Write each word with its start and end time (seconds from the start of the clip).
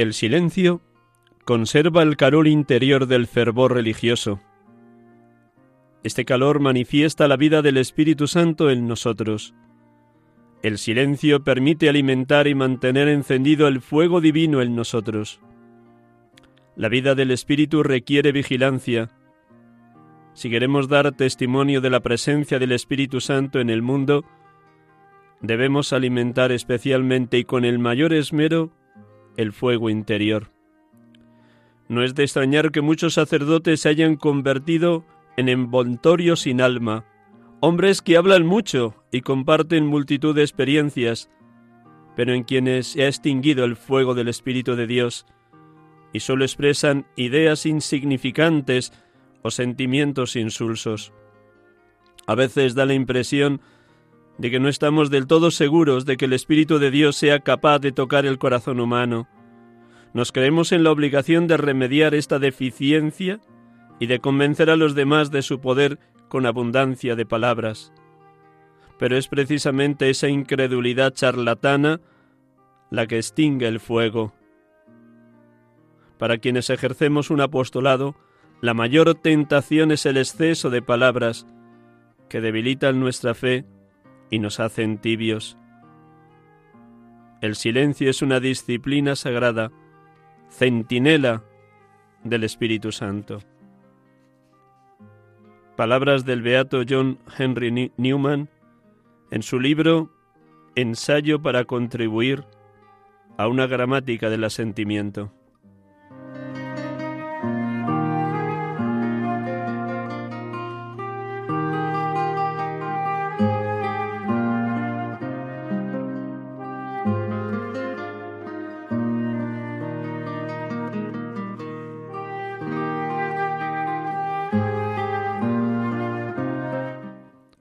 El 0.00 0.14
silencio 0.14 0.80
conserva 1.44 2.02
el 2.02 2.16
calor 2.16 2.48
interior 2.48 3.06
del 3.06 3.26
fervor 3.26 3.74
religioso. 3.74 4.40
Este 6.02 6.24
calor 6.24 6.58
manifiesta 6.58 7.28
la 7.28 7.36
vida 7.36 7.60
del 7.60 7.76
Espíritu 7.76 8.26
Santo 8.26 8.70
en 8.70 8.88
nosotros. 8.88 9.52
El 10.62 10.78
silencio 10.78 11.44
permite 11.44 11.90
alimentar 11.90 12.46
y 12.46 12.54
mantener 12.54 13.08
encendido 13.08 13.68
el 13.68 13.82
fuego 13.82 14.22
divino 14.22 14.62
en 14.62 14.74
nosotros. 14.74 15.38
La 16.76 16.88
vida 16.88 17.14
del 17.14 17.30
Espíritu 17.30 17.82
requiere 17.82 18.32
vigilancia. 18.32 19.10
Si 20.32 20.48
queremos 20.48 20.88
dar 20.88 21.12
testimonio 21.12 21.82
de 21.82 21.90
la 21.90 22.00
presencia 22.00 22.58
del 22.58 22.72
Espíritu 22.72 23.20
Santo 23.20 23.60
en 23.60 23.68
el 23.68 23.82
mundo, 23.82 24.24
debemos 25.42 25.92
alimentar 25.92 26.52
especialmente 26.52 27.36
y 27.36 27.44
con 27.44 27.66
el 27.66 27.78
mayor 27.78 28.14
esmero 28.14 28.72
el 29.40 29.52
fuego 29.52 29.90
interior. 29.90 30.50
No 31.88 32.04
es 32.04 32.14
de 32.14 32.24
extrañar 32.24 32.70
que 32.70 32.82
muchos 32.82 33.14
sacerdotes 33.14 33.80
se 33.80 33.88
hayan 33.88 34.16
convertido 34.16 35.04
en 35.36 35.48
envoltorios 35.48 36.40
sin 36.40 36.60
alma, 36.60 37.04
hombres 37.60 38.02
que 38.02 38.16
hablan 38.16 38.46
mucho 38.46 39.02
y 39.10 39.22
comparten 39.22 39.86
multitud 39.86 40.34
de 40.34 40.42
experiencias, 40.42 41.30
pero 42.16 42.34
en 42.34 42.44
quienes 42.44 42.88
se 42.88 43.04
ha 43.04 43.08
extinguido 43.08 43.64
el 43.64 43.76
fuego 43.76 44.14
del 44.14 44.28
Espíritu 44.28 44.76
de 44.76 44.86
Dios 44.86 45.26
y 46.12 46.20
solo 46.20 46.44
expresan 46.44 47.06
ideas 47.16 47.66
insignificantes 47.66 48.92
o 49.42 49.50
sentimientos 49.50 50.36
insulsos. 50.36 51.12
A 52.26 52.34
veces 52.34 52.74
da 52.74 52.84
la 52.84 52.94
impresión 52.94 53.60
de 54.40 54.50
que 54.50 54.58
no 54.58 54.70
estamos 54.70 55.10
del 55.10 55.26
todo 55.26 55.50
seguros 55.50 56.06
de 56.06 56.16
que 56.16 56.24
el 56.24 56.32
Espíritu 56.32 56.78
de 56.78 56.90
Dios 56.90 57.14
sea 57.14 57.40
capaz 57.40 57.78
de 57.78 57.92
tocar 57.92 58.24
el 58.24 58.38
corazón 58.38 58.80
humano. 58.80 59.28
Nos 60.14 60.32
creemos 60.32 60.72
en 60.72 60.82
la 60.82 60.90
obligación 60.90 61.46
de 61.46 61.58
remediar 61.58 62.14
esta 62.14 62.38
deficiencia 62.38 63.38
y 63.98 64.06
de 64.06 64.18
convencer 64.20 64.70
a 64.70 64.76
los 64.76 64.94
demás 64.94 65.30
de 65.30 65.42
su 65.42 65.60
poder 65.60 65.98
con 66.28 66.46
abundancia 66.46 67.16
de 67.16 67.26
palabras. 67.26 67.92
Pero 68.98 69.18
es 69.18 69.28
precisamente 69.28 70.08
esa 70.08 70.28
incredulidad 70.28 71.12
charlatana 71.12 72.00
la 72.88 73.06
que 73.06 73.18
extingue 73.18 73.68
el 73.68 73.78
fuego. 73.78 74.32
Para 76.16 76.38
quienes 76.38 76.70
ejercemos 76.70 77.28
un 77.28 77.42
apostolado, 77.42 78.16
la 78.62 78.72
mayor 78.72 79.14
tentación 79.16 79.92
es 79.92 80.06
el 80.06 80.16
exceso 80.16 80.70
de 80.70 80.80
palabras 80.80 81.46
que 82.30 82.40
debilitan 82.40 83.00
nuestra 83.00 83.34
fe 83.34 83.66
y 84.30 84.38
nos 84.38 84.60
hacen 84.60 84.98
tibios. 84.98 85.56
El 87.40 87.56
silencio 87.56 88.10
es 88.10 88.22
una 88.22 88.38
disciplina 88.38 89.16
sagrada, 89.16 89.70
centinela 90.50 91.42
del 92.22 92.44
Espíritu 92.44 92.92
Santo. 92.92 93.40
Palabras 95.76 96.24
del 96.24 96.42
beato 96.42 96.82
John 96.86 97.18
Henry 97.38 97.92
Newman 97.96 98.50
en 99.30 99.42
su 99.42 99.58
libro 99.58 100.10
Ensayo 100.74 101.40
para 101.40 101.64
contribuir 101.64 102.44
a 103.38 103.48
una 103.48 103.66
gramática 103.66 104.28
del 104.28 104.44
asentimiento. 104.44 105.32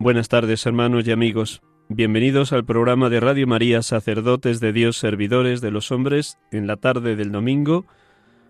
Buenas 0.09 0.27
tardes, 0.27 0.65
hermanos 0.65 1.07
y 1.07 1.11
amigos. 1.11 1.61
Bienvenidos 1.87 2.51
al 2.51 2.65
programa 2.65 3.09
de 3.09 3.19
Radio 3.19 3.45
María, 3.45 3.83
sacerdotes 3.83 4.59
de 4.59 4.73
Dios, 4.73 4.97
servidores 4.97 5.61
de 5.61 5.69
los 5.69 5.91
hombres, 5.91 6.39
en 6.49 6.65
la 6.65 6.77
tarde 6.77 7.15
del 7.15 7.31
domingo, 7.31 7.85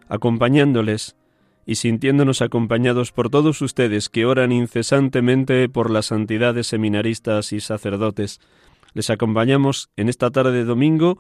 acompañándoles 0.08 1.18
y 1.66 1.76
sintiéndonos 1.76 2.42
acompañados 2.42 3.12
por 3.12 3.30
todos 3.30 3.62
ustedes 3.62 4.08
que 4.08 4.26
oran 4.26 4.54
incesantemente 4.54 5.68
por 5.68 5.92
la 5.92 6.02
santidad 6.02 6.54
de 6.54 6.64
seminaristas 6.64 7.52
y 7.52 7.60
sacerdotes. 7.60 8.40
Les 8.94 9.10
acompañamos 9.10 9.90
en 9.98 10.08
esta 10.08 10.32
tarde 10.32 10.54
de 10.54 10.64
domingo, 10.64 11.18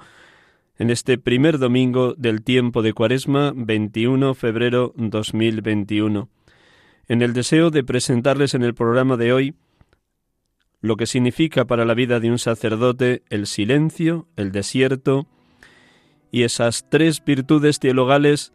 en 0.78 0.90
este 0.90 1.18
primer 1.18 1.60
domingo 1.60 2.14
del 2.14 2.44
tiempo 2.44 2.82
de 2.82 2.94
Cuaresma, 2.94 3.52
21 3.54 4.34
febrero 4.36 4.94
2021, 4.96 6.30
en 7.10 7.22
el 7.24 7.34
deseo 7.34 7.72
de 7.72 7.84
presentarles 7.84 8.54
en 8.54 8.64
el 8.64 8.74
programa 8.74 9.18
de 9.18 9.34
hoy 9.34 9.56
lo 10.82 10.96
que 10.96 11.06
significa 11.06 11.66
para 11.66 11.86
la 11.86 11.94
vida 11.94 12.20
de 12.20 12.32
un 12.32 12.40
sacerdote 12.40 13.24
el 13.30 13.48
silencio, 13.48 14.28
el 14.36 14.52
desierto 14.52 15.28
y 16.32 16.44
esas 16.44 16.90
tres 16.90 17.24
virtudes 17.24 17.80
teologales 17.80 18.54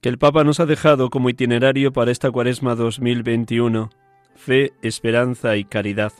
que 0.00 0.08
el 0.08 0.18
Papa 0.18 0.44
nos 0.44 0.60
ha 0.60 0.66
dejado 0.66 1.10
como 1.10 1.30
itinerario 1.30 1.92
para 1.92 2.10
esta 2.10 2.30
Cuaresma 2.30 2.74
2021, 2.74 3.90
fe, 4.34 4.72
esperanza 4.82 5.56
y 5.56 5.64
caridad. 5.64 6.12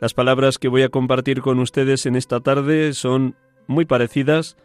Las 0.00 0.14
palabras 0.14 0.58
que 0.58 0.68
voy 0.68 0.82
a 0.82 0.88
compartir 0.88 1.42
con 1.42 1.58
ustedes 1.60 2.06
en 2.06 2.16
esta 2.16 2.40
tarde 2.40 2.92
son 2.94 3.36
muy 3.66 3.84
parecidas 3.84 4.56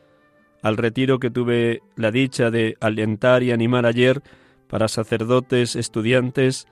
al 0.64 0.78
retiro 0.78 1.20
que 1.20 1.30
tuve 1.30 1.82
la 1.96 2.12
dicha 2.12 2.50
de 2.50 2.78
alentar 2.80 3.44
y 3.44 3.52
animar 3.52 3.86
ayer 3.86 4.22
para 4.68 4.88
sacerdotes, 4.88 5.76
estudiantes, 5.76 6.68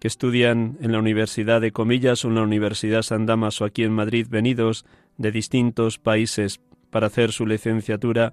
que 0.00 0.08
estudian 0.08 0.78
en 0.80 0.92
la 0.92 0.98
Universidad 0.98 1.60
de 1.60 1.72
Comillas 1.72 2.24
o 2.24 2.28
en 2.28 2.36
la 2.36 2.42
Universidad 2.42 3.02
San 3.02 3.26
Damaso 3.26 3.64
aquí 3.64 3.82
en 3.84 3.92
Madrid, 3.92 4.26
venidos 4.30 4.84
de 5.16 5.32
distintos 5.32 5.98
países 5.98 6.60
para 6.90 7.08
hacer 7.08 7.32
su 7.32 7.46
licenciatura 7.46 8.32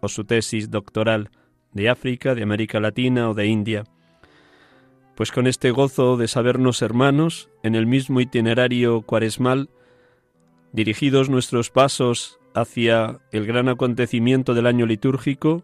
o 0.00 0.08
su 0.08 0.24
tesis 0.24 0.70
doctoral 0.70 1.30
de 1.72 1.88
África, 1.88 2.34
de 2.34 2.42
América 2.42 2.80
Latina 2.80 3.30
o 3.30 3.34
de 3.34 3.46
India. 3.46 3.84
Pues 5.14 5.32
con 5.32 5.46
este 5.46 5.70
gozo 5.70 6.16
de 6.16 6.28
sabernos 6.28 6.82
hermanos 6.82 7.48
en 7.62 7.74
el 7.74 7.86
mismo 7.86 8.20
itinerario 8.20 9.02
cuaresmal, 9.02 9.70
dirigidos 10.72 11.30
nuestros 11.30 11.70
pasos 11.70 12.38
hacia 12.54 13.20
el 13.32 13.46
gran 13.46 13.68
acontecimiento 13.68 14.52
del 14.52 14.66
año 14.66 14.84
litúrgico, 14.84 15.62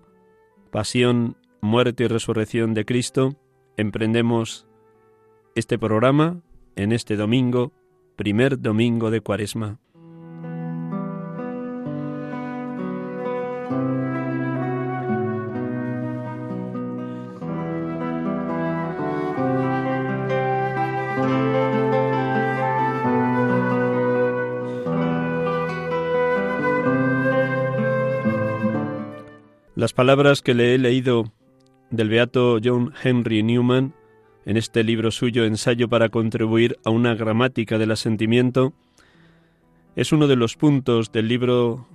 pasión, 0.71 1.37
muerte 1.61 2.05
y 2.05 2.09
resurrección 2.09 2.73
de 2.73 2.87
Cristo, 2.87 3.37
emprendemos 3.77 4.67
este 5.55 5.79
programa 5.79 6.41
en 6.77 6.93
este 6.93 7.17
domingo, 7.17 7.73
primer 8.17 8.61
domingo 8.61 9.11
de 9.11 9.21
Cuaresma. 9.21 9.79
Las 29.75 29.93
palabras 29.93 30.43
que 30.43 30.55
le 30.55 30.75
he 30.75 30.79
leído 30.79 31.25
del 31.91 32.09
beato 32.09 32.59
John 32.63 32.95
Henry 33.03 33.43
Newman 33.43 33.95
en 34.45 34.57
este 34.57 34.83
libro 34.85 35.11
suyo 35.11 35.45
Ensayo 35.45 35.89
para 35.89 36.09
contribuir 36.09 36.79
a 36.85 36.91
una 36.91 37.15
gramática 37.15 37.79
del 37.79 37.93
asentimiento 37.93 38.73
es 39.95 40.13
uno 40.13 40.27
de 40.27 40.37
los 40.37 40.57
puntos 40.57 41.13
del 41.13 41.29
libro 41.29 41.87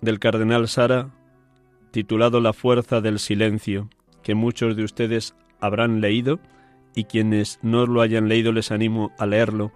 del 0.00 0.18
cardenal 0.18 0.68
Sara 0.68 1.10
titulado 1.90 2.40
La 2.40 2.52
fuerza 2.52 3.00
del 3.00 3.18
silencio, 3.18 3.88
que 4.22 4.34
muchos 4.34 4.76
de 4.76 4.84
ustedes 4.84 5.34
habrán 5.60 6.00
leído 6.00 6.40
y 6.94 7.04
quienes 7.04 7.58
no 7.62 7.86
lo 7.86 8.02
hayan 8.02 8.28
leído 8.28 8.52
les 8.52 8.70
animo 8.70 9.12
a 9.18 9.26
leerlo, 9.26 9.72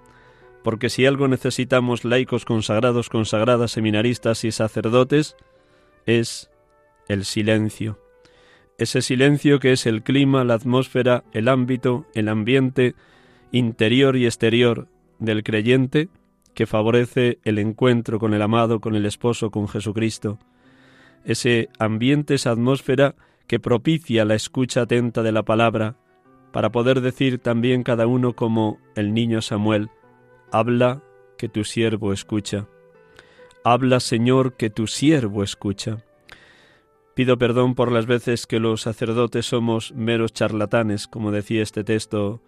porque 0.62 0.90
si 0.90 1.06
algo 1.06 1.28
necesitamos 1.28 2.05
laicos 2.05 2.44
consagrados, 2.44 3.08
consagradas, 3.08 3.70
seminaristas 3.70 4.44
y 4.44 4.52
sacerdotes, 4.52 5.37
es 6.06 6.50
el 7.08 7.25
silencio. 7.25 7.99
Ese 8.81 9.03
silencio 9.03 9.61
que 9.61 9.73
es 9.73 9.85
el 9.85 10.03
clima, 10.03 10.43
la 10.43 10.55
atmósfera, 10.55 11.23
el 11.32 11.49
ámbito, 11.49 12.06
el 12.15 12.31
ambiente 12.31 12.94
interior 13.53 14.17
y 14.17 14.25
exterior 14.25 14.88
del 15.19 15.43
creyente 15.43 16.09
que 16.55 16.67
favorece 16.67 17.41
el 17.44 17.59
encuentro 17.59 18.19
con 18.19 18.32
el 18.32 18.41
amado, 18.41 18.81
con 18.81 18.94
el 18.94 19.05
esposo, 19.05 19.50
con 19.50 19.69
Jesucristo. 19.69 20.38
Ese 21.27 21.69
ambiente, 21.79 22.32
esa 22.32 22.53
atmósfera 22.53 23.17
que 23.47 23.61
propicia 23.61 24.25
la 24.25 24.35
escucha 24.35 24.81
atenta 24.81 25.23
de 25.23 25.33
la 25.33 25.43
palabra, 25.43 25.97
para 26.50 26.73
poder 26.73 27.03
decir 27.03 27.38
también 27.38 27.83
cada 27.83 28.06
uno 28.06 28.33
como 28.33 28.79
el 28.97 29.12
niño 29.12 29.43
Samuel, 29.43 29.91
habla 30.53 31.03
que 31.37 31.50
tu 31.50 31.65
siervo 31.65 32.15
escucha. 32.15 32.67
Habla, 33.62 34.00
Señor, 34.00 34.55
que 34.55 34.71
tu 34.71 34.87
siervo 34.87 35.43
escucha. 35.43 35.99
Pido 37.20 37.37
perdón 37.37 37.75
por 37.75 37.93
las 37.93 38.06
veces 38.06 38.46
que 38.46 38.61
los 38.61 38.81
sacerdotes 38.81 39.44
somos 39.44 39.93
meros 39.93 40.32
charlatanes, 40.32 41.06
como 41.06 41.32
decía 41.32 41.62
este 41.62 41.84
texto 41.84 42.43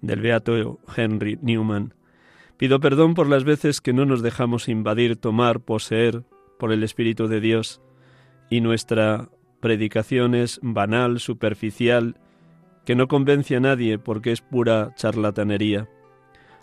del 0.00 0.22
beato 0.22 0.80
Henry 0.96 1.38
Newman. 1.42 1.92
Pido 2.56 2.80
perdón 2.80 3.12
por 3.12 3.28
las 3.28 3.44
veces 3.44 3.82
que 3.82 3.92
no 3.92 4.06
nos 4.06 4.22
dejamos 4.22 4.70
invadir, 4.70 5.16
tomar, 5.16 5.60
poseer 5.60 6.22
por 6.58 6.72
el 6.72 6.84
Espíritu 6.84 7.28
de 7.28 7.42
Dios 7.42 7.82
y 8.48 8.62
nuestra 8.62 9.28
predicación 9.60 10.34
es 10.34 10.58
banal, 10.62 11.20
superficial, 11.20 12.16
que 12.86 12.94
no 12.94 13.08
convence 13.08 13.56
a 13.56 13.60
nadie 13.60 13.98
porque 13.98 14.32
es 14.32 14.40
pura 14.40 14.94
charlatanería. 14.94 15.86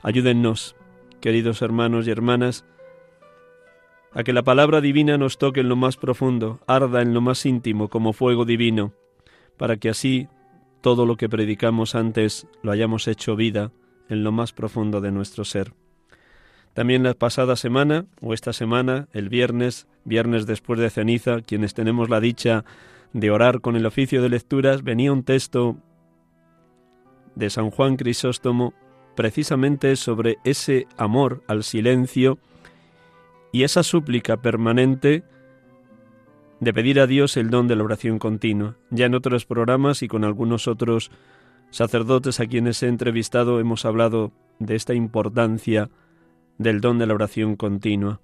Ayúdennos, 0.01 0.75
queridos 1.21 1.61
hermanos 1.61 2.07
y 2.07 2.09
hermanas, 2.09 2.65
a 4.13 4.23
que 4.23 4.33
la 4.33 4.43
palabra 4.43 4.81
divina 4.81 5.17
nos 5.17 5.37
toque 5.37 5.59
en 5.61 5.69
lo 5.69 5.75
más 5.75 5.97
profundo, 5.97 6.59
arda 6.67 7.01
en 7.01 7.13
lo 7.13 7.21
más 7.21 7.45
íntimo 7.45 7.89
como 7.89 8.13
fuego 8.13 8.45
divino, 8.45 8.93
para 9.57 9.77
que 9.77 9.89
así 9.89 10.27
todo 10.81 11.05
lo 11.05 11.17
que 11.17 11.29
predicamos 11.29 11.95
antes 11.95 12.47
lo 12.63 12.71
hayamos 12.71 13.07
hecho 13.07 13.35
vida 13.35 13.71
en 14.09 14.23
lo 14.23 14.31
más 14.31 14.53
profundo 14.53 15.01
de 15.01 15.11
nuestro 15.11 15.45
ser. 15.45 15.73
También 16.73 17.03
la 17.03 17.13
pasada 17.13 17.55
semana, 17.55 18.05
o 18.21 18.33
esta 18.33 18.53
semana, 18.53 19.07
el 19.13 19.29
viernes, 19.29 19.87
viernes 20.05 20.45
después 20.45 20.79
de 20.79 20.89
ceniza, 20.89 21.41
quienes 21.41 21.73
tenemos 21.73 22.09
la 22.09 22.19
dicha 22.19 22.63
de 23.13 23.31
orar 23.31 23.61
con 23.61 23.75
el 23.75 23.85
oficio 23.85 24.21
de 24.21 24.29
lecturas, 24.29 24.83
venía 24.83 25.11
un 25.11 25.23
texto 25.23 25.77
de 27.35 27.49
San 27.49 27.71
Juan 27.71 27.97
Crisóstomo 27.97 28.73
precisamente 29.15 29.95
sobre 29.95 30.37
ese 30.43 30.87
amor 30.97 31.43
al 31.47 31.63
silencio 31.63 32.39
y 33.51 33.63
esa 33.63 33.83
súplica 33.83 34.37
permanente 34.37 35.23
de 36.59 36.73
pedir 36.73 36.99
a 36.99 37.07
Dios 37.07 37.37
el 37.37 37.49
don 37.49 37.67
de 37.67 37.75
la 37.75 37.83
oración 37.83 38.19
continua. 38.19 38.75
Ya 38.89 39.05
en 39.05 39.15
otros 39.15 39.45
programas 39.45 40.03
y 40.03 40.07
con 40.07 40.23
algunos 40.23 40.67
otros 40.67 41.11
sacerdotes 41.69 42.39
a 42.39 42.47
quienes 42.47 42.83
he 42.83 42.87
entrevistado 42.87 43.59
hemos 43.59 43.85
hablado 43.85 44.31
de 44.59 44.75
esta 44.75 44.93
importancia 44.93 45.89
del 46.57 46.81
don 46.81 46.99
de 46.99 47.07
la 47.07 47.13
oración 47.13 47.55
continua. 47.55 48.19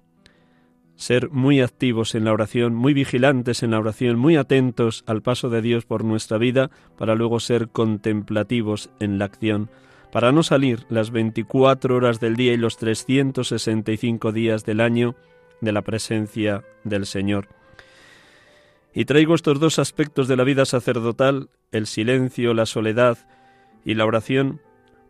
Ser 0.96 1.30
muy 1.30 1.60
activos 1.60 2.14
en 2.14 2.24
la 2.24 2.32
oración, 2.32 2.74
muy 2.74 2.94
vigilantes 2.94 3.62
en 3.62 3.72
la 3.72 3.78
oración, 3.78 4.18
muy 4.18 4.36
atentos 4.36 5.04
al 5.06 5.22
paso 5.22 5.50
de 5.50 5.60
Dios 5.60 5.84
por 5.84 6.04
nuestra 6.04 6.38
vida, 6.38 6.70
para 6.96 7.14
luego 7.14 7.38
ser 7.38 7.68
contemplativos 7.68 8.90
en 8.98 9.18
la 9.18 9.26
acción 9.26 9.70
para 10.12 10.32
no 10.32 10.42
salir 10.42 10.86
las 10.88 11.10
24 11.10 11.96
horas 11.96 12.20
del 12.20 12.36
día 12.36 12.52
y 12.52 12.56
los 12.56 12.76
365 12.76 14.32
días 14.32 14.64
del 14.64 14.80
año 14.80 15.14
de 15.60 15.72
la 15.72 15.82
presencia 15.82 16.64
del 16.84 17.06
Señor. 17.06 17.48
Y 18.94 19.04
traigo 19.04 19.34
estos 19.34 19.60
dos 19.60 19.78
aspectos 19.78 20.26
de 20.28 20.36
la 20.36 20.44
vida 20.44 20.64
sacerdotal, 20.64 21.50
el 21.70 21.86
silencio, 21.86 22.54
la 22.54 22.66
soledad 22.66 23.18
y 23.84 23.94
la 23.94 24.06
oración, 24.06 24.60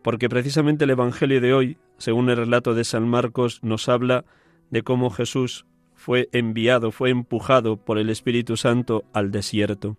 porque 0.01 0.29
precisamente 0.29 0.83
el 0.83 0.89
Evangelio 0.89 1.39
de 1.39 1.53
hoy, 1.53 1.77
según 1.97 2.29
el 2.29 2.37
relato 2.37 2.73
de 2.73 2.83
San 2.83 3.07
Marcos, 3.07 3.63
nos 3.63 3.87
habla 3.87 4.25
de 4.69 4.83
cómo 4.83 5.09
Jesús 5.09 5.65
fue 5.95 6.29
enviado, 6.31 6.91
fue 6.91 7.09
empujado 7.09 7.77
por 7.77 7.97
el 7.97 8.09
Espíritu 8.09 8.57
Santo 8.57 9.05
al 9.13 9.31
desierto. 9.31 9.97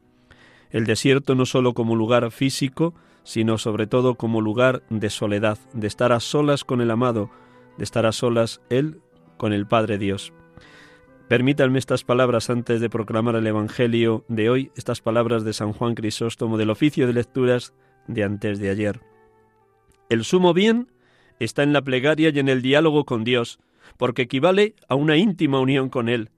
El 0.71 0.85
desierto 0.85 1.35
no 1.35 1.47
sólo 1.47 1.75
como 1.75 1.97
lugar 1.97 2.31
físico, 2.31 2.95
sino 3.29 3.59
sobre 3.59 3.87
todo 3.87 4.15
como 4.15 4.41
lugar 4.41 4.85
de 4.89 5.11
soledad, 5.11 5.59
de 5.75 5.87
estar 5.87 6.13
a 6.13 6.21
solas 6.21 6.65
con 6.65 6.81
el 6.81 6.91
amado, 6.91 7.31
de 7.77 7.85
estar 7.85 8.07
a 8.07 8.13
solas 8.13 8.63
Él 8.71 9.03
con 9.37 9.53
el 9.53 9.67
Padre 9.67 9.99
Dios. 9.99 10.33
Permítanme 11.29 11.79
estas 11.79 12.05
palabras 12.05 12.49
antes 12.49 12.81
de 12.81 12.89
proclamar 12.89 13.37
el 13.37 13.47
Evangelio 13.47 14.25
de 14.29 14.49
hoy, 14.49 14.73
estas 14.77 15.03
palabras 15.03 15.45
de 15.45 15.53
San 15.53 15.75
Juan 15.75 15.95
Crisóstomo 15.95 16.57
del 16.57 16.71
oficio 16.71 17.07
de 17.07 17.13
lecturas 17.13 17.75
de 18.07 18.25
antes 18.25 18.61
de 18.61 18.71
ayer. 18.71 19.03
El 20.09 20.25
sumo 20.25 20.55
bien 20.55 20.91
está 21.39 21.63
en 21.63 21.75
la 21.75 21.83
plegaria 21.83 22.31
y 22.31 22.39
en 22.39 22.49
el 22.49 22.63
diálogo 22.63 23.05
con 23.05 23.25
Dios, 23.25 23.59
porque 23.99 24.23
equivale 24.23 24.75
a 24.89 24.95
una 24.95 25.19
íntima 25.19 25.61
unión 25.61 25.91
con 25.91 26.09
Él. 26.09 26.31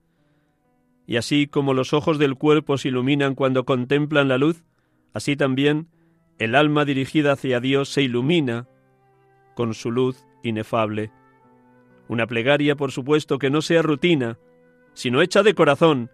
Y 1.07 1.15
así 1.15 1.47
como 1.47 1.73
los 1.73 1.93
ojos 1.93 2.19
del 2.19 2.35
cuerpo 2.35 2.77
se 2.77 2.89
iluminan 2.89 3.33
cuando 3.33 3.63
contemplan 3.63 4.27
la 4.27 4.37
luz, 4.37 4.65
así 5.13 5.37
también 5.37 5.87
el 6.41 6.55
alma 6.55 6.85
dirigida 6.85 7.33
hacia 7.33 7.59
Dios 7.59 7.89
se 7.89 8.01
ilumina 8.01 8.67
con 9.53 9.75
su 9.75 9.91
luz 9.91 10.25
inefable. 10.41 11.11
Una 12.07 12.25
plegaria, 12.25 12.75
por 12.75 12.91
supuesto, 12.91 13.37
que 13.37 13.51
no 13.51 13.61
sea 13.61 13.83
rutina, 13.83 14.39
sino 14.95 15.21
hecha 15.21 15.43
de 15.43 15.53
corazón, 15.53 16.09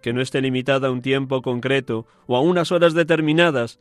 que 0.00 0.12
no 0.12 0.20
esté 0.20 0.40
limitada 0.40 0.86
a 0.86 0.92
un 0.92 1.02
tiempo 1.02 1.42
concreto 1.42 2.06
o 2.28 2.36
a 2.36 2.40
unas 2.40 2.70
horas 2.70 2.94
determinadas, 2.94 3.80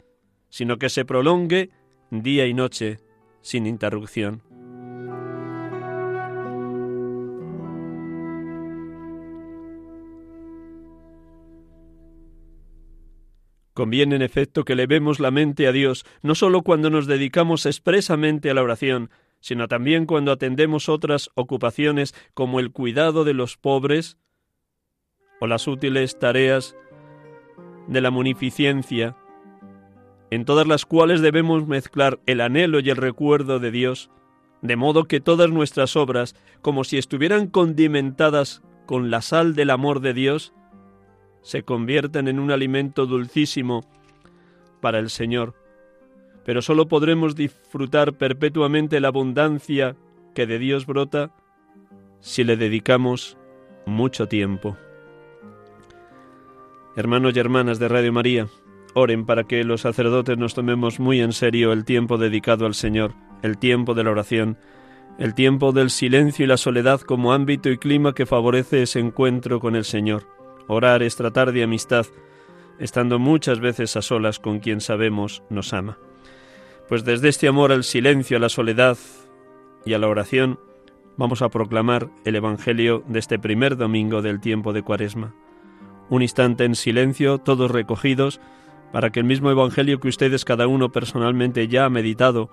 sino 0.50 0.80
que 0.80 0.90
se 0.90 1.06
prolongue 1.06 1.70
día 2.10 2.48
y 2.48 2.56
noche 2.56 2.98
sin 3.42 3.68
interrupción. 3.68 4.42
Conviene 13.74 14.16
en 14.16 14.22
efecto 14.22 14.66
que 14.66 14.76
levemos 14.76 15.20
la 15.20 15.32
mente 15.32 15.68
a 15.68 15.72
Dios, 15.72 16.06
no 16.22 16.36
sólo 16.36 16.62
cuando 16.62 16.90
nos 16.90 17.08
dedicamos 17.08 17.66
expresamente 17.66 18.50
a 18.50 18.54
la 18.54 18.64
oración, 18.64 19.10
sino 19.40 19.68
también 19.68 20.06
cuando 20.06 20.32
atendemos 20.32 20.90
otras 20.90 21.30
ocupaciones 21.36 22.14
como 22.34 22.60
el 22.60 22.72
cuidado 22.72 23.24
de 23.24 23.34
los 23.34 23.58
pobres 23.58 24.18
o 25.40 25.48
las 25.48 25.68
útiles 25.68 26.20
tareas 26.20 26.76
de 27.88 28.02
la 28.02 28.12
munificencia, 28.12 29.18
en 30.30 30.46
todas 30.46 30.68
las 30.68 30.86
cuales 30.86 31.22
debemos 31.22 31.68
mezclar 31.68 32.20
el 32.26 32.42
anhelo 32.42 32.80
y 32.80 32.90
el 32.90 32.98
recuerdo 32.98 33.60
de 33.60 33.72
Dios, 33.72 34.10
de 34.62 34.76
modo 34.76 35.06
que 35.06 35.20
todas 35.20 35.50
nuestras 35.50 35.96
obras, 35.96 36.36
como 36.62 36.84
si 36.84 36.98
estuvieran 36.98 37.48
condimentadas 37.48 38.62
con 38.86 39.10
la 39.10 39.22
sal 39.22 39.56
del 39.56 39.72
amor 39.72 40.00
de 40.02 40.14
Dios, 40.14 40.54
se 41.42 41.64
conviertan 41.64 42.28
en 42.28 42.40
un 42.40 42.52
alimento 42.52 43.06
dulcísimo 43.06 43.84
para 44.80 45.00
el 45.00 45.10
Señor, 45.10 45.54
pero 46.46 46.62
sólo 46.62 46.88
podremos 46.88 47.36
disfrutar 47.36 48.14
perpetuamente 48.14 49.00
la 49.00 49.10
abundancia 49.10 49.96
que 50.34 50.48
de 50.48 50.60
Dios 50.60 50.86
brota 50.86 51.32
si 52.20 52.44
le 52.44 52.58
dedicamos 52.58 53.38
mucho 53.86 54.28
tiempo. 54.28 54.78
Hermanos 56.96 57.36
y 57.36 57.40
hermanas 57.40 57.80
de 57.80 57.88
Radio 57.88 58.12
María, 58.12 58.48
oren 58.94 59.26
para 59.26 59.46
que 59.46 59.64
los 59.64 59.82
sacerdotes 59.82 60.38
nos 60.38 60.54
tomemos 60.54 61.00
muy 61.00 61.22
en 61.22 61.32
serio 61.32 61.72
el 61.72 61.86
tiempo 61.86 62.18
dedicado 62.18 62.66
al 62.66 62.74
Señor, 62.74 63.14
el 63.42 63.58
tiempo 63.58 63.94
de 63.94 64.04
la 64.04 64.12
oración, 64.12 64.58
el 65.18 65.34
tiempo 65.34 65.72
del 65.72 65.90
silencio 65.90 66.46
y 66.46 66.48
la 66.48 66.58
soledad 66.58 67.02
como 67.02 67.34
ámbito 67.34 67.70
y 67.70 67.78
clima 67.78 68.14
que 68.14 68.26
favorece 68.26 68.84
ese 68.84 69.00
encuentro 69.00 69.60
con 69.60 69.76
el 69.76 69.86
Señor. 69.86 70.41
Orar 70.68 71.04
es 71.04 71.16
tratar 71.16 71.52
de 71.52 71.64
amistad, 71.64 72.06
estando 72.80 73.20
muchas 73.20 73.60
veces 73.60 73.96
a 73.96 74.02
solas 74.02 74.40
con 74.40 74.60
quien 74.60 74.82
sabemos 74.82 75.44
nos 75.50 75.74
ama. 75.74 75.98
Pues 76.88 77.04
desde 77.06 77.30
este 77.30 77.48
amor 77.48 77.72
al 77.72 77.84
silencio, 77.84 78.38
a 78.38 78.40
la 78.40 78.50
soledad 78.50 78.98
y 79.86 79.94
a 79.94 80.00
la 80.00 80.08
oración, 80.08 80.60
vamos 81.18 81.42
a 81.42 81.50
proclamar 81.50 82.10
el 82.26 82.36
Evangelio 82.36 83.04
de 83.08 83.20
este 83.20 83.40
primer 83.40 83.78
domingo 83.78 84.22
del 84.22 84.40
tiempo 84.40 84.74
de 84.74 84.84
Cuaresma 84.84 85.34
un 86.12 86.22
instante 86.22 86.66
en 86.66 86.76
silencio, 86.76 87.38
todos 87.40 87.72
recogidos, 87.72 88.42
para 88.92 89.12
que 89.12 89.22
el 89.22 89.26
mismo 89.26 89.50
Evangelio 89.50 90.02
que 90.02 90.10
ustedes 90.10 90.44
cada 90.44 90.68
uno 90.68 90.92
personalmente 90.92 91.70
ya 91.70 91.86
ha 91.86 91.90
meditado 91.90 92.50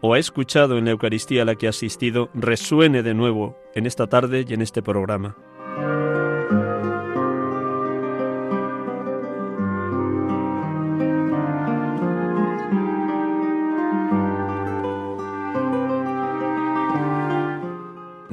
o 0.00 0.14
ha 0.14 0.18
escuchado 0.18 0.78
en 0.78 0.86
la 0.86 0.92
Eucaristía 0.92 1.42
a 1.42 1.44
la 1.44 1.54
que 1.54 1.66
ha 1.66 1.70
asistido 1.70 2.30
resuene 2.32 3.02
de 3.02 3.12
nuevo 3.12 3.58
en 3.74 3.84
esta 3.84 4.06
tarde 4.06 4.46
y 4.48 4.54
en 4.54 4.62
este 4.62 4.82
programa. 4.82 5.36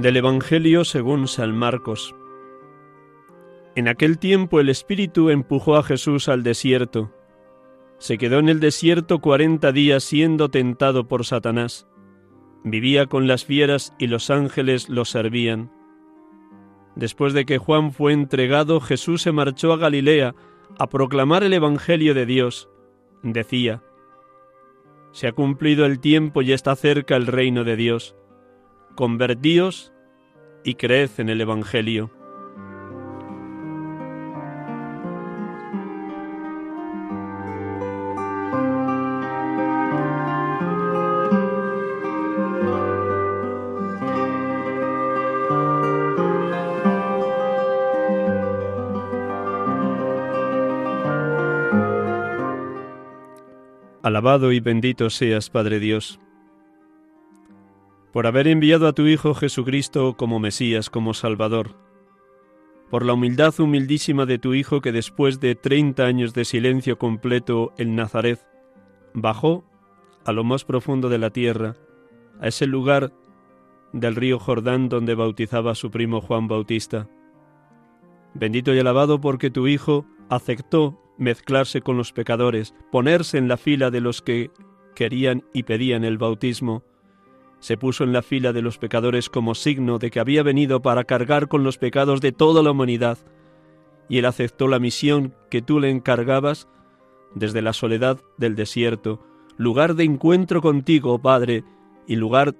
Del 0.09 0.17
Evangelio 0.17 0.85
según 0.85 1.27
San 1.27 1.55
Marcos. 1.55 2.15
En 3.75 3.87
aquel 3.87 4.17
tiempo 4.17 4.59
el 4.59 4.69
Espíritu 4.69 5.29
empujó 5.29 5.75
a 5.75 5.83
Jesús 5.83 6.29
al 6.29 6.41
desierto. 6.41 7.13
Se 7.99 8.17
quedó 8.17 8.39
en 8.39 8.49
el 8.49 8.59
desierto 8.59 9.19
cuarenta 9.19 9.71
días 9.71 10.03
siendo 10.03 10.49
tentado 10.49 11.07
por 11.07 11.25
Satanás. 11.25 11.87
Vivía 12.63 13.05
con 13.05 13.27
las 13.27 13.45
fieras 13.45 13.93
y 13.99 14.07
los 14.07 14.31
ángeles 14.31 14.89
lo 14.89 15.05
servían. 15.05 15.71
Después 16.95 17.33
de 17.33 17.45
que 17.45 17.59
Juan 17.59 17.91
fue 17.91 18.11
entregado, 18.11 18.79
Jesús 18.79 19.21
se 19.21 19.31
marchó 19.31 19.73
a 19.73 19.77
Galilea 19.77 20.33
a 20.79 20.89
proclamar 20.89 21.43
el 21.43 21.53
Evangelio 21.53 22.15
de 22.15 22.25
Dios. 22.25 22.67
Decía, 23.21 23.83
Se 25.11 25.27
ha 25.27 25.33
cumplido 25.33 25.85
el 25.85 25.99
tiempo 25.99 26.41
y 26.41 26.51
está 26.51 26.75
cerca 26.75 27.15
el 27.15 27.27
reino 27.27 27.63
de 27.63 27.75
Dios. 27.75 28.15
Convertíos 28.95 29.93
y 30.63 30.75
creed 30.75 31.09
en 31.17 31.29
el 31.29 31.41
Evangelio. 31.41 32.11
Alabado 54.01 54.51
y 54.51 54.59
bendito 54.59 55.11
seas, 55.11 55.51
Padre 55.51 55.79
Dios, 55.79 56.19
por 58.11 58.27
haber 58.27 58.47
enviado 58.47 58.87
a 58.87 58.93
tu 58.93 59.07
Hijo 59.07 59.33
Jesucristo 59.33 60.15
como 60.17 60.39
Mesías, 60.39 60.89
como 60.89 61.13
Salvador, 61.13 61.75
por 62.89 63.05
la 63.05 63.13
humildad 63.13 63.57
humildísima 63.59 64.25
de 64.25 64.39
tu 64.39 64.53
Hijo 64.53 64.81
que 64.81 64.91
después 64.91 65.39
de 65.39 65.55
treinta 65.55 66.05
años 66.05 66.33
de 66.33 66.45
silencio 66.45 66.97
completo 66.97 67.73
en 67.77 67.95
Nazaret, 67.95 68.39
bajó 69.13 69.63
a 70.25 70.31
lo 70.31 70.43
más 70.43 70.65
profundo 70.65 71.09
de 71.09 71.17
la 71.19 71.29
tierra, 71.29 71.75
a 72.39 72.47
ese 72.47 72.65
lugar 72.65 73.13
del 73.93 74.15
río 74.15 74.39
Jordán 74.39 74.89
donde 74.89 75.15
bautizaba 75.15 75.71
a 75.71 75.75
su 75.75 75.91
primo 75.91 76.21
Juan 76.21 76.47
Bautista. 76.47 77.07
Bendito 78.33 78.73
y 78.73 78.79
alabado 78.79 79.21
porque 79.21 79.49
tu 79.49 79.67
Hijo 79.67 80.05
aceptó 80.29 80.99
mezclarse 81.17 81.81
con 81.81 81.97
los 81.97 82.13
pecadores, 82.13 82.73
ponerse 82.91 83.37
en 83.37 83.47
la 83.47 83.57
fila 83.57 83.91
de 83.91 84.01
los 84.01 84.21
que 84.21 84.51
querían 84.95 85.43
y 85.53 85.63
pedían 85.63 86.03
el 86.03 86.17
bautismo. 86.17 86.83
Se 87.59 87.77
puso 87.77 88.03
en 88.03 88.13
la 88.13 88.21
fila 88.21 88.53
de 88.53 88.61
los 88.61 88.77
pecadores 88.77 89.29
como 89.29 89.55
signo 89.55 89.99
de 89.99 90.11
que 90.11 90.19
había 90.19 90.43
venido 90.43 90.81
para 90.81 91.03
cargar 91.03 91.47
con 91.47 91.63
los 91.63 91.77
pecados 91.77 92.21
de 92.21 92.31
toda 92.31 92.63
la 92.63 92.71
humanidad, 92.71 93.17
y 94.07 94.17
él 94.17 94.25
aceptó 94.25 94.67
la 94.67 94.79
misión 94.79 95.35
que 95.49 95.61
tú 95.61 95.79
le 95.79 95.89
encargabas 95.89 96.67
desde 97.35 97.61
la 97.61 97.73
soledad 97.73 98.19
del 98.37 98.55
desierto, 98.55 99.19
lugar 99.57 99.95
de 99.95 100.05
encuentro 100.05 100.61
contigo, 100.61 101.19
Padre, 101.19 101.63
y 102.07 102.15
lugar 102.15 102.55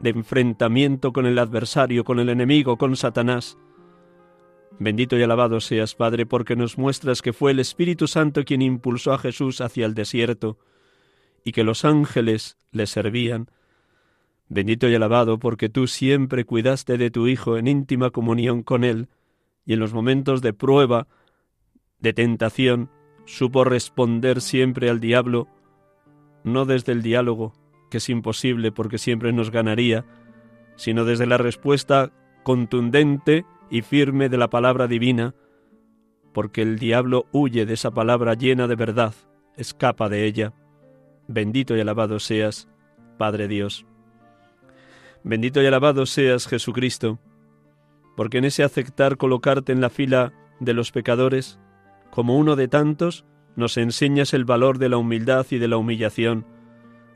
de 0.00 0.10
enfrentamiento 0.10 1.12
con 1.12 1.26
el 1.26 1.38
adversario, 1.38 2.04
con 2.04 2.20
el 2.20 2.28
enemigo, 2.28 2.76
con 2.76 2.96
Satanás. 2.96 3.58
Bendito 4.78 5.16
y 5.16 5.22
alabado 5.22 5.60
seas, 5.60 5.94
Padre, 5.94 6.26
porque 6.26 6.56
nos 6.56 6.78
muestras 6.78 7.22
que 7.22 7.32
fue 7.32 7.52
el 7.52 7.60
Espíritu 7.60 8.06
Santo 8.06 8.44
quien 8.44 8.62
impulsó 8.62 9.12
a 9.12 9.18
Jesús 9.18 9.60
hacia 9.60 9.86
el 9.86 9.94
desierto 9.94 10.58
y 11.44 11.52
que 11.52 11.64
los 11.64 11.84
ángeles 11.84 12.56
le 12.72 12.86
servían. 12.86 13.48
Bendito 14.54 14.88
y 14.88 14.94
alabado 14.94 15.40
porque 15.40 15.68
tú 15.68 15.88
siempre 15.88 16.44
cuidaste 16.44 16.96
de 16.96 17.10
tu 17.10 17.26
Hijo 17.26 17.56
en 17.56 17.66
íntima 17.66 18.10
comunión 18.10 18.62
con 18.62 18.84
Él 18.84 19.08
y 19.66 19.72
en 19.72 19.80
los 19.80 19.92
momentos 19.92 20.42
de 20.42 20.52
prueba, 20.52 21.08
de 21.98 22.12
tentación, 22.12 22.88
supo 23.24 23.64
responder 23.64 24.40
siempre 24.40 24.90
al 24.90 25.00
diablo, 25.00 25.48
no 26.44 26.66
desde 26.66 26.92
el 26.92 27.02
diálogo, 27.02 27.52
que 27.90 27.96
es 27.96 28.08
imposible 28.08 28.70
porque 28.70 28.98
siempre 28.98 29.32
nos 29.32 29.50
ganaría, 29.50 30.04
sino 30.76 31.04
desde 31.04 31.26
la 31.26 31.36
respuesta 31.36 32.12
contundente 32.44 33.44
y 33.70 33.82
firme 33.82 34.28
de 34.28 34.38
la 34.38 34.50
palabra 34.50 34.86
divina, 34.86 35.34
porque 36.32 36.62
el 36.62 36.78
diablo 36.78 37.26
huye 37.32 37.66
de 37.66 37.74
esa 37.74 37.90
palabra 37.90 38.34
llena 38.34 38.68
de 38.68 38.76
verdad, 38.76 39.14
escapa 39.56 40.08
de 40.08 40.26
ella. 40.26 40.52
Bendito 41.26 41.76
y 41.76 41.80
alabado 41.80 42.20
seas, 42.20 42.68
Padre 43.18 43.48
Dios. 43.48 43.84
Bendito 45.24 45.62
y 45.62 45.66
alabado 45.66 46.04
seas, 46.04 46.46
Jesucristo, 46.46 47.18
porque 48.14 48.36
en 48.38 48.44
ese 48.44 48.62
aceptar 48.62 49.16
colocarte 49.16 49.72
en 49.72 49.80
la 49.80 49.88
fila 49.88 50.34
de 50.60 50.74
los 50.74 50.92
pecadores, 50.92 51.58
como 52.10 52.36
uno 52.36 52.56
de 52.56 52.68
tantos, 52.68 53.24
nos 53.56 53.78
enseñas 53.78 54.34
el 54.34 54.44
valor 54.44 54.76
de 54.76 54.90
la 54.90 54.98
humildad 54.98 55.46
y 55.48 55.56
de 55.56 55.66
la 55.66 55.78
humillación. 55.78 56.44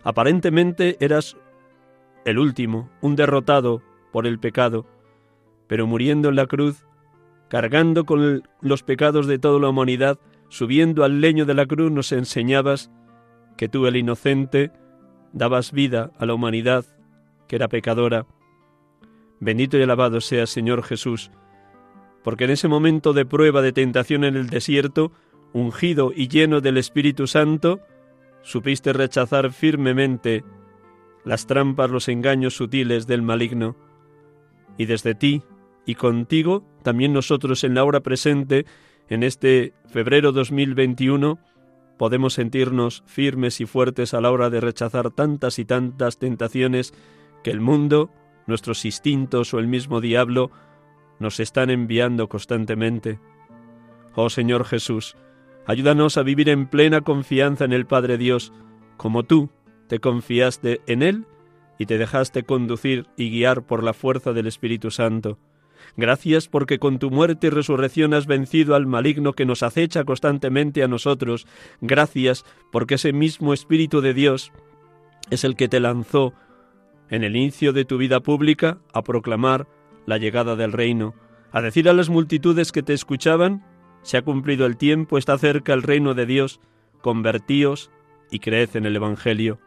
Aparentemente 0.04 0.96
eras 1.00 1.36
el 2.24 2.38
último, 2.38 2.88
un 3.02 3.14
derrotado 3.14 3.82
por 4.10 4.26
el 4.26 4.38
pecado, 4.38 4.86
pero 5.66 5.86
muriendo 5.86 6.30
en 6.30 6.36
la 6.36 6.46
cruz, 6.46 6.86
cargando 7.48 8.06
con 8.06 8.42
los 8.62 8.82
pecados 8.84 9.26
de 9.26 9.38
toda 9.38 9.60
la 9.60 9.68
humanidad, 9.68 10.18
subiendo 10.48 11.04
al 11.04 11.20
leño 11.20 11.44
de 11.44 11.54
la 11.54 11.66
cruz, 11.66 11.92
nos 11.92 12.12
enseñabas 12.12 12.90
que 13.58 13.68
tú, 13.68 13.86
el 13.86 13.96
inocente, 13.96 14.72
dabas 15.34 15.72
vida 15.72 16.10
a 16.18 16.24
la 16.24 16.32
humanidad 16.32 16.86
que 17.48 17.56
era 17.56 17.68
pecadora. 17.68 18.26
Bendito 19.40 19.78
y 19.78 19.82
alabado 19.82 20.20
sea 20.20 20.46
Señor 20.46 20.82
Jesús, 20.82 21.30
porque 22.22 22.44
en 22.44 22.50
ese 22.50 22.68
momento 22.68 23.12
de 23.12 23.24
prueba 23.24 23.62
de 23.62 23.72
tentación 23.72 24.24
en 24.24 24.36
el 24.36 24.50
desierto, 24.50 25.12
ungido 25.52 26.12
y 26.14 26.28
lleno 26.28 26.60
del 26.60 26.76
Espíritu 26.76 27.26
Santo, 27.26 27.80
supiste 28.42 28.92
rechazar 28.92 29.52
firmemente 29.52 30.44
las 31.24 31.46
trampas, 31.46 31.90
los 31.90 32.08
engaños 32.08 32.54
sutiles 32.54 33.06
del 33.06 33.22
maligno, 33.22 33.76
y 34.76 34.86
desde 34.86 35.14
ti, 35.14 35.42
y 35.86 35.94
contigo, 35.94 36.64
también 36.82 37.12
nosotros 37.12 37.64
en 37.64 37.74
la 37.74 37.84
hora 37.84 38.00
presente, 38.00 38.66
en 39.08 39.22
este 39.22 39.72
febrero 39.86 40.32
2021, 40.32 41.38
podemos 41.96 42.34
sentirnos 42.34 43.02
firmes 43.06 43.60
y 43.60 43.66
fuertes 43.66 44.14
a 44.14 44.20
la 44.20 44.30
hora 44.30 44.50
de 44.50 44.60
rechazar 44.60 45.10
tantas 45.10 45.58
y 45.58 45.64
tantas 45.64 46.18
tentaciones 46.18 46.94
que 47.42 47.50
el 47.50 47.60
mundo, 47.60 48.10
nuestros 48.46 48.84
instintos 48.84 49.52
o 49.54 49.58
el 49.58 49.66
mismo 49.66 50.00
diablo 50.00 50.50
nos 51.18 51.40
están 51.40 51.70
enviando 51.70 52.28
constantemente. 52.28 53.18
Oh 54.14 54.30
Señor 54.30 54.64
Jesús, 54.64 55.16
ayúdanos 55.66 56.16
a 56.16 56.22
vivir 56.22 56.48
en 56.48 56.66
plena 56.66 57.00
confianza 57.02 57.64
en 57.64 57.72
el 57.72 57.86
Padre 57.86 58.18
Dios, 58.18 58.52
como 58.96 59.24
tú 59.24 59.50
te 59.88 60.00
confiaste 60.00 60.80
en 60.86 61.02
Él 61.02 61.26
y 61.78 61.86
te 61.86 61.98
dejaste 61.98 62.42
conducir 62.42 63.06
y 63.16 63.30
guiar 63.30 63.62
por 63.62 63.82
la 63.82 63.92
fuerza 63.92 64.32
del 64.32 64.46
Espíritu 64.46 64.90
Santo. 64.90 65.38
Gracias 65.96 66.48
porque 66.48 66.78
con 66.78 66.98
tu 66.98 67.10
muerte 67.10 67.46
y 67.46 67.50
resurrección 67.50 68.14
has 68.14 68.26
vencido 68.26 68.74
al 68.74 68.86
maligno 68.86 69.32
que 69.32 69.46
nos 69.46 69.62
acecha 69.62 70.04
constantemente 70.04 70.82
a 70.82 70.88
nosotros. 70.88 71.46
Gracias 71.80 72.44
porque 72.70 72.96
ese 72.96 73.12
mismo 73.12 73.52
Espíritu 73.52 74.00
de 74.00 74.14
Dios 74.14 74.52
es 75.30 75.44
el 75.44 75.56
que 75.56 75.68
te 75.68 75.80
lanzó 75.80 76.34
en 77.10 77.24
el 77.24 77.36
inicio 77.36 77.72
de 77.72 77.84
tu 77.84 77.98
vida 77.98 78.20
pública 78.20 78.78
a 78.92 79.02
proclamar 79.02 79.66
la 80.06 80.18
llegada 80.18 80.56
del 80.56 80.72
reino, 80.72 81.14
a 81.52 81.62
decir 81.62 81.88
a 81.88 81.92
las 81.92 82.08
multitudes 82.08 82.72
que 82.72 82.82
te 82.82 82.92
escuchaban 82.92 83.64
se 84.02 84.16
ha 84.16 84.22
cumplido 84.22 84.66
el 84.66 84.76
tiempo, 84.76 85.18
está 85.18 85.36
cerca 85.38 85.72
el 85.72 85.82
reino 85.82 86.14
de 86.14 86.26
Dios, 86.26 86.60
convertíos 87.02 87.90
y 88.30 88.38
creed 88.38 88.70
en 88.74 88.86
el 88.86 88.96
Evangelio. 88.96 89.58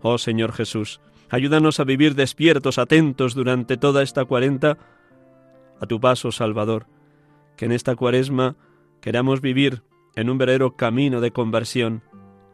Oh 0.00 0.18
Señor 0.18 0.52
Jesús, 0.52 1.00
ayúdanos 1.30 1.78
a 1.78 1.84
vivir 1.84 2.14
despiertos, 2.14 2.78
atentos 2.78 3.34
durante 3.34 3.76
toda 3.76 4.02
esta 4.02 4.24
cuarenta 4.24 4.78
a 5.80 5.86
tu 5.86 6.00
paso, 6.00 6.32
Salvador, 6.32 6.86
que 7.56 7.66
en 7.66 7.72
esta 7.72 7.96
cuaresma 7.96 8.56
queramos 9.00 9.40
vivir 9.40 9.82
en 10.14 10.30
un 10.30 10.38
verdadero 10.38 10.76
camino 10.76 11.20
de 11.20 11.32
conversión, 11.32 12.02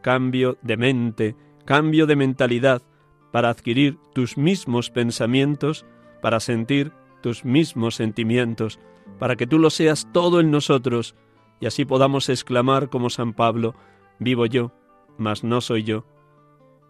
cambio 0.01 0.57
de 0.61 0.77
mente, 0.77 1.35
cambio 1.65 2.07
de 2.07 2.15
mentalidad, 2.15 2.81
para 3.31 3.49
adquirir 3.49 3.97
tus 4.13 4.37
mismos 4.37 4.89
pensamientos, 4.89 5.85
para 6.21 6.39
sentir 6.39 6.91
tus 7.21 7.45
mismos 7.45 7.95
sentimientos, 7.95 8.79
para 9.19 9.35
que 9.35 9.47
tú 9.47 9.59
lo 9.59 9.69
seas 9.69 10.07
todo 10.11 10.39
en 10.39 10.51
nosotros, 10.51 11.15
y 11.59 11.65
así 11.65 11.85
podamos 11.85 12.29
exclamar 12.29 12.89
como 12.89 13.09
San 13.09 13.33
Pablo, 13.33 13.75
vivo 14.19 14.45
yo, 14.45 14.71
mas 15.17 15.43
no 15.43 15.61
soy 15.61 15.83
yo, 15.83 16.05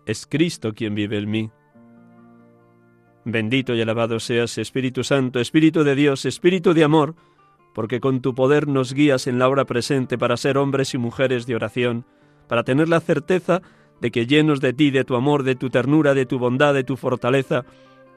es 0.05 0.25
Cristo 0.25 0.73
quien 0.73 0.95
vive 0.95 1.17
en 1.17 1.29
mí. 1.29 1.51
Bendito 3.25 3.75
y 3.75 3.81
alabado 3.81 4.19
seas, 4.19 4.57
Espíritu 4.57 5.03
Santo, 5.03 5.39
Espíritu 5.39 5.83
de 5.83 5.95
Dios, 5.95 6.25
Espíritu 6.25 6.73
de 6.73 6.83
amor, 6.83 7.15
porque 7.73 7.99
con 7.99 8.21
tu 8.21 8.33
poder 8.33 8.67
nos 8.67 8.93
guías 8.93 9.27
en 9.27 9.39
la 9.39 9.49
hora 9.49 9.65
presente 9.65 10.17
para 10.17 10.37
ser 10.37 10.57
hombres 10.57 10.93
y 10.93 10.97
mujeres 10.97 11.45
de 11.45 11.55
oración, 11.55 12.05
para 12.47 12.63
tener 12.63 12.89
la 12.89 12.99
certeza 12.99 13.61
de 14.01 14.11
que 14.11 14.25
llenos 14.25 14.61
de 14.61 14.73
ti, 14.73 14.91
de 14.91 15.03
tu 15.03 15.15
amor, 15.15 15.43
de 15.43 15.55
tu 15.55 15.69
ternura, 15.69 16.13
de 16.13 16.25
tu 16.25 16.39
bondad, 16.39 16.73
de 16.73 16.83
tu 16.83 16.97
fortaleza, 16.97 17.65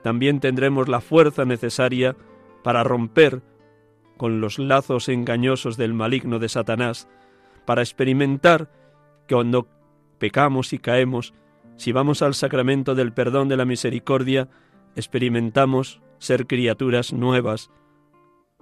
también 0.03 0.41
tendremos 0.41 0.89
la 0.89 1.01
fuerza 1.01 1.45
necesaria 1.45 2.17
para 2.63 2.85
romper 2.85 3.43
con 4.17 4.41
los 4.41 4.59
lazos 4.59 5.09
engañosos 5.09 5.77
del 5.77 5.95
maligno 5.95 6.39
de 6.39 6.49
Satanás, 6.49 7.09
para 7.65 7.83
experimentar 7.83 8.71
que 9.27 9.35
cuando 9.35 9.67
pecamos 10.19 10.73
y 10.73 10.79
caemos, 10.79 11.35
si 11.77 11.93
vamos 11.93 12.23
al 12.23 12.35
sacramento 12.35 12.95
del 12.95 13.13
perdón 13.13 13.49
de 13.49 13.57
la 13.57 13.65
misericordia, 13.65 14.49
experimentamos 14.95 16.01
ser 16.19 16.47
criaturas 16.47 17.13
nuevas, 17.13 17.71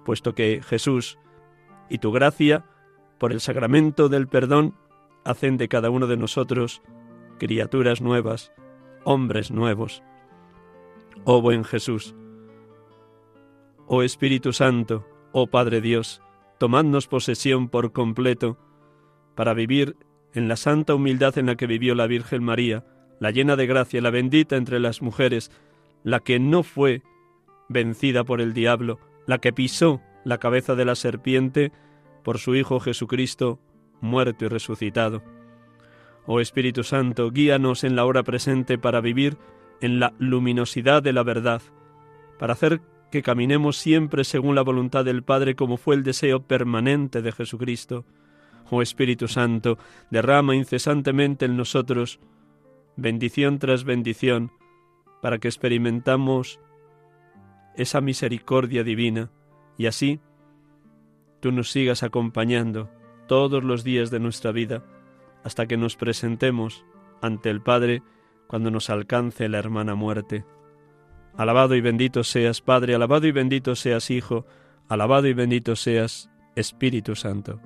puesto 0.03 0.33
que 0.33 0.61
Jesús 0.63 1.19
y 1.89 1.99
tu 1.99 2.11
gracia, 2.11 2.65
por 3.19 3.31
el 3.31 3.41
sacramento 3.41 4.09
del 4.09 4.27
perdón, 4.27 4.73
hacen 5.23 5.57
de 5.57 5.67
cada 5.67 5.91
uno 5.91 6.07
de 6.07 6.17
nosotros 6.17 6.81
criaturas 7.41 8.01
nuevas, 8.01 8.53
hombres 9.03 9.49
nuevos. 9.49 10.03
Oh 11.23 11.41
buen 11.41 11.63
Jesús, 11.63 12.13
oh 13.87 14.03
Espíritu 14.03 14.53
Santo, 14.53 15.07
oh 15.31 15.47
Padre 15.47 15.81
Dios, 15.81 16.21
tomadnos 16.59 17.07
posesión 17.07 17.67
por 17.67 17.93
completo 17.93 18.59
para 19.33 19.55
vivir 19.55 19.97
en 20.35 20.47
la 20.47 20.55
santa 20.55 20.93
humildad 20.93 21.35
en 21.39 21.47
la 21.47 21.55
que 21.55 21.65
vivió 21.65 21.95
la 21.95 22.05
Virgen 22.05 22.43
María, 22.43 22.85
la 23.19 23.31
llena 23.31 23.55
de 23.55 23.65
gracia, 23.65 24.01
la 24.01 24.11
bendita 24.11 24.55
entre 24.55 24.79
las 24.79 25.01
mujeres, 25.01 25.49
la 26.03 26.19
que 26.19 26.39
no 26.39 26.61
fue 26.61 27.01
vencida 27.69 28.23
por 28.23 28.39
el 28.39 28.53
diablo, 28.53 28.99
la 29.25 29.39
que 29.39 29.51
pisó 29.51 29.99
la 30.25 30.37
cabeza 30.37 30.75
de 30.75 30.85
la 30.85 30.93
serpiente 30.93 31.71
por 32.23 32.37
su 32.37 32.53
Hijo 32.53 32.79
Jesucristo, 32.79 33.59
muerto 33.99 34.45
y 34.45 34.47
resucitado. 34.47 35.23
Oh 36.25 36.39
Espíritu 36.39 36.83
Santo, 36.83 37.31
guíanos 37.31 37.83
en 37.83 37.95
la 37.95 38.05
hora 38.05 38.23
presente 38.23 38.77
para 38.77 39.01
vivir 39.01 39.37
en 39.81 39.99
la 39.99 40.13
luminosidad 40.19 41.01
de 41.01 41.13
la 41.13 41.23
verdad, 41.23 41.61
para 42.37 42.53
hacer 42.53 42.81
que 43.11 43.23
caminemos 43.23 43.77
siempre 43.77 44.23
según 44.23 44.55
la 44.55 44.61
voluntad 44.61 45.03
del 45.03 45.23
Padre 45.23 45.55
como 45.55 45.77
fue 45.77 45.95
el 45.95 46.03
deseo 46.03 46.43
permanente 46.43 47.21
de 47.21 47.31
Jesucristo. 47.31 48.05
Oh 48.69 48.81
Espíritu 48.81 49.27
Santo, 49.27 49.77
derrama 50.11 50.55
incesantemente 50.55 51.45
en 51.45 51.57
nosotros 51.57 52.19
bendición 52.95 53.59
tras 53.59 53.83
bendición, 53.83 54.51
para 55.21 55.39
que 55.39 55.47
experimentamos 55.47 56.59
esa 57.75 57.99
misericordia 57.99 58.83
divina 58.83 59.29
y 59.77 59.87
así 59.87 60.19
tú 61.39 61.51
nos 61.51 61.71
sigas 61.71 62.03
acompañando 62.03 62.89
todos 63.27 63.63
los 63.63 63.83
días 63.83 64.11
de 64.11 64.19
nuestra 64.19 64.51
vida 64.51 64.83
hasta 65.43 65.65
que 65.67 65.77
nos 65.77 65.95
presentemos 65.95 66.85
ante 67.21 67.49
el 67.49 67.61
Padre 67.61 68.03
cuando 68.47 68.71
nos 68.71 68.89
alcance 68.89 69.47
la 69.49 69.59
hermana 69.59 69.95
muerte. 69.95 70.45
Alabado 71.37 71.75
y 71.75 71.81
bendito 71.81 72.23
seas, 72.23 72.61
Padre, 72.61 72.95
alabado 72.95 73.27
y 73.27 73.31
bendito 73.31 73.75
seas, 73.75 74.11
Hijo, 74.11 74.45
alabado 74.89 75.27
y 75.27 75.33
bendito 75.33 75.75
seas, 75.75 76.29
Espíritu 76.55 77.15
Santo. 77.15 77.61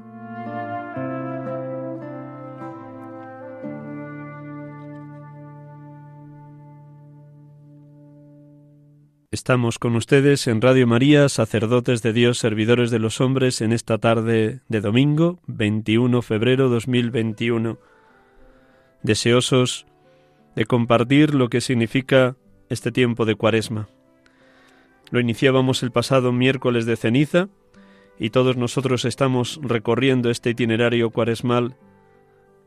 Estamos 9.35 9.79
con 9.79 9.97
ustedes 9.97 10.47
en 10.47 10.61
Radio 10.61 10.87
María, 10.87 11.27
sacerdotes 11.27 12.01
de 12.01 12.13
Dios, 12.13 12.37
servidores 12.37 12.89
de 12.89 12.99
los 12.99 13.19
hombres, 13.19 13.59
en 13.59 13.73
esta 13.73 13.97
tarde 13.97 14.61
de 14.69 14.79
domingo, 14.79 15.39
21 15.47 16.19
de 16.19 16.21
febrero 16.21 16.69
2021, 16.69 17.77
deseosos 19.03 19.87
de 20.55 20.63
compartir 20.63 21.35
lo 21.35 21.49
que 21.49 21.59
significa 21.59 22.37
este 22.69 22.93
tiempo 22.93 23.25
de 23.25 23.35
Cuaresma. 23.35 23.89
Lo 25.11 25.19
iniciábamos 25.19 25.83
el 25.83 25.91
pasado 25.91 26.31
miércoles 26.31 26.85
de 26.85 26.95
ceniza 26.95 27.49
y 28.17 28.29
todos 28.29 28.55
nosotros 28.55 29.03
estamos 29.03 29.59
recorriendo 29.61 30.29
este 30.29 30.51
itinerario 30.51 31.09
cuaresmal 31.09 31.75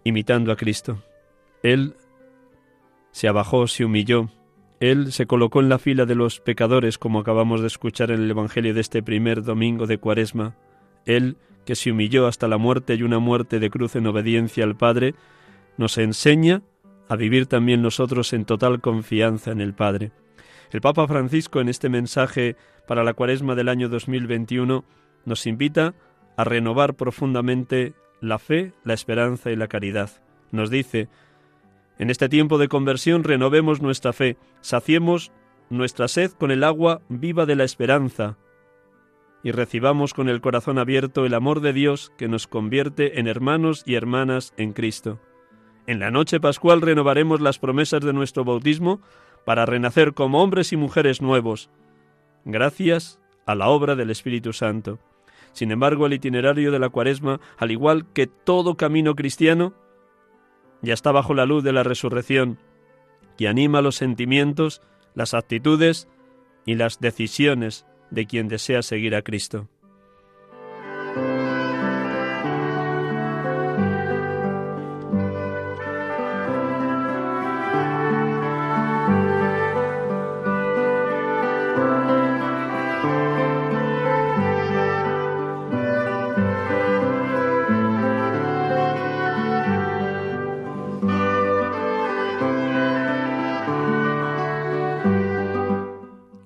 imitando 0.05 0.53
a 0.53 0.57
Cristo. 0.57 1.03
Él 1.63 1.95
se 3.11 3.27
abajó, 3.27 3.67
se 3.69 3.87
humilló, 3.87 4.29
él 4.81 5.13
se 5.13 5.27
colocó 5.27 5.61
en 5.61 5.69
la 5.69 5.79
fila 5.79 6.07
de 6.07 6.15
los 6.15 6.41
pecadores, 6.41 6.99
como 6.99 7.21
acabamos 7.21 7.61
de 7.61 7.67
escuchar 7.67 8.11
en 8.11 8.23
el 8.23 8.31
Evangelio 8.31 8.75
de 8.75 8.81
este 8.81 9.03
primer 9.03 9.43
domingo 9.43 9.87
de 9.87 9.99
Cuaresma. 9.99 10.55
Él, 11.05 11.37
que 11.65 11.75
se 11.75 11.91
humilló 11.91 12.27
hasta 12.27 12.47
la 12.47 12.59
muerte 12.59 12.95
y 12.95 13.03
una 13.03 13.19
muerte 13.19 13.59
de 13.59 13.71
cruz 13.71 13.97
en 13.97 14.07
obediencia 14.07 14.65
al 14.65 14.77
Padre, 14.77 15.15
nos 15.77 15.99
enseña 15.99 16.63
a 17.09 17.17
vivir 17.17 17.47
también 17.47 17.83
nosotros 17.83 18.33
en 18.33 18.45
total 18.45 18.81
confianza 18.81 19.51
en 19.51 19.61
el 19.61 19.75
Padre. 19.75 20.13
El 20.71 20.81
Papa 20.81 21.09
Francisco 21.09 21.61
en 21.61 21.69
este 21.69 21.89
mensaje 21.89 22.57
para 22.87 23.03
la 23.03 23.15
Cuaresma 23.15 23.55
del 23.55 23.69
año 23.69 23.89
2021 23.89 24.85
nos 25.25 25.47
invita 25.47 25.95
a 26.37 26.45
renovar 26.45 26.95
profundamente 26.95 27.95
la 28.21 28.39
fe, 28.39 28.73
la 28.85 28.95
esperanza 28.95 29.51
y 29.51 29.57
la 29.57 29.67
caridad. 29.67 30.11
Nos 30.53 30.71
dice, 30.71 31.09
en 31.99 32.11
este 32.11 32.29
tiempo 32.29 32.59
de 32.59 32.69
conversión 32.69 33.25
renovemos 33.25 33.83
nuestra 33.83 34.13
fe, 34.13 34.37
saciemos 34.61 35.33
nuestra 35.69 36.09
sed 36.09 36.33
con 36.33 36.51
el 36.51 36.65
agua 36.65 37.03
viva 37.09 37.45
de 37.45 37.57
la 37.57 37.65
esperanza 37.65 38.39
y 39.43 39.53
recibamos 39.53 40.15
con 40.15 40.29
el 40.29 40.41
corazón 40.41 40.79
abierto 40.79 41.25
el 41.25 41.35
amor 41.35 41.61
de 41.61 41.73
Dios 41.73 42.13
que 42.17 42.29
nos 42.29 42.47
convierte 42.47 43.21
en 43.21 43.29
hermanos 43.29 43.83
y 43.87 43.95
hermanas 43.95 44.53
en 44.57 44.73
Cristo. 44.73 45.21
En 45.87 46.01
la 46.01 46.11
noche 46.11 46.41
pascual 46.41 46.81
renovaremos 46.83 47.41
las 47.41 47.59
promesas 47.59 48.03
de 48.03 48.13
nuestro 48.13 48.45
bautismo 48.45 49.01
para 49.45 49.67
renacer 49.67 50.13
como 50.15 50.43
hombres 50.43 50.73
y 50.73 50.77
mujeres 50.77 51.23
nuevos, 51.23 51.71
gracias 52.45 53.21
a 53.47 53.55
la 53.55 53.69
obra 53.69 53.97
del 53.97 54.11
Espíritu 54.11 54.53
Santo. 54.53 54.99
Sin 55.53 55.73
embargo, 55.73 56.07
el 56.07 56.13
itinerario 56.13 56.71
de 56.71 56.79
la 56.79 56.91
cuaresma, 56.91 57.41
al 57.57 57.71
igual 57.71 58.07
que 58.13 58.27
todo 58.27 58.77
camino 58.77 59.15
cristiano, 59.15 59.75
ya 60.83 60.95
está 60.95 61.13
bajo 61.13 61.35
la 61.35 61.47
luz 61.47 61.65
de 61.65 61.73
la 61.73 61.83
resurrección, 61.83 62.59
que 63.37 63.49
anima 63.49 63.83
los 63.83 63.97
sentimientos, 63.97 64.83
las 65.15 65.35
actitudes 65.35 66.09
y 66.67 66.75
las 66.75 67.01
decisiones 67.01 67.87
de 68.11 68.27
quien 68.27 68.49
desea 68.49 68.83
seguir 68.83 69.15
a 69.15 69.23
Cristo. 69.23 69.69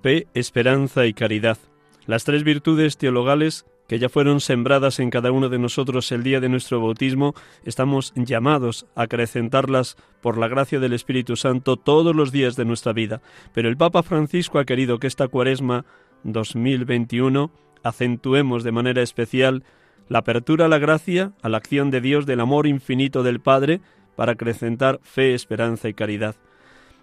Fe, 0.02 0.26
esperanza 0.34 1.06
y 1.06 1.14
caridad, 1.14 1.58
las 2.06 2.24
tres 2.24 2.42
virtudes 2.42 2.96
teologales 2.96 3.64
que 3.86 3.98
ya 3.98 4.08
fueron 4.08 4.40
sembradas 4.40 4.98
en 4.98 5.10
cada 5.10 5.30
uno 5.30 5.48
de 5.48 5.58
nosotros 5.58 6.10
el 6.12 6.22
día 6.22 6.40
de 6.40 6.48
nuestro 6.48 6.80
bautismo, 6.80 7.34
estamos 7.64 8.12
llamados 8.16 8.86
a 8.96 9.02
acrecentarlas 9.02 9.96
por 10.20 10.38
la 10.38 10.48
gracia 10.48 10.80
del 10.80 10.92
Espíritu 10.92 11.36
Santo 11.36 11.76
todos 11.76 12.16
los 12.16 12.32
días 12.32 12.56
de 12.56 12.64
nuestra 12.64 12.92
vida. 12.92 13.20
Pero 13.52 13.68
el 13.68 13.76
Papa 13.76 14.02
Francisco 14.02 14.58
ha 14.58 14.64
querido 14.64 14.98
que 14.98 15.06
esta 15.06 15.28
cuaresma 15.28 15.84
2021 16.24 17.50
acentuemos 17.82 18.64
de 18.64 18.72
manera 18.72 19.02
especial 19.02 19.62
la 20.08 20.20
apertura 20.20 20.66
a 20.66 20.68
la 20.68 20.78
gracia, 20.78 21.32
a 21.42 21.48
la 21.48 21.58
acción 21.58 21.90
de 21.90 22.00
Dios 22.00 22.26
del 22.26 22.40
amor 22.40 22.66
infinito 22.66 23.22
del 23.22 23.40
Padre 23.40 23.80
para 24.16 24.32
acrecentar 24.32 25.00
fe, 25.02 25.34
esperanza 25.34 25.88
y 25.88 25.94
caridad. 25.94 26.36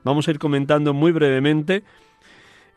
Vamos 0.04 0.28
a 0.28 0.32
ir 0.32 0.40
comentando 0.40 0.94
muy 0.94 1.12
brevemente 1.12 1.84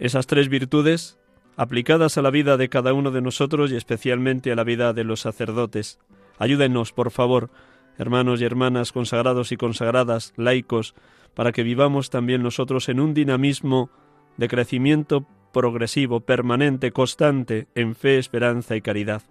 esas 0.03 0.27
tres 0.27 0.49
virtudes 0.49 1.17
aplicadas 1.57 2.19
a 2.19 2.23
la 2.23 2.31
vida 2.31 2.57
de 2.57 2.69
cada 2.69 2.93
uno 2.93 3.12
de 3.12 3.23
nosotros 3.23 3.71
y 3.71 3.77
especialmente 3.77 4.51
a 4.51 4.57
la 4.57 4.65
vida 4.65 4.93
de 4.93 5.05
los 5.05 5.21
sacerdotes. 5.21 6.01
Ayúdenos, 6.41 6.93
por 6.93 7.12
favor, 7.12 7.51
hermanos 7.99 8.41
y 8.41 8.45
hermanas 8.45 8.91
consagrados 8.91 9.53
y 9.53 9.57
consagradas, 9.57 10.35
laicos, 10.37 10.97
para 11.35 11.53
que 11.53 11.62
vivamos 11.62 12.11
también 12.11 12.43
nosotros 12.43 12.88
en 12.88 12.99
un 12.99 13.15
dinamismo 13.15 13.91
de 14.38 14.49
crecimiento 14.49 15.25
progresivo, 15.53 16.19
permanente, 16.19 16.91
constante, 16.91 17.69
en 17.77 17.95
fe, 17.95 18.19
esperanza 18.19 18.75
y 18.75 18.81
caridad. 18.81 19.23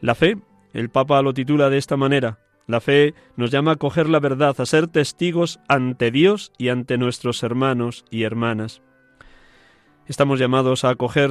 La 0.00 0.14
fe, 0.14 0.38
el 0.72 0.88
Papa 0.90 1.20
lo 1.20 1.34
titula 1.34 1.68
de 1.68 1.78
esta 1.78 1.96
manera, 1.96 2.38
la 2.68 2.80
fe 2.80 3.14
nos 3.34 3.50
llama 3.50 3.72
a 3.72 3.76
coger 3.76 4.08
la 4.08 4.20
verdad, 4.20 4.54
a 4.56 4.66
ser 4.66 4.86
testigos 4.86 5.58
ante 5.66 6.12
Dios 6.12 6.52
y 6.58 6.68
ante 6.68 6.96
nuestros 6.96 7.42
hermanos 7.42 8.04
y 8.08 8.22
hermanas. 8.22 8.82
Estamos 10.10 10.40
llamados 10.40 10.82
a 10.82 10.90
acoger 10.90 11.30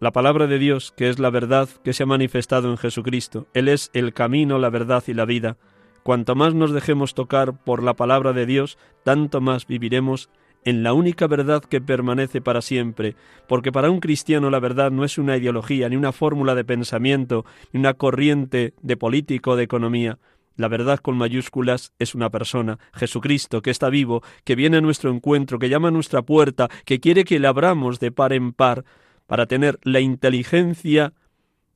la 0.00 0.12
palabra 0.12 0.46
de 0.46 0.58
Dios, 0.58 0.92
que 0.98 1.08
es 1.08 1.18
la 1.18 1.30
verdad 1.30 1.66
que 1.82 1.94
se 1.94 2.02
ha 2.02 2.06
manifestado 2.06 2.70
en 2.70 2.76
Jesucristo. 2.76 3.46
Él 3.54 3.68
es 3.68 3.88
el 3.94 4.12
camino, 4.12 4.58
la 4.58 4.68
verdad 4.68 5.02
y 5.06 5.14
la 5.14 5.24
vida. 5.24 5.56
Cuanto 6.02 6.34
más 6.34 6.52
nos 6.52 6.72
dejemos 6.72 7.14
tocar 7.14 7.64
por 7.64 7.82
la 7.82 7.94
palabra 7.94 8.34
de 8.34 8.44
Dios, 8.44 8.76
tanto 9.02 9.40
más 9.40 9.66
viviremos 9.66 10.28
en 10.66 10.82
la 10.82 10.92
única 10.92 11.26
verdad 11.26 11.64
que 11.64 11.80
permanece 11.80 12.42
para 12.42 12.60
siempre, 12.60 13.16
porque 13.48 13.72
para 13.72 13.90
un 13.90 14.00
cristiano 14.00 14.50
la 14.50 14.60
verdad 14.60 14.90
no 14.90 15.02
es 15.02 15.16
una 15.16 15.38
ideología, 15.38 15.88
ni 15.88 15.96
una 15.96 16.12
fórmula 16.12 16.54
de 16.54 16.66
pensamiento, 16.66 17.46
ni 17.72 17.80
una 17.80 17.94
corriente 17.94 18.74
de 18.82 18.98
político 18.98 19.52
o 19.52 19.56
de 19.56 19.64
economía. 19.64 20.18
La 20.56 20.68
verdad 20.68 20.98
con 20.98 21.16
mayúsculas 21.16 21.92
es 21.98 22.14
una 22.14 22.30
persona, 22.30 22.78
Jesucristo, 22.94 23.60
que 23.62 23.70
está 23.70 23.90
vivo, 23.90 24.22
que 24.44 24.54
viene 24.54 24.78
a 24.78 24.80
nuestro 24.80 25.10
encuentro, 25.10 25.58
que 25.58 25.68
llama 25.68 25.88
a 25.88 25.92
nuestra 25.92 26.22
puerta, 26.22 26.68
que 26.84 26.98
quiere 26.98 27.24
que 27.24 27.38
le 27.38 27.46
abramos 27.46 28.00
de 28.00 28.10
par 28.10 28.32
en 28.32 28.52
par, 28.52 28.84
para 29.26 29.46
tener 29.46 29.78
la 29.82 30.00
inteligencia 30.00 31.12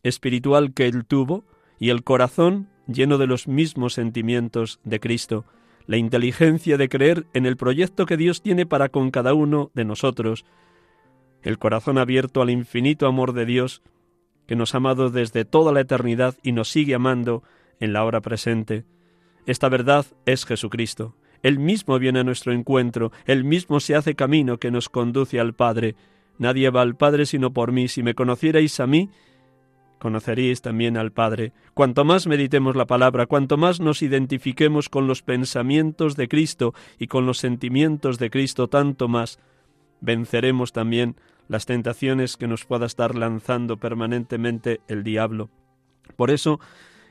espiritual 0.03 0.73
que 0.73 0.87
él 0.87 1.05
tuvo 1.05 1.45
y 1.79 1.91
el 1.91 2.05
corazón 2.05 2.69
lleno 2.87 3.19
de 3.19 3.27
los 3.27 3.49
mismos 3.49 3.95
sentimientos 3.95 4.81
de 4.85 5.01
Cristo. 5.01 5.45
La 5.87 5.97
inteligencia 5.97 6.77
de 6.77 6.89
creer 6.89 7.27
en 7.35 7.47
el 7.47 7.57
proyecto 7.57 8.07
que 8.07 8.17
Dios 8.17 8.43
tiene 8.43 8.67
para 8.67 8.89
con 8.89 9.11
cada 9.11 9.35
uno 9.35 9.71
de 9.75 9.85
nosotros, 9.85 10.45
el 11.43 11.59
corazón 11.59 11.99
abierto 11.99 12.43
al 12.43 12.51
infinito 12.51 13.07
amor 13.07 13.33
de 13.33 13.47
Dios, 13.47 13.83
que 14.47 14.57
nos 14.57 14.75
ha 14.75 14.79
amado 14.79 15.11
desde 15.11 15.45
toda 15.45 15.73
la 15.73 15.81
eternidad 15.81 16.37
y 16.43 16.53
nos 16.53 16.69
sigue 16.71 16.95
amando 16.95 17.43
en 17.81 17.93
la 17.93 18.05
hora 18.05 18.21
presente. 18.21 18.85
Esta 19.47 19.69
verdad 19.69 20.07
es 20.27 20.45
Jesucristo. 20.45 21.17
Él 21.43 21.59
mismo 21.59 21.99
viene 21.99 22.21
a 22.21 22.25
nuestro 22.25 22.53
encuentro, 22.53 23.13
Él 23.25 23.45
mismo 23.45 23.81
se 23.81 23.97
hace 23.97 24.15
camino 24.15 24.59
que 24.59 24.71
nos 24.71 24.89
conduce 24.89 25.41
al 25.41 25.55
Padre. 25.55 25.97
Nadie 26.39 26.71
va 26.71 26.83
al 26.83 26.97
Padre 26.97 27.27
sino 27.27 27.53
por 27.53 27.73
mí. 27.73 27.89
Si 27.89 28.03
me 28.03 28.15
conocierais 28.15 28.79
a 28.81 28.87
mí, 28.87 29.11
conoceréis 29.99 30.63
también 30.63 30.97
al 30.97 31.13
Padre. 31.13 31.53
Cuanto 31.75 32.05
más 32.05 32.27
meditemos 32.27 32.77
la 32.77 32.87
palabra, 32.87 33.27
cuanto 33.27 33.57
más 33.57 33.81
nos 33.81 34.03
identifiquemos 34.03 34.89
con 34.89 35.07
los 35.07 35.23
pensamientos 35.23 36.17
de 36.17 36.29
Cristo 36.29 36.75
y 36.99 37.07
con 37.07 37.27
los 37.27 37.39
sentimientos 37.39 38.19
de 38.19 38.31
Cristo, 38.31 38.69
tanto 38.69 39.09
más 39.09 39.39
venceremos 40.01 40.73
también 40.73 41.17
las 41.49 41.67
tentaciones 41.67 42.37
que 42.37 42.49
nos 42.49 42.65
pueda 42.65 42.87
estar 42.87 43.15
lanzando 43.15 43.77
permanentemente 43.77 44.81
el 44.89 45.05
diablo. 45.05 45.51
Por 46.17 46.31
eso, 46.31 46.61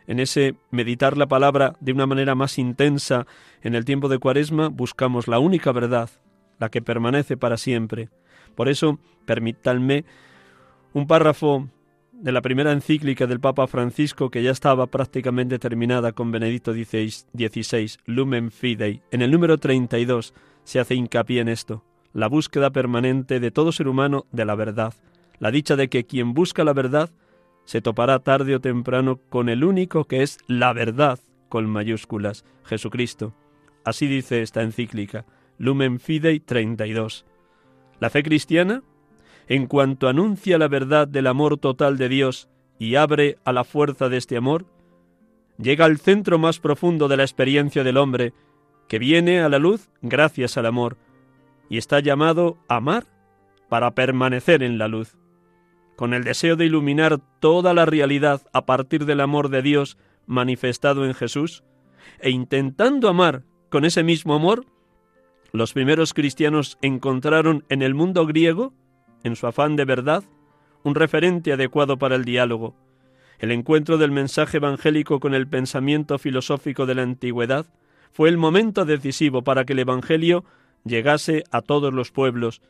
en 0.09 0.19
ese 0.19 0.55
meditar 0.71 1.17
la 1.17 1.27
palabra 1.27 1.75
de 1.81 1.91
una 1.91 2.07
manera 2.07 2.33
más 2.33 2.57
intensa 2.57 3.27
en 3.61 3.75
el 3.75 3.85
tiempo 3.85 4.09
de 4.09 4.17
Cuaresma, 4.17 4.67
buscamos 4.67 5.27
la 5.27 5.37
única 5.37 5.71
verdad, 5.71 6.09
la 6.57 6.69
que 6.69 6.81
permanece 6.81 7.37
para 7.37 7.57
siempre. 7.57 8.09
Por 8.55 8.69
eso, 8.69 8.97
permítanme 9.27 10.05
un 10.93 11.05
párrafo 11.05 11.69
de 12.11 12.31
la 12.31 12.41
primera 12.41 12.71
encíclica 12.71 13.27
del 13.27 13.39
Papa 13.39 13.67
Francisco 13.67 14.31
que 14.31 14.41
ya 14.41 14.49
estaba 14.49 14.87
prácticamente 14.87 15.59
terminada 15.59 16.11
con 16.11 16.31
Benedicto 16.31 16.73
XVI, 16.73 17.91
Lumen 18.07 18.49
Fidei. 18.49 19.03
En 19.11 19.21
el 19.21 19.29
número 19.29 19.59
32 19.59 20.33
se 20.63 20.79
hace 20.79 20.95
hincapié 20.95 21.41
en 21.41 21.49
esto, 21.49 21.85
la 22.13 22.27
búsqueda 22.27 22.71
permanente 22.71 23.39
de 23.39 23.51
todo 23.51 23.71
ser 23.71 23.87
humano 23.87 24.25
de 24.31 24.45
la 24.45 24.55
verdad, 24.55 24.95
la 25.37 25.51
dicha 25.51 25.75
de 25.75 25.87
que 25.87 26.07
quien 26.07 26.33
busca 26.33 26.63
la 26.63 26.73
verdad 26.73 27.11
se 27.69 27.81
topará 27.81 28.17
tarde 28.17 28.55
o 28.55 28.59
temprano 28.59 29.19
con 29.29 29.47
el 29.47 29.63
único 29.63 30.05
que 30.05 30.23
es 30.23 30.39
la 30.47 30.73
verdad 30.73 31.19
con 31.49 31.69
mayúsculas, 31.69 32.43
Jesucristo. 32.63 33.35
Así 33.85 34.07
dice 34.07 34.41
esta 34.41 34.63
encíclica, 34.63 35.27
Lumen 35.59 35.99
Fidei 35.99 36.39
32. 36.39 37.27
La 37.99 38.09
fe 38.09 38.23
cristiana 38.23 38.81
en 39.47 39.67
cuanto 39.67 40.07
anuncia 40.07 40.57
la 40.57 40.67
verdad 40.67 41.07
del 41.07 41.27
amor 41.27 41.59
total 41.59 41.99
de 41.99 42.09
Dios 42.09 42.49
y 42.79 42.95
abre 42.95 43.37
a 43.45 43.53
la 43.53 43.63
fuerza 43.63 44.09
de 44.09 44.17
este 44.17 44.35
amor, 44.35 44.65
llega 45.59 45.85
al 45.85 45.99
centro 45.99 46.39
más 46.39 46.57
profundo 46.57 47.07
de 47.07 47.17
la 47.17 47.23
experiencia 47.23 47.83
del 47.83 47.97
hombre, 47.97 48.33
que 48.87 48.97
viene 48.97 49.41
a 49.41 49.49
la 49.49 49.59
luz 49.59 49.91
gracias 50.01 50.57
al 50.57 50.65
amor, 50.65 50.97
y 51.69 51.77
está 51.77 51.99
llamado 51.99 52.57
a 52.67 52.77
amar 52.77 53.05
para 53.69 53.93
permanecer 53.93 54.63
en 54.63 54.79
la 54.79 54.87
luz. 54.87 55.19
Con 55.99 56.13
el 56.13 56.23
deseo 56.23 56.55
de 56.55 56.65
iluminar 56.65 57.19
toda 57.41 57.73
la 57.73 57.85
realidad 57.85 58.43
a 58.53 58.65
partir 58.65 59.03
del 59.03 59.19
amor 59.19 59.49
de 59.49 59.61
Dios 59.61 59.97
manifestado 60.27 61.03
en 61.03 61.13
Jesús, 61.13 61.65
e 62.21 62.29
intentando 62.29 63.09
amar 63.09 63.43
con 63.67 63.83
ese 63.83 64.01
mismo 64.01 64.33
amor, 64.33 64.65
los 65.51 65.73
primeros 65.73 66.13
cristianos 66.13 66.77
encontraron 66.81 67.65
en 67.67 67.81
el 67.81 67.95
mundo 67.95 68.25
griego 68.25 68.73
en 69.25 69.35
su 69.35 69.45
afán 69.45 69.75
de 69.75 69.83
verdad, 69.83 70.23
un 70.83 70.95
referente 70.95 71.51
adecuado 71.51 71.97
para 71.97 72.15
el 72.15 72.23
diálogo. 72.23 72.77
El 73.37 73.51
encuentro 73.51 73.97
del 73.97 74.11
mensaje 74.11 74.55
evangélico 74.55 75.19
con 75.19 75.33
el 75.33 75.49
pensamiento 75.49 76.17
filosófico 76.17 76.85
de 76.85 76.95
la 76.95 77.01
antigüedad 77.01 77.65
fue 78.13 78.29
el 78.29 78.37
momento 78.37 78.85
decisivo 78.85 79.43
para 79.43 79.65
que 79.65 79.73
el 79.73 79.79
Evangelio 79.79 80.45
llegase 80.85 81.43
a 81.51 81.61
todos 81.61 81.93
los 81.93 82.11
pueblos 82.11 82.61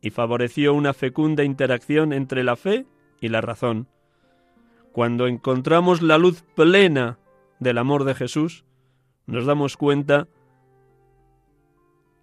y 0.00 0.10
favoreció 0.10 0.74
una 0.74 0.92
fecunda 0.94 1.44
interacción 1.44 2.12
entre 2.12 2.44
la 2.44 2.56
fe 2.56 2.86
y 3.20 3.28
la 3.28 3.40
razón. 3.40 3.88
Cuando 4.92 5.26
encontramos 5.26 6.02
la 6.02 6.18
luz 6.18 6.42
plena 6.54 7.18
del 7.58 7.78
amor 7.78 8.04
de 8.04 8.14
Jesús, 8.14 8.64
nos 9.26 9.46
damos 9.46 9.76
cuenta 9.76 10.28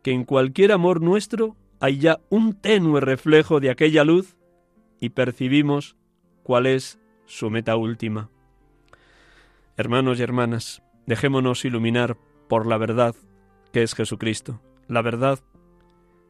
que 0.02 0.12
en 0.12 0.26
cualquier 0.26 0.72
amor 0.72 1.02
nuestro 1.02 1.56
hay 1.80 2.00
ya 2.00 2.20
un 2.30 2.54
tenue 2.54 3.02
reflejo 3.02 3.60
de 3.60 3.70
aquella 3.70 4.04
luz 4.04 4.36
y 5.00 5.10
percibimos 5.10 5.96
cuál 6.44 6.66
es 6.66 7.00
su 7.26 7.50
meta 7.50 7.76
última. 7.76 8.30
Hermanos 9.76 10.20
y 10.20 10.24
hermanas, 10.24 10.82
dejémonos 11.06 11.64
iluminar 11.66 12.18
por 12.48 12.66
la 12.66 12.78
verdad 12.78 13.16
que 13.72 13.84
es 13.84 13.94
Jesucristo, 13.94 14.60
la 14.88 15.02
verdad 15.02 15.40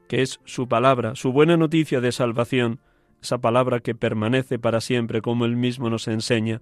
que 0.08 0.22
es 0.22 0.40
su 0.46 0.68
palabra, 0.68 1.16
su 1.16 1.32
buena 1.32 1.58
noticia 1.58 2.02
de 2.02 2.12
salvación, 2.12 2.80
esa 3.22 3.40
palabra 3.40 3.80
que 3.80 3.96
permanece 3.96 4.60
para 4.60 4.82
siempre 4.82 5.22
como 5.22 5.46
él 5.46 5.56
mismo 5.56 5.90
nos 5.90 6.08
enseña. 6.08 6.62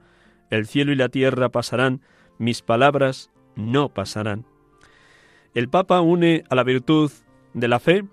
El 0.49 0.67
cielo 0.67 0.91
y 0.91 0.95
la 0.95 1.09
tierra 1.09 1.49
pasarán, 1.49 2.01
mis 2.37 2.61
palabras 2.61 3.31
no 3.55 3.89
pasarán. 3.89 4.45
El 5.53 5.69
Papa 5.69 6.01
une 6.01 6.43
a 6.49 6.55
la 6.55 6.63
virtud 6.63 7.11
de 7.53 7.67
la 7.67 7.79
fe 7.79 8.05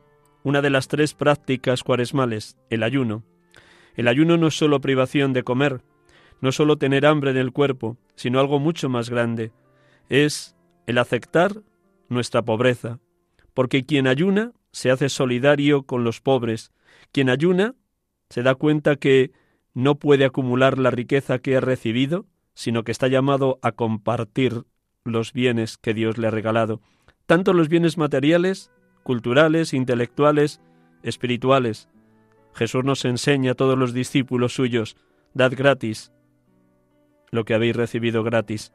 una 0.45 0.61
de 0.61 0.71
las 0.71 0.89
tres 0.89 1.15
prácticas 1.15 1.83
cuaresmales, 1.83 2.57
el 2.71 2.83
ayuno. 2.83 3.23
El 3.95 4.09
ayuno 4.09 4.37
no 4.37 4.49
es 4.49 4.57
solo 4.57 4.81
privación 4.81 5.33
de 5.33 5.45
comer, 5.45 5.83
no 6.41 6.53
solo 6.53 6.77
tener 6.77 7.07
hambre 7.07 7.31
en 7.31 7.37
el 7.37 7.53
cuerpo, 7.53 7.97
sino 8.17 8.41
algo 8.41 8.59
mucho 8.59 8.89
más 8.89 9.11
grande. 9.11 9.53
Es 10.09 10.57
el 10.87 10.99
aceptar 10.99 11.63
nuestra 12.09 12.43
pobreza, 12.43 12.99
porque 13.55 13.85
quien 13.85 14.07
ayuna 14.07 14.53
se 14.73 14.91
hace 14.91 15.09
solidario 15.09 15.85
con 15.85 16.05
los 16.05 16.21
pobres. 16.21 16.73
Quien 17.13 17.29
ayuna 17.29 17.75
se 18.31 18.43
da 18.43 18.55
cuenta 18.55 18.97
que 18.97 19.33
no 19.75 19.97
puede 19.97 20.25
acumular 20.25 20.79
la 20.79 20.91
riqueza 20.91 21.39
que 21.39 21.57
ha 21.57 21.61
recibido, 21.61 22.27
sino 22.55 22.85
que 22.85 22.93
está 22.93 23.09
llamado 23.09 23.59
a 23.63 23.73
compartir 23.73 24.65
los 25.05 25.33
bienes 25.33 25.79
que 25.79 25.95
Dios 25.95 26.19
le 26.19 26.29
ha 26.29 26.31
regalado, 26.31 26.81
tanto 27.27 27.53
los 27.53 27.69
bienes 27.69 27.99
materiales 27.99 28.71
culturales, 29.03 29.75
intelectuales, 29.75 30.61
espirituales. 31.03 31.89
Jesús 32.55 32.85
nos 32.85 33.05
enseña 33.05 33.53
a 33.53 33.55
todos 33.55 33.79
los 33.79 33.93
discípulos 33.93 34.55
suyos, 34.55 34.97
dad 35.35 35.53
gratis 35.57 36.13
lo 37.33 37.47
que 37.47 37.55
habéis 37.55 37.75
recibido 37.75 38.23
gratis. 38.23 38.73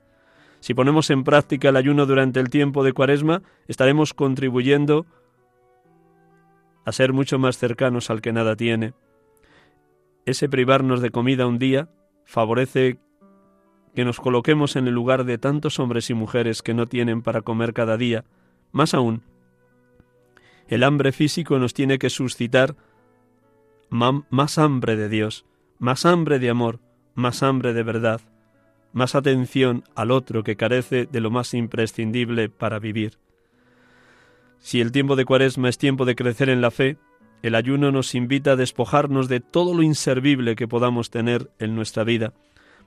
Si 0.60 0.74
ponemos 0.74 1.12
en 1.12 1.24
práctica 1.24 1.70
el 1.70 1.76
ayuno 1.76 2.08
durante 2.08 2.40
el 2.40 2.50
tiempo 2.50 2.84
de 2.84 2.92
Cuaresma, 2.92 3.44
estaremos 3.68 4.16
contribuyendo 4.16 5.06
a 6.88 6.94
ser 6.94 7.12
mucho 7.12 7.38
más 7.38 7.58
cercanos 7.58 8.10
al 8.10 8.22
que 8.22 8.32
nada 8.32 8.56
tiene. 8.56 8.94
Ese 10.26 10.48
privarnos 10.48 11.02
de 11.02 11.12
comida 11.12 11.46
un 11.46 11.60
día 11.60 11.90
favorece 12.24 12.98
que 13.94 14.06
nos 14.06 14.22
coloquemos 14.22 14.78
en 14.78 14.88
el 14.88 14.94
lugar 14.94 15.26
de 15.26 15.38
tantos 15.38 15.80
hombres 15.80 16.10
y 16.10 16.14
mujeres 16.14 16.62
que 16.62 16.74
no 16.74 16.88
tienen 16.88 17.24
para 17.24 17.42
comer 17.42 17.74
cada 17.74 17.98
día. 17.98 18.24
Más 18.72 18.94
aún, 18.94 19.22
el 20.70 20.84
hambre 20.84 21.12
físico 21.12 21.60
nos 21.60 21.74
tiene 21.74 22.00
que 22.00 22.10
suscitar 22.10 22.78
más 23.90 24.58
hambre 24.58 24.96
de 24.96 25.10
Dios, 25.10 25.46
más 25.80 26.06
hambre 26.06 26.40
de 26.40 26.50
amor, 26.50 26.80
más 27.16 27.44
hambre 27.44 27.74
de 27.74 27.84
verdad, 27.84 28.22
más 28.94 29.14
atención 29.14 29.84
al 29.94 30.12
otro 30.12 30.42
que 30.42 30.56
carece 30.56 31.06
de 31.06 31.20
lo 31.20 31.32
más 31.32 31.54
imprescindible 31.54 32.48
para 32.48 32.80
vivir. 32.80 33.20
Si 34.60 34.82
el 34.82 34.92
tiempo 34.92 35.16
de 35.16 35.26
Cuaresma 35.26 35.70
es 35.70 35.78
tiempo 35.78 36.06
de 36.06 36.16
crecer 36.16 36.50
en 36.50 36.62
la 36.62 36.72
fe, 36.72 36.98
el 37.42 37.56
ayuno 37.56 37.92
nos 37.92 38.16
invita 38.16 38.52
a 38.52 38.56
despojarnos 38.56 39.28
de 39.30 39.40
todo 39.40 39.74
lo 39.74 39.84
inservible 39.84 40.56
que 40.56 40.68
podamos 40.68 41.10
tener 41.10 41.52
en 41.60 41.76
nuestra 41.76 42.04
vida. 42.04 42.34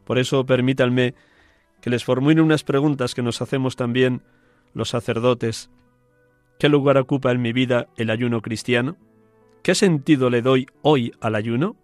Por 0.05 0.19
eso 0.19 0.45
permítanme 0.45 1.15
que 1.81 1.91
les 1.91 2.05
formule 2.05 2.43
unas 2.43 2.65
preguntas 2.65 3.15
que 3.15 3.23
nos 3.23 3.41
hacemos 3.41 3.77
también 3.77 4.23
los 4.75 4.91
sacerdotes. 4.91 5.71
¿Qué 6.59 6.69
lugar 6.69 6.99
ocupa 6.99 7.33
en 7.33 7.41
mi 7.41 7.53
vida 7.53 7.89
el 7.97 8.11
ayuno 8.11 8.43
cristiano? 8.43 8.97
¿Qué 9.63 9.75
sentido 9.75 10.31
le 10.31 10.43
doy 10.43 10.67
hoy 10.83 11.13
al 11.21 11.35
ayuno? 11.35 11.77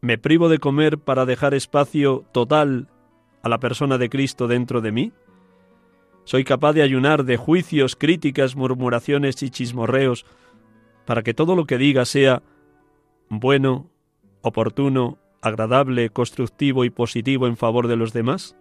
¿Me 0.00 0.18
privo 0.18 0.48
de 0.48 0.58
comer 0.58 0.98
para 0.98 1.24
dejar 1.24 1.54
espacio 1.54 2.24
total 2.32 2.88
a 3.42 3.48
la 3.48 3.58
persona 3.58 3.98
de 3.98 4.10
Cristo 4.10 4.48
dentro 4.48 4.80
de 4.80 4.92
mí? 4.92 5.12
¿Soy 6.24 6.44
capaz 6.44 6.72
de 6.72 6.82
ayunar 6.82 7.24
de 7.24 7.36
juicios, 7.36 7.96
críticas, 7.96 8.54
murmuraciones 8.56 9.42
y 9.42 9.50
chismorreos 9.50 10.24
para 11.04 11.22
que 11.22 11.34
todo 11.34 11.56
lo 11.56 11.66
que 11.66 11.78
diga 11.78 12.04
sea 12.04 12.42
bueno, 13.28 13.90
oportuno, 14.42 15.18
agradable, 15.40 16.10
constructivo 16.10 16.84
y 16.84 16.90
positivo 16.90 17.46
en 17.46 17.56
favor 17.56 17.88
de 17.88 17.96
los 17.96 18.12
demás? 18.12 18.56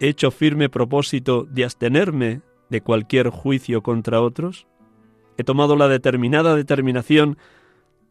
¿He 0.00 0.08
hecho 0.08 0.30
firme 0.30 0.68
propósito 0.68 1.44
de 1.44 1.64
abstenerme 1.64 2.40
de 2.70 2.80
cualquier 2.80 3.28
juicio 3.28 3.82
contra 3.82 4.20
otros? 4.20 4.66
¿He 5.36 5.44
tomado 5.44 5.76
la 5.76 5.88
determinada 5.88 6.56
determinación 6.56 7.36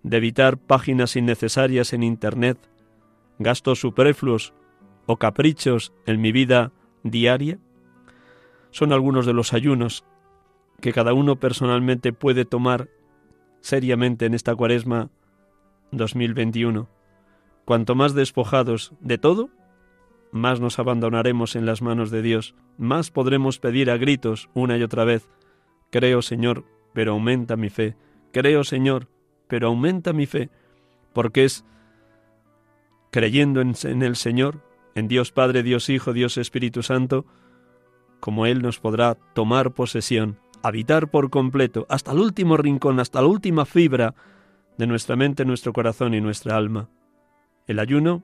de 0.04 0.18
evitar 0.18 0.58
páginas 0.58 1.16
innecesarias 1.16 1.94
en 1.94 2.04
Internet, 2.04 2.58
gastos 3.40 3.80
superfluos 3.80 4.54
o 5.06 5.18
caprichos 5.18 5.94
en 6.06 6.22
mi 6.22 6.32
vida 6.32 6.72
diaria? 7.04 7.60
Son 8.72 8.92
algunos 8.92 9.26
de 9.26 9.34
los 9.34 9.54
ayunos 9.54 10.04
que 10.82 10.94
cada 10.94 11.14
uno 11.14 11.38
personalmente 11.38 12.12
puede 12.12 12.46
tomar 12.46 12.90
seriamente 13.62 14.26
en 14.26 14.34
esta 14.34 14.56
cuaresma 14.56 15.10
2021. 15.92 16.90
Cuanto 17.66 17.96
más 17.96 18.14
despojados 18.14 18.94
de 19.00 19.18
todo, 19.18 19.50
más 20.32 20.60
nos 20.60 20.80
abandonaremos 20.80 21.56
en 21.56 21.66
las 21.66 21.82
manos 21.82 22.12
de 22.12 22.22
Dios, 22.22 22.56
más 22.78 23.12
podremos 23.12 23.60
pedir 23.60 23.90
a 23.92 23.98
gritos 23.98 24.50
una 24.54 24.78
y 24.78 24.84
otra 24.84 25.06
vez, 25.06 25.30
creo 25.92 26.22
Señor, 26.22 26.66
pero 26.92 27.12
aumenta 27.12 27.56
mi 27.56 27.70
fe, 27.70 27.96
creo 28.32 28.64
Señor, 28.64 29.08
pero 29.48 29.68
aumenta 29.68 30.12
mi 30.12 30.26
fe, 30.26 30.50
porque 31.14 31.46
es 31.46 31.64
creyendo 33.12 33.62
en, 33.62 34.02
el 34.02 34.16
Señor, 34.16 34.62
en 34.96 35.08
Dios 35.08 35.32
Padre, 35.32 35.64
Dios 35.64 35.90
Hijo, 35.90 36.14
Dios 36.14 36.38
Espíritu 36.38 36.84
Santo, 36.84 37.26
como 38.20 38.46
Él 38.46 38.62
nos 38.62 38.80
podrá 38.80 39.16
tomar 39.34 39.72
posesión 39.72 40.40
habitar 40.64 41.12
por 41.12 41.30
completo, 41.30 41.86
hasta 41.90 42.14
el 42.14 42.20
último 42.20 42.58
rincón, 42.58 43.00
hasta 43.00 43.22
la 43.22 43.28
última 43.28 43.66
fibra 43.66 44.16
de 44.78 44.88
nuestra 44.88 45.16
mente, 45.16 45.46
nuestro 45.46 45.74
corazón 45.74 46.14
y 46.14 46.22
nuestra 46.22 46.56
alma. 46.56 46.90
El 47.68 47.80
ayuno 47.80 48.24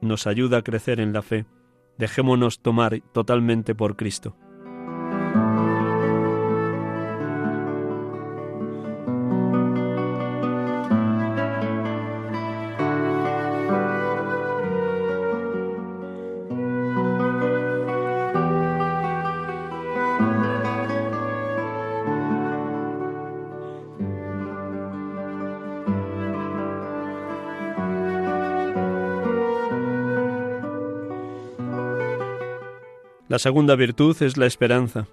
nos 0.00 0.26
ayuda 0.26 0.58
a 0.58 0.62
crecer 0.62 1.00
en 1.00 1.12
la 1.12 1.22
fe. 1.22 1.46
Dejémonos 1.96 2.60
tomar 2.60 3.00
totalmente 3.12 3.74
por 3.74 3.96
Cristo. 3.96 4.36
La 33.32 33.38
segunda 33.38 33.76
virtud 33.76 34.14
es 34.22 34.36
la 34.36 34.44
esperanza. 34.44 35.08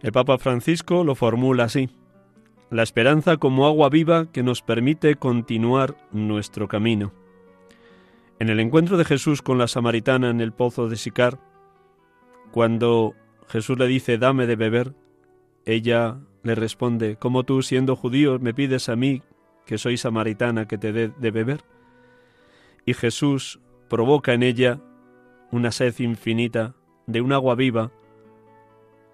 El 0.00 0.12
Papa 0.12 0.38
Francisco 0.38 1.02
lo 1.02 1.16
formula 1.16 1.64
así. 1.64 1.90
La 2.70 2.84
esperanza 2.84 3.36
como 3.36 3.66
agua 3.66 3.88
viva 3.88 4.30
que 4.30 4.44
nos 4.44 4.62
permite 4.62 5.16
continuar 5.16 5.96
nuestro 6.12 6.68
camino. 6.68 7.12
En 8.38 8.48
el 8.48 8.60
encuentro 8.60 8.96
de 8.96 9.04
Jesús 9.04 9.42
con 9.42 9.58
la 9.58 9.66
samaritana 9.66 10.30
en 10.30 10.40
el 10.40 10.52
pozo 10.52 10.88
de 10.88 10.94
Sicar, 10.94 11.40
cuando 12.52 13.16
Jesús 13.48 13.76
le 13.76 13.88
dice 13.88 14.18
dame 14.18 14.46
de 14.46 14.54
beber, 14.54 14.94
ella 15.66 16.20
le 16.44 16.54
responde, 16.54 17.16
¿cómo 17.16 17.42
tú 17.42 17.62
siendo 17.62 17.96
judío 17.96 18.38
me 18.38 18.54
pides 18.54 18.88
a 18.88 18.94
mí, 18.94 19.20
que 19.66 19.78
soy 19.78 19.96
samaritana, 19.96 20.68
que 20.68 20.78
te 20.78 20.92
dé 20.92 21.08
de 21.08 21.30
beber? 21.32 21.64
Y 22.86 22.94
Jesús 22.94 23.58
provoca 23.88 24.32
en 24.32 24.44
ella 24.44 24.78
una 25.50 25.72
sed 25.72 25.98
infinita 25.98 26.76
de 27.12 27.20
un 27.20 27.32
agua 27.32 27.54
viva 27.54 27.92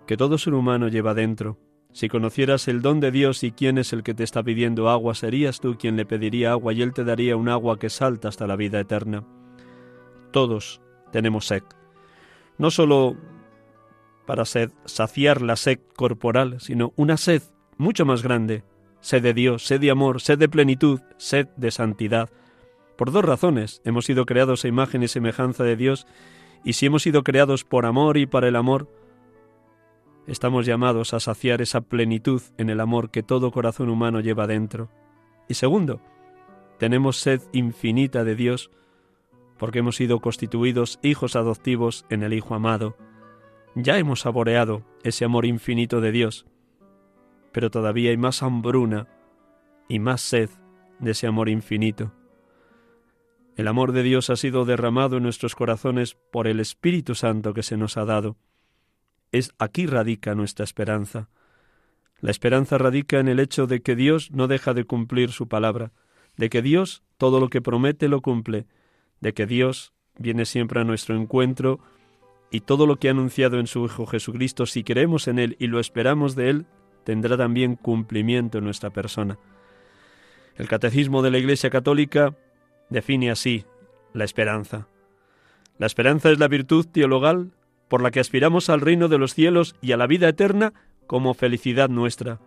que 0.06 0.16
todo 0.16 0.38
ser 0.38 0.54
humano 0.54 0.88
lleva 0.88 1.12
dentro. 1.14 1.58
Si 1.92 2.08
conocieras 2.08 2.68
el 2.68 2.80
don 2.80 3.00
de 3.00 3.10
Dios 3.10 3.42
y 3.44 3.52
quién 3.52 3.76
es 3.76 3.92
el 3.92 4.02
que 4.02 4.14
te 4.14 4.24
está 4.24 4.42
pidiendo 4.42 4.88
agua, 4.88 5.14
serías 5.14 5.60
tú 5.60 5.76
quien 5.78 5.96
le 5.96 6.06
pediría 6.06 6.52
agua 6.52 6.72
y 6.72 6.82
él 6.82 6.92
te 6.92 7.04
daría 7.04 7.36
un 7.36 7.48
agua 7.48 7.78
que 7.78 7.90
salta 7.90 8.28
hasta 8.28 8.46
la 8.46 8.56
vida 8.56 8.80
eterna. 8.80 9.24
Todos 10.30 10.80
tenemos 11.12 11.46
sed. 11.46 11.62
No 12.56 12.70
solo 12.70 13.16
para 14.26 14.44
sed, 14.44 14.70
saciar 14.84 15.40
la 15.40 15.56
sed 15.56 15.80
corporal, 15.96 16.60
sino 16.60 16.92
una 16.96 17.16
sed 17.16 17.42
mucho 17.78 18.04
más 18.04 18.22
grande, 18.22 18.62
sed 19.00 19.22
de 19.22 19.32
Dios, 19.32 19.64
sed 19.64 19.80
de 19.80 19.90
amor, 19.90 20.20
sed 20.20 20.38
de 20.38 20.48
plenitud, 20.48 21.00
sed 21.16 21.48
de 21.56 21.70
santidad. 21.70 22.28
Por 22.96 23.10
dos 23.10 23.24
razones 23.24 23.80
hemos 23.84 24.04
sido 24.04 24.26
creados 24.26 24.64
a 24.64 24.68
imagen 24.68 25.02
y 25.02 25.08
semejanza 25.08 25.64
de 25.64 25.76
Dios 25.76 26.06
y 26.64 26.74
si 26.74 26.86
hemos 26.86 27.02
sido 27.02 27.22
creados 27.22 27.64
por 27.64 27.86
amor 27.86 28.16
y 28.16 28.26
para 28.26 28.48
el 28.48 28.56
amor, 28.56 28.88
estamos 30.26 30.66
llamados 30.66 31.14
a 31.14 31.20
saciar 31.20 31.62
esa 31.62 31.80
plenitud 31.80 32.42
en 32.58 32.70
el 32.70 32.80
amor 32.80 33.10
que 33.10 33.22
todo 33.22 33.50
corazón 33.50 33.88
humano 33.88 34.20
lleva 34.20 34.46
dentro. 34.46 34.90
Y 35.48 35.54
segundo, 35.54 36.00
tenemos 36.78 37.18
sed 37.18 37.40
infinita 37.52 38.24
de 38.24 38.34
Dios 38.34 38.70
porque 39.58 39.80
hemos 39.80 39.96
sido 39.96 40.20
constituidos 40.20 40.98
hijos 41.02 41.36
adoptivos 41.36 42.06
en 42.08 42.22
el 42.22 42.32
Hijo 42.32 42.54
amado. 42.54 42.96
Ya 43.74 43.98
hemos 43.98 44.20
saboreado 44.20 44.84
ese 45.02 45.24
amor 45.24 45.44
infinito 45.44 46.00
de 46.00 46.12
Dios, 46.12 46.46
pero 47.52 47.70
todavía 47.70 48.10
hay 48.10 48.16
más 48.16 48.42
hambruna 48.42 49.08
y 49.88 49.98
más 49.98 50.20
sed 50.20 50.50
de 51.00 51.10
ese 51.10 51.26
amor 51.26 51.48
infinito. 51.48 52.12
El 53.58 53.66
amor 53.66 53.90
de 53.90 54.04
Dios 54.04 54.30
ha 54.30 54.36
sido 54.36 54.64
derramado 54.64 55.16
en 55.16 55.24
nuestros 55.24 55.56
corazones 55.56 56.14
por 56.30 56.46
el 56.46 56.60
Espíritu 56.60 57.16
Santo 57.16 57.54
que 57.54 57.64
se 57.64 57.76
nos 57.76 57.96
ha 57.96 58.04
dado. 58.04 58.36
Es 59.32 59.52
aquí 59.58 59.86
radica 59.86 60.36
nuestra 60.36 60.62
esperanza. 60.62 61.28
La 62.20 62.30
esperanza 62.30 62.78
radica 62.78 63.18
en 63.18 63.26
el 63.26 63.40
hecho 63.40 63.66
de 63.66 63.82
que 63.82 63.96
Dios 63.96 64.30
no 64.30 64.46
deja 64.46 64.74
de 64.74 64.84
cumplir 64.84 65.32
su 65.32 65.48
palabra, 65.48 65.90
de 66.36 66.50
que 66.50 66.62
Dios 66.62 67.02
todo 67.16 67.40
lo 67.40 67.48
que 67.48 67.60
promete 67.60 68.06
lo 68.06 68.20
cumple, 68.20 68.66
de 69.20 69.34
que 69.34 69.44
Dios 69.44 69.92
viene 70.16 70.44
siempre 70.44 70.80
a 70.80 70.84
nuestro 70.84 71.16
encuentro 71.16 71.80
y 72.52 72.60
todo 72.60 72.86
lo 72.86 73.00
que 73.00 73.08
ha 73.08 73.10
anunciado 73.10 73.58
en 73.58 73.66
su 73.66 73.84
Hijo 73.84 74.06
Jesucristo, 74.06 74.66
si 74.66 74.84
creemos 74.84 75.26
en 75.26 75.40
Él 75.40 75.56
y 75.58 75.66
lo 75.66 75.80
esperamos 75.80 76.36
de 76.36 76.50
Él, 76.50 76.66
tendrá 77.02 77.36
también 77.36 77.74
cumplimiento 77.74 78.58
en 78.58 78.64
nuestra 78.64 78.90
persona. 78.90 79.36
El 80.54 80.68
Catecismo 80.68 81.22
de 81.22 81.32
la 81.32 81.38
Iglesia 81.38 81.70
Católica 81.70 82.36
define 82.90 83.30
así 83.30 83.64
la 84.12 84.24
esperanza. 84.24 84.88
La 85.78 85.86
esperanza 85.86 86.30
es 86.30 86.38
la 86.38 86.48
virtud 86.48 86.86
teologal 86.86 87.52
por 87.88 88.02
la 88.02 88.10
que 88.10 88.20
aspiramos 88.20 88.68
al 88.68 88.80
reino 88.80 89.08
de 89.08 89.18
los 89.18 89.34
cielos 89.34 89.74
y 89.80 89.92
a 89.92 89.96
la 89.96 90.06
vida 90.06 90.28
eterna 90.28 90.74
como 91.06 91.34
felicidad 91.34 91.88
nuestra, 91.88 92.40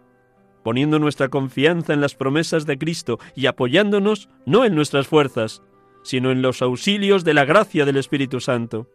poniendo 0.64 1.00
nuestra 1.00 1.30
confianza 1.30 1.94
en 1.94 2.02
las 2.02 2.16
promesas 2.16 2.66
de 2.66 2.78
Cristo 2.78 3.20
y 3.36 3.48
apoyándonos 3.48 4.30
no 4.46 4.66
en 4.66 4.76
nuestras 4.76 5.08
fuerzas, 5.08 5.64
sino 6.04 6.32
en 6.32 6.42
los 6.42 6.62
auxilios 6.62 7.24
de 7.24 7.34
la 7.34 7.46
gracia 7.46 7.86
del 7.86 7.98
Espíritu 7.98 8.40
Santo. 8.40 8.88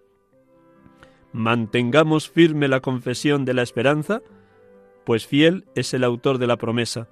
Mantengamos 1.33 2.31
firme 2.31 2.69
la 2.69 2.81
confesión 2.81 3.45
de 3.45 3.55
la 3.55 3.63
esperanza, 3.63 4.23
pues 5.05 5.27
fiel 5.27 5.65
es 5.75 5.93
el 5.95 6.05
autor 6.05 6.39
de 6.39 6.47
la 6.47 6.57
promesa, 6.57 7.09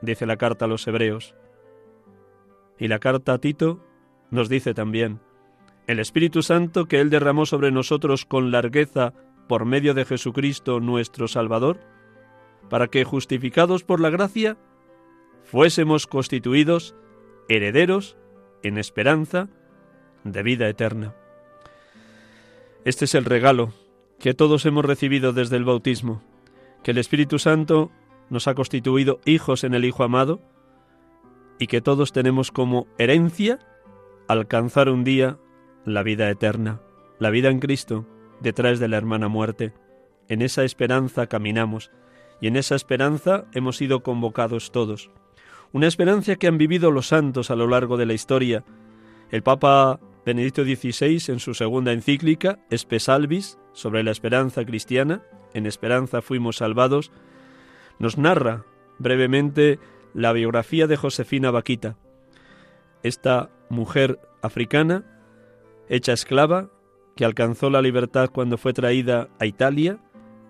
dice 0.00 0.26
la 0.26 0.36
carta 0.36 0.64
a 0.64 0.68
los 0.68 0.86
Hebreos. 0.86 1.34
Y 2.78 2.88
la 2.88 2.98
carta 2.98 3.34
a 3.34 3.38
Tito 3.38 3.84
nos 4.30 4.48
dice 4.48 4.74
también, 4.74 5.20
El 5.86 5.98
Espíritu 5.98 6.42
Santo 6.42 6.86
que 6.86 7.00
Él 7.00 7.10
derramó 7.10 7.46
sobre 7.46 7.70
nosotros 7.70 8.24
con 8.24 8.50
largueza 8.50 9.14
por 9.48 9.64
medio 9.64 9.94
de 9.94 10.04
Jesucristo 10.04 10.80
nuestro 10.80 11.26
Salvador, 11.28 11.80
para 12.68 12.88
que, 12.88 13.04
justificados 13.04 13.82
por 13.82 14.00
la 14.00 14.10
gracia, 14.10 14.58
fuésemos 15.44 16.06
constituidos 16.06 16.94
herederos 17.48 18.16
en 18.62 18.76
esperanza 18.76 19.48
de 20.24 20.42
vida 20.42 20.68
eterna. 20.68 21.14
Este 22.84 23.06
es 23.06 23.14
el 23.14 23.24
regalo 23.24 23.72
que 24.18 24.34
todos 24.34 24.66
hemos 24.66 24.84
recibido 24.84 25.32
desde 25.32 25.56
el 25.56 25.64
bautismo, 25.64 26.22
que 26.82 26.90
el 26.90 26.98
Espíritu 26.98 27.38
Santo 27.38 27.90
nos 28.28 28.46
ha 28.46 28.54
constituido 28.54 29.20
hijos 29.24 29.64
en 29.64 29.74
el 29.74 29.84
Hijo 29.84 30.04
amado 30.04 30.42
y 31.58 31.66
que 31.66 31.80
todos 31.80 32.12
tenemos 32.12 32.50
como 32.50 32.86
herencia 32.98 33.58
alcanzar 34.28 34.88
un 34.88 35.04
día 35.04 35.38
la 35.84 36.02
vida 36.02 36.30
eterna, 36.30 36.80
la 37.18 37.30
vida 37.30 37.48
en 37.48 37.60
Cristo, 37.60 38.06
detrás 38.40 38.78
de 38.78 38.88
la 38.88 38.96
hermana 38.96 39.28
muerte. 39.28 39.72
En 40.28 40.42
esa 40.42 40.64
esperanza 40.64 41.26
caminamos 41.26 41.90
y 42.40 42.46
en 42.46 42.56
esa 42.56 42.74
esperanza 42.74 43.46
hemos 43.52 43.76
sido 43.76 44.02
convocados 44.02 44.70
todos. 44.70 45.10
Una 45.72 45.86
esperanza 45.86 46.36
que 46.36 46.46
han 46.46 46.58
vivido 46.58 46.90
los 46.90 47.08
santos 47.08 47.50
a 47.50 47.56
lo 47.56 47.66
largo 47.66 47.96
de 47.96 48.06
la 48.06 48.14
historia. 48.14 48.64
El 49.30 49.42
Papa 49.42 50.00
Benedicto 50.24 50.64
XVI, 50.64 51.32
en 51.32 51.40
su 51.40 51.54
segunda 51.54 51.92
encíclica, 51.92 52.58
Espesalvis, 52.70 53.58
sobre 53.72 54.02
la 54.02 54.10
esperanza 54.10 54.64
cristiana, 54.64 55.22
en 55.54 55.66
esperanza 55.66 56.22
fuimos 56.22 56.56
salvados, 56.56 57.10
nos 57.98 58.18
narra 58.18 58.64
brevemente 58.98 59.78
la 60.18 60.32
biografía 60.32 60.88
de 60.88 60.96
Josefina 60.96 61.52
Vaquita, 61.52 61.96
esta 63.04 63.50
mujer 63.68 64.18
africana, 64.42 65.04
hecha 65.88 66.12
esclava, 66.12 66.70
que 67.14 67.24
alcanzó 67.24 67.70
la 67.70 67.82
libertad 67.82 68.28
cuando 68.32 68.58
fue 68.58 68.72
traída 68.72 69.28
a 69.38 69.46
Italia 69.46 70.00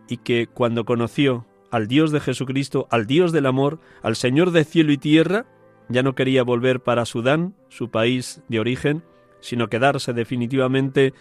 y 0.09 0.17
que 0.17 0.47
cuando 0.47 0.87
conoció 0.87 1.47
al 1.71 1.87
Dios 1.87 2.13
de 2.13 2.21
Jesucristo, 2.21 2.89
al 2.91 3.07
Dios 3.07 3.31
del 3.31 3.45
amor, 3.45 3.79
al 4.03 4.17
Señor 4.17 4.53
de 4.53 4.65
cielo 4.65 4.91
y 4.91 4.97
tierra, 4.97 5.45
ya 5.91 6.03
no 6.03 6.15
quería 6.15 6.45
volver 6.45 6.81
para 6.81 7.05
Sudán, 7.05 7.55
su 7.69 7.91
país 7.91 8.43
de 8.49 8.61
origen, 8.61 9.03
sino 9.41 9.69
quedarse 9.69 10.15
definitivamente 10.15 11.13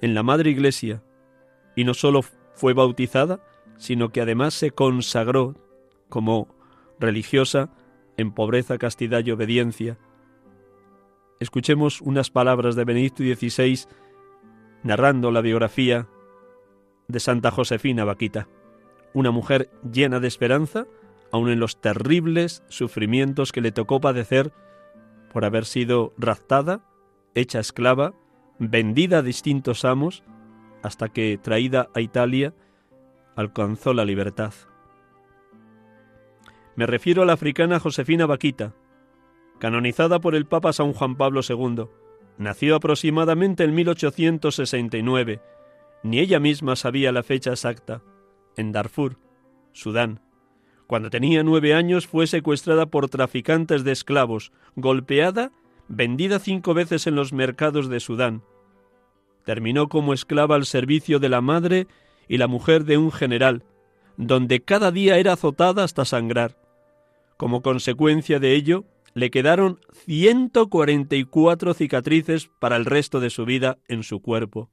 en 0.00 0.14
la 0.14 0.22
Madre 0.22 0.50
Iglesia. 0.50 1.02
Y 1.74 1.82
no 1.82 1.94
sólo 1.94 2.22
fue 2.54 2.74
bautizada, 2.74 3.40
sino 3.76 4.10
que 4.10 4.20
además 4.20 4.54
se 4.54 4.70
consagró 4.70 5.56
como 6.08 6.55
religiosa 6.98 7.70
en 8.16 8.32
pobreza, 8.32 8.78
castidad 8.78 9.24
y 9.24 9.30
obediencia. 9.30 9.98
Escuchemos 11.40 12.00
unas 12.00 12.30
palabras 12.30 12.76
de 12.76 12.84
Benedicto 12.84 13.22
XVI 13.22 13.86
narrando 14.82 15.30
la 15.30 15.40
biografía 15.40 16.08
de 17.08 17.20
Santa 17.20 17.50
Josefina 17.50 18.04
Vaquita, 18.04 18.48
una 19.12 19.30
mujer 19.30 19.70
llena 19.90 20.20
de 20.20 20.28
esperanza, 20.28 20.86
aun 21.32 21.50
en 21.50 21.60
los 21.60 21.80
terribles 21.80 22.62
sufrimientos 22.68 23.52
que 23.52 23.60
le 23.60 23.72
tocó 23.72 24.00
padecer 24.00 24.52
por 25.32 25.44
haber 25.44 25.64
sido 25.64 26.14
raptada 26.16 26.82
hecha 27.34 27.60
esclava, 27.60 28.14
vendida 28.58 29.18
a 29.18 29.22
distintos 29.22 29.84
amos, 29.84 30.24
hasta 30.82 31.10
que, 31.10 31.38
traída 31.40 31.90
a 31.94 32.00
Italia, 32.00 32.54
alcanzó 33.36 33.92
la 33.92 34.04
libertad. 34.04 34.54
Me 36.76 36.86
refiero 36.86 37.22
a 37.22 37.26
la 37.26 37.32
africana 37.32 37.80
Josefina 37.80 38.26
Vaquita, 38.26 38.74
canonizada 39.58 40.20
por 40.20 40.34
el 40.34 40.46
Papa 40.46 40.72
San 40.72 40.92
Juan 40.92 41.16
Pablo 41.16 41.40
II. 41.46 41.86
Nació 42.38 42.76
aproximadamente 42.76 43.64
en 43.64 43.74
1869. 43.74 45.40
Ni 46.02 46.18
ella 46.18 46.38
misma 46.38 46.76
sabía 46.76 47.12
la 47.12 47.22
fecha 47.22 47.50
exacta. 47.50 48.02
En 48.56 48.72
Darfur, 48.72 49.18
Sudán. 49.72 50.20
Cuando 50.86 51.10
tenía 51.10 51.42
nueve 51.42 51.74
años 51.74 52.06
fue 52.06 52.26
secuestrada 52.26 52.86
por 52.86 53.08
traficantes 53.08 53.82
de 53.82 53.92
esclavos, 53.92 54.52
golpeada 54.76 55.50
vendida 55.88 56.38
cinco 56.38 56.74
veces 56.74 57.06
en 57.06 57.16
los 57.16 57.32
mercados 57.32 57.88
de 57.88 58.00
Sudán. 58.00 58.42
Terminó 59.44 59.88
como 59.88 60.12
esclava 60.12 60.56
al 60.56 60.66
servicio 60.66 61.18
de 61.18 61.28
la 61.28 61.40
madre 61.40 61.86
y 62.28 62.38
la 62.38 62.48
mujer 62.48 62.84
de 62.84 62.98
un 62.98 63.12
general, 63.12 63.64
donde 64.16 64.60
cada 64.60 64.90
día 64.90 65.18
era 65.18 65.32
azotada 65.32 65.84
hasta 65.84 66.04
sangrar. 66.04 66.65
Como 67.36 67.62
consecuencia 67.62 68.38
de 68.38 68.54
ello, 68.54 68.84
le 69.14 69.30
quedaron 69.30 69.80
144 70.04 71.74
cicatrices 71.74 72.50
para 72.58 72.76
el 72.76 72.84
resto 72.84 73.20
de 73.20 73.30
su 73.30 73.44
vida 73.44 73.78
en 73.88 74.02
su 74.02 74.20
cuerpo. 74.20 74.70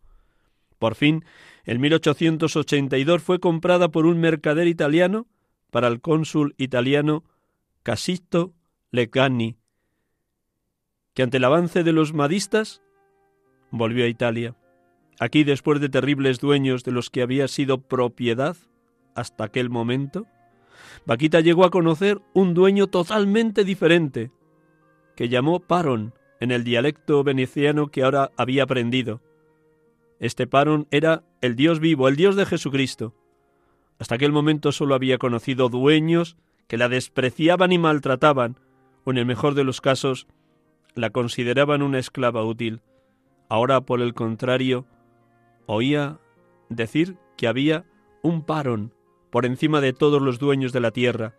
Por 0.80 0.96
fin, 0.96 1.24
en 1.64 1.80
1882 1.80 3.24
fue 3.24 3.40
comprada 3.40 3.90
por 3.90 4.06
un 4.06 4.20
mercader 4.20 4.68
italiano 4.68 5.28
para 5.72 5.88
el 5.88 6.02
cónsul 6.02 6.56
italiano 6.58 7.24
Casito 7.84 8.54
Legani, 8.92 9.58
que 11.14 11.24
ante 11.24 11.38
el 11.38 11.46
avance 11.46 11.84
de 11.84 11.94
los 11.94 12.14
madistas 12.14 12.82
volvió 13.72 14.06
a 14.06 14.10
Italia. 14.10 14.56
Aquí, 15.20 15.44
después 15.44 15.80
de 15.80 15.90
terribles 15.90 16.40
dueños 16.40 16.84
de 16.84 16.92
los 16.92 17.10
que 17.10 17.22
había 17.22 17.48
sido 17.48 17.82
propiedad 17.82 18.58
hasta 19.16 19.46
aquel 19.46 19.70
momento, 19.70 20.28
Vaquita 21.06 21.40
llegó 21.40 21.66
a 21.66 21.70
conocer 21.70 22.22
un 22.34 22.54
dueño 22.54 22.88
totalmente 22.88 23.64
diferente, 23.64 24.32
que 25.16 25.30
llamó 25.30 25.60
Paron 25.60 26.14
en 26.40 26.52
el 26.52 26.64
dialecto 26.64 27.24
veneciano 27.24 27.88
que 27.88 28.04
ahora 28.04 28.32
había 28.38 28.64
aprendido. 28.64 29.22
Este 30.20 30.48
Paron 30.48 30.88
era 30.92 31.24
el 31.42 31.56
Dios 31.56 31.80
vivo, 31.80 32.08
el 32.08 32.16
Dios 32.16 32.36
de 32.36 32.46
Jesucristo. 32.46 33.14
Hasta 34.00 34.16
aquel 34.16 34.32
momento 34.32 34.72
solo 34.72 34.96
había 34.96 35.18
conocido 35.18 35.70
dueños 35.70 36.38
que 36.68 36.78
la 36.78 36.90
despreciaban 36.90 37.72
y 37.72 37.78
maltrataban, 37.78 38.58
o 39.04 39.12
en 39.12 39.18
el 39.18 39.26
mejor 39.26 39.54
de 39.54 39.64
los 39.64 39.82
casos, 39.82 40.28
la 40.96 41.10
consideraban 41.10 41.82
una 41.82 42.00
esclava 42.00 42.44
útil. 42.44 42.82
Ahora, 43.50 43.82
por 43.82 44.02
el 44.02 44.14
contrario, 44.14 44.86
oía 45.66 46.20
decir 46.70 47.18
que 47.38 47.48
había 47.48 47.86
un 48.22 48.44
parón 48.44 48.94
por 49.34 49.48
encima 49.48 49.82
de 49.82 49.94
todos 49.94 50.22
los 50.22 50.38
dueños 50.38 50.74
de 50.74 50.80
la 50.80 50.92
tierra, 50.92 51.34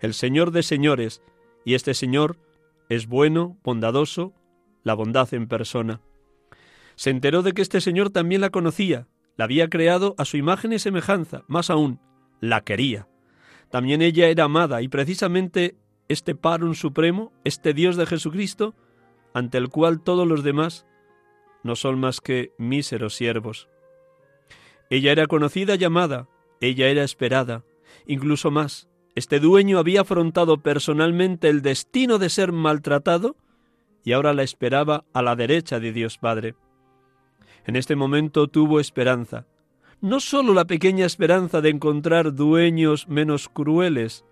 el 0.00 0.12
Señor 0.12 0.50
de 0.50 0.62
señores, 0.62 1.22
y 1.64 1.72
este 1.72 1.94
Señor 1.94 2.36
es 2.90 3.06
bueno, 3.06 3.56
bondadoso, 3.64 4.34
la 4.82 4.92
bondad 4.92 5.32
en 5.32 5.48
persona. 5.48 6.02
Se 6.96 7.08
enteró 7.08 7.40
de 7.40 7.54
que 7.54 7.62
este 7.62 7.80
Señor 7.80 8.10
también 8.10 8.42
la 8.42 8.50
conocía, 8.50 9.08
la 9.38 9.44
había 9.46 9.70
creado 9.70 10.14
a 10.18 10.26
su 10.26 10.36
imagen 10.36 10.74
y 10.74 10.78
semejanza, 10.78 11.44
más 11.48 11.70
aún, 11.70 11.98
la 12.40 12.60
quería. 12.60 13.08
También 13.70 14.02
ella 14.02 14.28
era 14.28 14.44
amada 14.44 14.82
y 14.82 14.88
precisamente 14.88 15.78
este 16.08 16.34
parón 16.34 16.74
supremo, 16.74 17.32
este 17.44 17.72
Dios 17.72 17.96
de 17.96 18.04
Jesucristo, 18.04 18.74
ante 19.32 19.56
el 19.56 19.70
cual 19.70 20.02
todos 20.02 20.28
los 20.28 20.44
demás 20.44 20.84
no 21.62 21.74
son 21.74 22.00
más 22.00 22.20
que 22.20 22.52
míseros 22.58 23.14
siervos. 23.14 23.70
Ella 24.90 25.10
era 25.10 25.26
conocida 25.26 25.76
y 25.76 25.84
amada, 25.84 26.28
ella 26.60 26.88
era 26.88 27.04
esperada, 27.04 27.64
incluso 28.06 28.50
más. 28.50 28.88
Este 29.14 29.40
dueño 29.40 29.78
había 29.78 30.02
afrontado 30.02 30.58
personalmente 30.58 31.48
el 31.48 31.62
destino 31.62 32.18
de 32.18 32.28
ser 32.28 32.52
maltratado 32.52 33.36
y 34.04 34.12
ahora 34.12 34.32
la 34.32 34.42
esperaba 34.42 35.04
a 35.12 35.22
la 35.22 35.36
derecha 35.36 35.80
de 35.80 35.92
Dios 35.92 36.18
Padre. 36.18 36.54
En 37.66 37.76
este 37.76 37.96
momento 37.96 38.48
tuvo 38.48 38.80
esperanza, 38.80 39.46
no 40.00 40.20
sólo 40.20 40.54
la 40.54 40.64
pequeña 40.64 41.04
esperanza 41.04 41.60
de 41.60 41.68
encontrar 41.68 42.34
dueños 42.34 43.08
menos 43.08 43.48
crueles, 43.48 44.24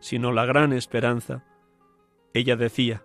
sino 0.00 0.32
la 0.32 0.44
gran 0.44 0.72
esperanza. 0.72 1.44
Ella 2.34 2.56
decía, 2.56 3.02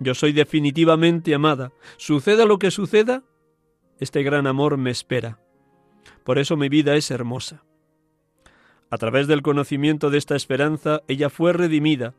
yo 0.00 0.14
soy 0.14 0.32
definitivamente 0.32 1.34
amada. 1.34 1.72
Suceda 1.96 2.44
lo 2.46 2.58
que 2.58 2.70
suceda, 2.70 3.22
este 4.00 4.22
gran 4.22 4.46
amor 4.46 4.76
me 4.76 4.90
espera. 4.90 5.43
Por 6.24 6.38
eso 6.38 6.56
mi 6.56 6.68
vida 6.68 6.96
es 6.96 7.10
hermosa. 7.10 7.64
A 8.90 8.96
través 8.98 9.26
del 9.26 9.42
conocimiento 9.42 10.10
de 10.10 10.18
esta 10.18 10.36
esperanza, 10.36 11.02
ella 11.08 11.30
fue 11.30 11.52
redimida. 11.52 12.14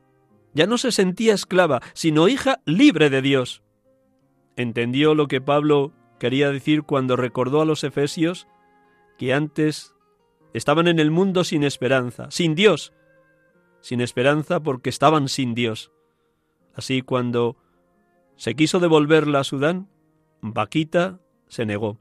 Ya 0.53 0.67
no 0.67 0.77
se 0.77 0.91
sentía 0.91 1.33
esclava, 1.33 1.81
sino 1.93 2.27
hija 2.27 2.61
libre 2.65 3.09
de 3.09 3.21
Dios. 3.21 3.63
Entendió 4.55 5.15
lo 5.15 5.27
que 5.27 5.41
Pablo 5.41 5.91
quería 6.19 6.49
decir 6.49 6.83
cuando 6.83 7.15
recordó 7.15 7.61
a 7.61 7.65
los 7.65 7.83
efesios 7.83 8.47
que 9.17 9.33
antes 9.33 9.93
estaban 10.53 10.87
en 10.87 10.99
el 10.99 11.11
mundo 11.11 11.43
sin 11.43 11.63
esperanza, 11.63 12.31
sin 12.31 12.55
Dios, 12.55 12.93
sin 13.81 14.01
esperanza 14.01 14.61
porque 14.61 14.89
estaban 14.89 15.27
sin 15.27 15.55
Dios. 15.55 15.91
Así 16.73 17.01
cuando 17.01 17.57
se 18.35 18.55
quiso 18.55 18.79
devolverla 18.79 19.39
a 19.39 19.43
Sudán. 19.43 19.89
Vaquita 20.41 21.19
se 21.47 21.65
negó. 21.65 21.99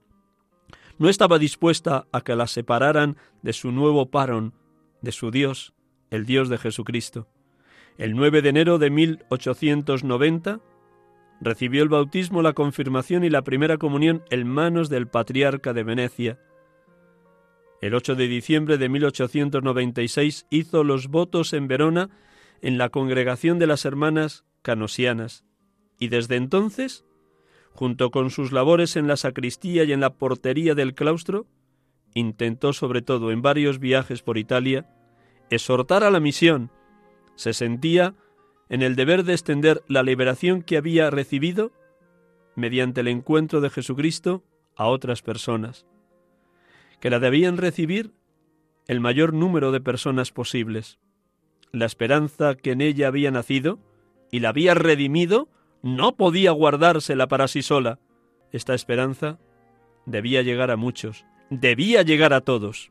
No 0.98 1.08
estaba 1.08 1.38
dispuesta 1.38 2.06
a 2.12 2.20
que 2.20 2.36
la 2.36 2.46
separaran 2.46 3.16
de 3.42 3.52
su 3.52 3.72
nuevo 3.72 4.10
parón, 4.10 4.54
de 5.02 5.12
su 5.12 5.30
Dios, 5.30 5.74
el 6.10 6.24
Dios 6.24 6.48
de 6.48 6.58
Jesucristo. 6.58 7.28
El 7.98 8.14
9 8.14 8.42
de 8.42 8.48
enero 8.48 8.78
de 8.78 8.90
1890, 8.90 10.60
recibió 11.40 11.82
el 11.82 11.88
bautismo, 11.88 12.42
la 12.42 12.52
confirmación 12.52 13.24
y 13.24 13.30
la 13.30 13.42
primera 13.42 13.76
comunión 13.76 14.22
en 14.30 14.48
manos 14.48 14.88
del 14.88 15.08
patriarca 15.08 15.72
de 15.72 15.82
Venecia. 15.82 16.40
El 17.80 17.94
8 17.94 18.14
de 18.14 18.28
diciembre 18.28 18.78
de 18.78 18.88
1896 18.88 20.46
hizo 20.50 20.84
los 20.84 21.08
votos 21.08 21.52
en 21.52 21.68
Verona 21.68 22.10
en 22.62 22.78
la 22.78 22.88
congregación 22.88 23.58
de 23.58 23.66
las 23.66 23.84
hermanas 23.84 24.44
canosianas 24.62 25.44
y 25.98 26.08
desde 26.08 26.36
entonces, 26.36 27.04
junto 27.74 28.10
con 28.10 28.30
sus 28.30 28.52
labores 28.52 28.96
en 28.96 29.08
la 29.08 29.16
sacristía 29.16 29.84
y 29.84 29.92
en 29.92 30.00
la 30.00 30.14
portería 30.14 30.74
del 30.74 30.94
claustro, 30.94 31.46
intentó 32.14 32.72
sobre 32.72 33.02
todo 33.02 33.32
en 33.32 33.42
varios 33.42 33.80
viajes 33.80 34.22
por 34.22 34.38
Italia 34.38 34.88
exhortar 35.50 36.04
a 36.04 36.10
la 36.10 36.20
misión. 36.20 36.70
Se 37.34 37.52
sentía 37.52 38.14
en 38.68 38.82
el 38.82 38.94
deber 38.94 39.24
de 39.24 39.32
extender 39.32 39.82
la 39.88 40.04
liberación 40.04 40.62
que 40.62 40.76
había 40.76 41.10
recibido 41.10 41.72
mediante 42.54 43.00
el 43.00 43.08
encuentro 43.08 43.60
de 43.60 43.70
Jesucristo 43.70 44.44
a 44.76 44.86
otras 44.86 45.22
personas, 45.22 45.84
que 47.00 47.10
la 47.10 47.18
debían 47.18 47.56
recibir 47.56 48.12
el 48.86 49.00
mayor 49.00 49.34
número 49.34 49.72
de 49.72 49.80
personas 49.80 50.30
posibles. 50.30 50.98
La 51.72 51.86
esperanza 51.86 52.54
que 52.54 52.70
en 52.70 52.80
ella 52.80 53.08
había 53.08 53.32
nacido 53.32 53.80
y 54.30 54.38
la 54.40 54.50
había 54.50 54.74
redimido 54.74 55.48
no 55.84 56.16
podía 56.16 56.50
guardársela 56.50 57.28
para 57.28 57.46
sí 57.46 57.60
sola. 57.62 58.00
Esta 58.52 58.74
esperanza 58.74 59.38
debía 60.06 60.40
llegar 60.40 60.70
a 60.70 60.76
muchos, 60.76 61.26
debía 61.50 62.00
llegar 62.00 62.32
a 62.32 62.40
todos. 62.40 62.90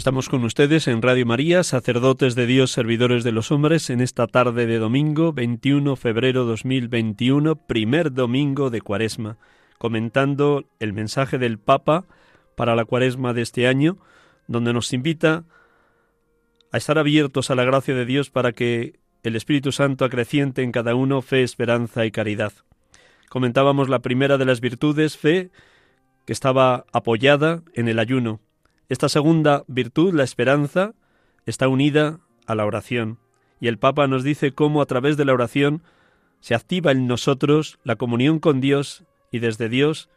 Estamos 0.00 0.30
con 0.30 0.44
ustedes 0.44 0.88
en 0.88 1.02
Radio 1.02 1.26
María, 1.26 1.62
sacerdotes 1.62 2.34
de 2.34 2.46
Dios, 2.46 2.70
servidores 2.70 3.22
de 3.22 3.32
los 3.32 3.52
hombres, 3.52 3.90
en 3.90 4.00
esta 4.00 4.26
tarde 4.26 4.64
de 4.64 4.78
domingo 4.78 5.34
21 5.34 5.94
febrero 5.94 6.46
2021, 6.46 7.54
primer 7.66 8.10
domingo 8.14 8.70
de 8.70 8.80
Cuaresma, 8.80 9.36
comentando 9.76 10.64
el 10.78 10.94
mensaje 10.94 11.36
del 11.36 11.58
Papa 11.58 12.06
para 12.56 12.74
la 12.76 12.86
Cuaresma 12.86 13.34
de 13.34 13.42
este 13.42 13.68
año, 13.68 13.98
donde 14.48 14.72
nos 14.72 14.90
invita 14.94 15.44
a 16.72 16.78
estar 16.78 16.96
abiertos 16.96 17.50
a 17.50 17.54
la 17.54 17.64
gracia 17.64 17.94
de 17.94 18.06
Dios 18.06 18.30
para 18.30 18.52
que 18.52 19.00
el 19.22 19.36
Espíritu 19.36 19.70
Santo 19.70 20.06
acreciente 20.06 20.62
en 20.62 20.72
cada 20.72 20.94
uno 20.94 21.20
fe, 21.20 21.42
esperanza 21.42 22.06
y 22.06 22.10
caridad. 22.10 22.54
Comentábamos 23.28 23.90
la 23.90 23.98
primera 23.98 24.38
de 24.38 24.46
las 24.46 24.62
virtudes, 24.62 25.18
fe, 25.18 25.50
que 26.24 26.32
estaba 26.32 26.86
apoyada 26.90 27.62
en 27.74 27.86
el 27.86 27.98
ayuno, 27.98 28.40
esta 28.90 29.08
segunda 29.08 29.62
virtud, 29.68 30.12
la 30.12 30.24
esperanza, 30.24 30.94
está 31.46 31.68
unida 31.68 32.18
a 32.44 32.56
la 32.56 32.66
oración. 32.66 33.20
Y 33.60 33.68
el 33.68 33.78
Papa 33.78 34.08
nos 34.08 34.24
dice 34.24 34.50
cómo 34.50 34.82
a 34.82 34.86
través 34.86 35.16
de 35.16 35.24
la 35.24 35.32
oración 35.32 35.84
se 36.40 36.56
activa 36.56 36.90
en 36.90 37.06
nosotros 37.06 37.78
la 37.84 37.94
comunión 37.94 38.40
con 38.40 38.60
Dios 38.60 39.04
y 39.30 39.38
desde 39.38 39.68
Dios 39.68 40.10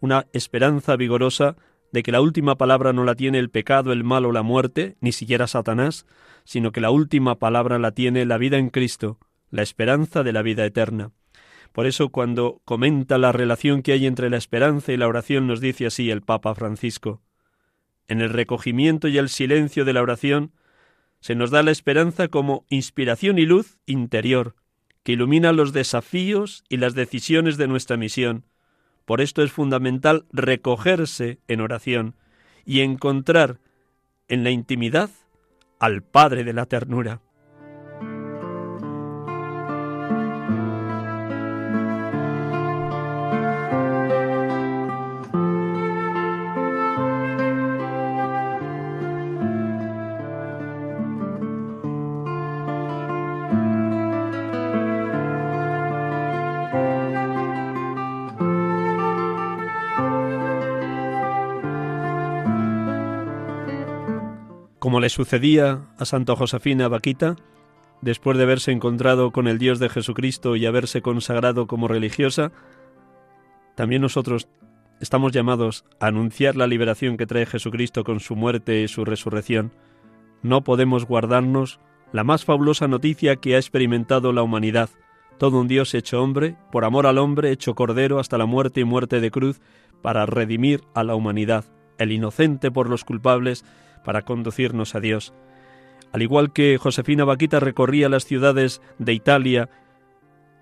una 0.00 0.26
esperanza 0.32 0.96
vigorosa 0.96 1.56
de 1.92 2.02
que 2.02 2.10
la 2.10 2.20
última 2.20 2.58
palabra 2.58 2.92
no 2.92 3.04
la 3.04 3.14
tiene 3.14 3.38
el 3.38 3.50
pecado, 3.50 3.92
el 3.92 4.02
mal 4.02 4.24
o 4.26 4.32
la 4.32 4.42
muerte, 4.42 4.96
ni 5.00 5.12
siquiera 5.12 5.46
Satanás, 5.46 6.04
sino 6.42 6.72
que 6.72 6.80
la 6.80 6.90
última 6.90 7.36
palabra 7.38 7.78
la 7.78 7.92
tiene 7.92 8.26
la 8.26 8.36
vida 8.36 8.58
en 8.58 8.70
Cristo, 8.70 9.20
la 9.52 9.62
esperanza 9.62 10.24
de 10.24 10.32
la 10.32 10.42
vida 10.42 10.64
eterna. 10.64 11.12
Por 11.70 11.86
eso 11.86 12.08
cuando 12.08 12.60
comenta 12.64 13.16
la 13.16 13.30
relación 13.30 13.82
que 13.82 13.92
hay 13.92 14.06
entre 14.06 14.28
la 14.28 14.38
esperanza 14.38 14.92
y 14.92 14.96
la 14.96 15.06
oración 15.06 15.46
nos 15.46 15.60
dice 15.60 15.86
así 15.86 16.10
el 16.10 16.22
Papa 16.22 16.56
Francisco 16.56 17.22
en 18.08 18.20
el 18.20 18.30
recogimiento 18.30 19.08
y 19.08 19.18
el 19.18 19.28
silencio 19.28 19.84
de 19.84 19.92
la 19.92 20.02
oración, 20.02 20.52
se 21.20 21.34
nos 21.34 21.50
da 21.50 21.62
la 21.62 21.70
esperanza 21.70 22.28
como 22.28 22.64
inspiración 22.68 23.38
y 23.38 23.46
luz 23.46 23.78
interior, 23.86 24.54
que 25.02 25.12
ilumina 25.12 25.52
los 25.52 25.72
desafíos 25.72 26.64
y 26.68 26.78
las 26.78 26.94
decisiones 26.94 27.56
de 27.56 27.68
nuestra 27.68 27.96
misión. 27.96 28.44
Por 29.04 29.20
esto 29.20 29.42
es 29.42 29.52
fundamental 29.52 30.26
recogerse 30.32 31.38
en 31.48 31.60
oración 31.60 32.14
y 32.64 32.80
encontrar 32.80 33.60
en 34.28 34.44
la 34.44 34.50
intimidad 34.50 35.10
al 35.78 36.02
Padre 36.02 36.44
de 36.44 36.52
la 36.52 36.66
ternura. 36.66 37.20
Sucedía 65.08 65.86
a 65.98 66.04
Santa 66.04 66.36
Josefina 66.36 66.88
Vaquita, 66.88 67.36
después 68.00 68.36
de 68.36 68.44
haberse 68.44 68.72
encontrado 68.72 69.32
con 69.32 69.48
el 69.48 69.58
Dios 69.58 69.78
de 69.78 69.88
Jesucristo 69.88 70.56
y 70.56 70.66
haberse 70.66 71.02
consagrado 71.02 71.66
como 71.66 71.88
religiosa, 71.88 72.52
también 73.74 74.02
nosotros 74.02 74.48
estamos 75.00 75.32
llamados 75.32 75.84
a 76.00 76.06
anunciar 76.06 76.56
la 76.56 76.66
liberación 76.66 77.16
que 77.16 77.26
trae 77.26 77.46
Jesucristo 77.46 78.04
con 78.04 78.20
su 78.20 78.36
muerte 78.36 78.82
y 78.82 78.88
su 78.88 79.04
resurrección. 79.04 79.72
No 80.42 80.64
podemos 80.64 81.06
guardarnos 81.06 81.80
la 82.12 82.24
más 82.24 82.44
fabulosa 82.44 82.88
noticia 82.88 83.36
que 83.36 83.54
ha 83.54 83.58
experimentado 83.58 84.32
la 84.32 84.42
humanidad, 84.42 84.90
todo 85.38 85.60
un 85.60 85.68
Dios 85.68 85.94
hecho 85.94 86.22
hombre, 86.22 86.56
por 86.72 86.84
amor 86.84 87.06
al 87.06 87.18
hombre, 87.18 87.52
hecho 87.52 87.74
cordero 87.74 88.18
hasta 88.18 88.38
la 88.38 88.46
muerte 88.46 88.80
y 88.80 88.84
muerte 88.84 89.20
de 89.20 89.30
cruz, 89.30 89.60
para 90.02 90.26
redimir 90.26 90.82
a 90.94 91.04
la 91.04 91.14
humanidad, 91.14 91.64
el 91.98 92.12
inocente 92.12 92.70
por 92.70 92.88
los 92.88 93.04
culpables, 93.04 93.64
para 94.02 94.22
conducirnos 94.22 94.94
a 94.94 95.00
Dios. 95.00 95.34
Al 96.12 96.22
igual 96.22 96.52
que 96.52 96.78
Josefina 96.78 97.24
Vaquita 97.24 97.60
recorría 97.60 98.08
las 98.08 98.24
ciudades 98.24 98.80
de 98.98 99.12
Italia, 99.12 99.68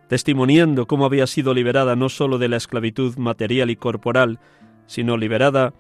testimoniando 0.08 0.86
cómo 0.86 1.04
había 1.04 1.26
sido 1.26 1.54
liberada 1.54 1.96
no 1.96 2.08
sólo 2.08 2.38
de 2.38 2.48
la 2.48 2.56
esclavitud 2.56 3.16
material 3.16 3.70
y 3.70 3.76
corporal, 3.76 4.40
sino 4.86 5.16
liberada 5.16 5.74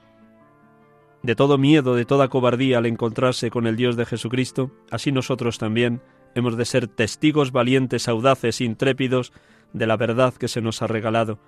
de 1.22 1.34
todo 1.34 1.58
miedo, 1.58 1.94
de 1.94 2.04
toda 2.04 2.28
cobardía 2.28 2.78
al 2.78 2.86
encontrarse 2.86 3.50
con 3.50 3.66
el 3.66 3.76
Dios 3.76 3.96
de 3.96 4.06
Jesucristo, 4.06 4.70
así 4.90 5.10
nosotros 5.10 5.58
también 5.58 6.00
hemos 6.34 6.56
de 6.56 6.64
ser 6.64 6.86
testigos 6.86 7.50
valientes, 7.50 8.08
audaces, 8.08 8.60
intrépidos 8.60 9.32
de 9.72 9.86
la 9.86 9.96
verdad 9.96 10.34
que 10.34 10.48
se 10.48 10.60
nos 10.60 10.82
ha 10.82 10.86
regalado. 10.86 11.40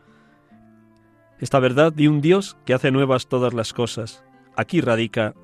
Esta 1.38 1.60
verdad 1.60 1.92
de 1.92 2.08
un 2.08 2.20
Dios 2.20 2.56
que 2.64 2.74
hace 2.74 2.90
nuevas 2.90 3.28
todas 3.28 3.54
las 3.54 3.72
cosas. 3.72 4.24
Aquí 4.56 4.80
radica 4.80 5.34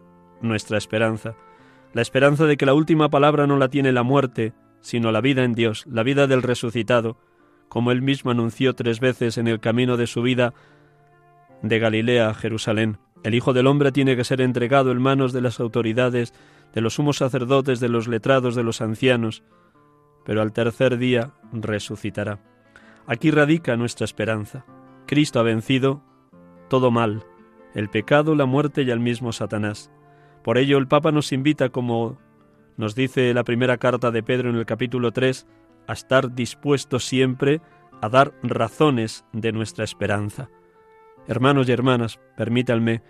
nuestra 0.40 0.78
esperanza, 0.78 1.34
la 1.92 2.02
esperanza 2.02 2.46
de 2.46 2.56
que 2.56 2.66
la 2.66 2.74
última 2.74 3.08
palabra 3.08 3.46
no 3.46 3.56
la 3.56 3.68
tiene 3.68 3.92
la 3.92 4.02
muerte, 4.02 4.52
sino 4.80 5.12
la 5.12 5.20
vida 5.20 5.44
en 5.44 5.54
Dios, 5.54 5.84
la 5.86 6.02
vida 6.02 6.26
del 6.26 6.42
resucitado, 6.42 7.16
como 7.68 7.92
él 7.92 8.02
mismo 8.02 8.30
anunció 8.30 8.74
tres 8.74 9.00
veces 9.00 9.38
en 9.38 9.48
el 9.48 9.60
camino 9.60 9.96
de 9.96 10.06
su 10.06 10.22
vida 10.22 10.54
de 11.62 11.78
Galilea 11.78 12.28
a 12.28 12.34
Jerusalén. 12.34 12.98
El 13.22 13.34
Hijo 13.34 13.52
del 13.52 13.66
Hombre 13.66 13.90
tiene 13.90 14.16
que 14.16 14.24
ser 14.24 14.40
entregado 14.40 14.92
en 14.92 15.00
manos 15.00 15.32
de 15.32 15.40
las 15.40 15.58
autoridades, 15.60 16.34
de 16.74 16.80
los 16.80 16.94
sumos 16.94 17.16
sacerdotes, 17.16 17.80
de 17.80 17.88
los 17.88 18.06
letrados, 18.06 18.54
de 18.54 18.62
los 18.62 18.82
ancianos, 18.82 19.42
pero 20.24 20.42
al 20.42 20.52
tercer 20.52 20.98
día 20.98 21.32
resucitará. 21.52 22.40
Aquí 23.06 23.30
radica 23.30 23.76
nuestra 23.76 24.04
esperanza. 24.04 24.64
Cristo 25.06 25.40
ha 25.40 25.42
vencido 25.42 26.02
todo 26.68 26.90
mal, 26.90 27.24
el 27.74 27.88
pecado, 27.88 28.34
la 28.34 28.46
muerte 28.46 28.82
y 28.82 28.90
al 28.90 29.00
mismo 29.00 29.32
Satanás. 29.32 29.90
Por 30.44 30.58
ello 30.58 30.78
el 30.78 30.86
Papa 30.86 31.10
nos 31.10 31.32
invita, 31.32 31.70
como 31.70 32.18
nos 32.76 32.94
dice 32.94 33.34
la 33.34 33.42
primera 33.42 33.78
carta 33.78 34.12
de 34.12 34.22
Pedro 34.22 34.50
en 34.50 34.56
el 34.56 34.66
capítulo 34.66 35.10
3, 35.10 35.46
a 35.88 35.92
estar 35.92 36.34
dispuestos 36.34 37.04
siempre 37.04 37.60
a 38.00 38.08
dar 38.08 38.32
razones 38.42 39.24
de 39.32 39.50
nuestra 39.50 39.84
esperanza. 39.84 40.50
Hermanos 41.26 41.68
y 41.68 41.72
hermanas, 41.72 42.20
permítanme 42.36 43.02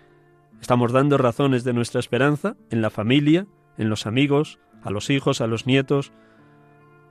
Estamos 0.61 0.91
dando 0.91 1.17
razones 1.17 1.63
de 1.63 1.73
nuestra 1.73 1.99
esperanza 1.99 2.55
en 2.69 2.81
la 2.81 2.89
familia, 2.89 3.45
en 3.77 3.89
los 3.89 4.07
amigos, 4.07 4.59
a 4.83 4.89
los 4.89 5.09
hijos, 5.09 5.41
a 5.41 5.47
los 5.47 5.67
nietos, 5.67 6.11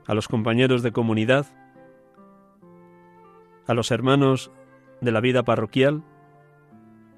a 0.07 0.13
los 0.13 0.27
compañeros 0.27 0.83
de 0.83 0.91
comunidad, 0.91 1.45
a 3.67 3.73
los 3.73 3.91
hermanos 3.91 4.51
de 5.01 5.11
la 5.11 5.21
vida 5.21 5.43
parroquial. 5.43 6.03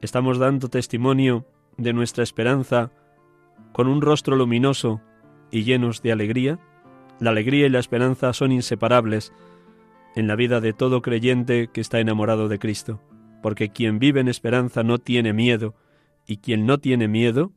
Estamos 0.02 0.38
dando 0.38 0.70
testimonio 0.70 1.46
de 1.78 1.94
nuestra 1.94 2.24
esperanza 2.24 2.92
con 3.72 3.88
un 3.88 4.02
rostro 4.02 4.36
luminoso 4.36 5.02
y 5.52 5.64
llenos 5.64 6.02
de 6.02 6.12
alegría. 6.12 6.60
La 7.20 7.32
alegría 7.32 7.68
y 7.68 7.70
la 7.70 7.80
esperanza 7.80 8.34
son 8.34 8.52
inseparables 8.52 9.34
en 10.16 10.28
la 10.28 10.36
vida 10.36 10.62
de 10.62 10.74
todo 10.74 11.02
creyente 11.02 11.70
que 11.72 11.82
está 11.82 12.00
enamorado 12.00 12.48
de 12.48 12.60
Cristo, 12.60 13.02
porque 13.42 13.70
quien 13.70 14.00
vive 14.00 14.20
en 14.20 14.28
esperanza 14.28 14.84
no 14.84 14.98
tiene 14.98 15.34
miedo, 15.34 15.76
y 16.26 16.38
quien 16.38 16.66
no 16.66 16.80
tiene 16.80 17.08
miedo 17.08 17.54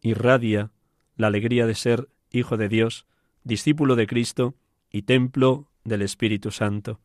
irradia 0.00 0.70
la 1.16 1.26
alegría 1.26 1.66
de 1.66 1.74
ser 1.74 2.08
hijo 2.30 2.56
de 2.56 2.68
Dios, 2.68 3.06
discípulo 3.44 3.96
de 3.96 4.06
Cristo 4.06 4.54
y 4.90 5.02
templo 5.02 5.70
del 5.84 6.02
Espíritu 6.02 6.50
Santo, 6.50 7.00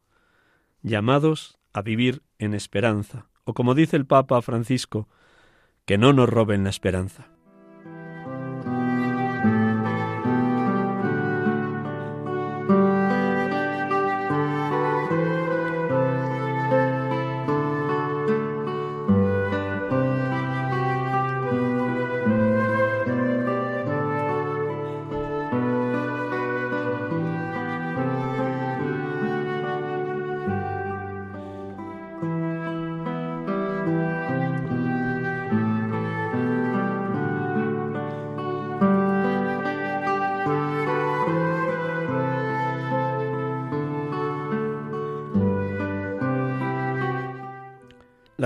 llamados 0.81 1.57
a 1.73 1.81
vivir 1.81 2.21
en 2.37 2.53
esperanza, 2.53 3.27
o 3.43 3.53
como 3.53 3.73
dice 3.75 3.97
el 3.97 4.05
Papa 4.05 4.41
Francisco, 4.41 5.09
que 5.85 5.97
no 5.97 6.13
nos 6.13 6.29
roben 6.29 6.63
la 6.63 6.69
esperanza. 6.69 7.32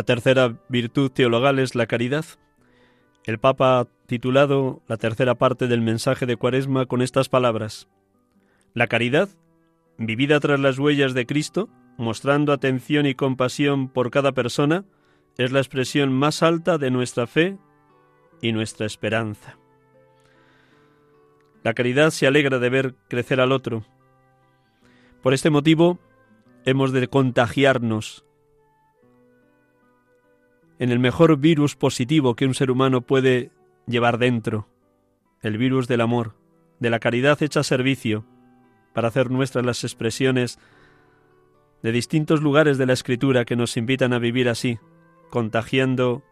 Tercera 0.08 0.58
virtud 0.70 1.12
teologal 1.12 1.60
es 1.60 1.76
la 1.76 1.86
caridad. 1.86 2.24
El 3.26 3.40
Papa 3.40 3.82
ha 3.82 3.88
titulado 4.08 4.82
la 4.88 4.96
tercera 4.96 5.36
parte 5.36 5.68
del 5.68 5.82
mensaje 5.82 6.26
de 6.26 6.38
Cuaresma 6.38 6.86
con 6.86 7.02
estas 7.02 7.28
palabras. 7.28 7.90
La 8.74 8.88
caridad, 8.88 9.28
vivida 9.98 10.40
tras 10.40 10.62
las 10.62 10.80
huellas 10.80 11.14
de 11.14 11.26
Cristo, 11.26 11.68
mostrando 11.98 12.54
atención 12.54 13.06
y 13.06 13.16
compasión 13.16 13.90
por 13.90 14.10
cada 14.10 14.32
persona, 14.32 14.86
es 15.38 15.52
la 15.52 15.60
expresión 15.60 16.14
más 16.14 16.42
alta 16.42 16.78
de 16.78 16.90
nuestra 16.90 17.28
fe 17.28 17.58
y 18.42 18.54
nuestra 18.54 18.86
esperanza. 18.86 19.58
La 21.64 21.74
caridad 21.74 22.12
se 22.12 22.28
alegra 22.28 22.60
de 22.60 22.70
ver 22.70 22.96
crecer 23.10 23.42
al 23.42 23.52
otro. 23.52 23.84
Por 25.22 25.34
este 25.34 25.50
motivo, 25.50 26.00
hemos 26.64 26.94
de 26.94 27.10
contagiarnos 27.10 28.24
en 30.80 30.92
el 30.92 31.00
mejor 31.00 31.38
virus 31.38 31.76
positivo 31.76 32.36
que 32.36 32.46
un 32.46 32.54
ser 32.54 32.72
humano 32.72 33.02
puede 33.02 33.52
llevar 33.88 34.18
dentro, 34.18 34.68
el 35.42 35.58
virus 35.58 35.88
del 35.88 36.02
amor, 36.02 36.36
de 36.80 36.90
la 36.90 37.00
caridad 37.00 37.42
hecha 37.42 37.64
servicio, 37.64 38.26
para 38.94 39.08
hacer 39.08 39.32
nuestras 39.32 39.66
las 39.66 39.84
expresiones 39.84 40.60
de 41.84 41.92
distintos 41.92 42.42
lugares 42.42 42.78
de 42.78 42.86
la 42.86 42.94
Escritura 42.94 43.46
que 43.46 43.56
nos 43.56 43.78
invitan 43.78 44.14
a 44.14 44.20
vivir 44.20 44.50
así, 44.50 44.80
contagiando 45.30 46.24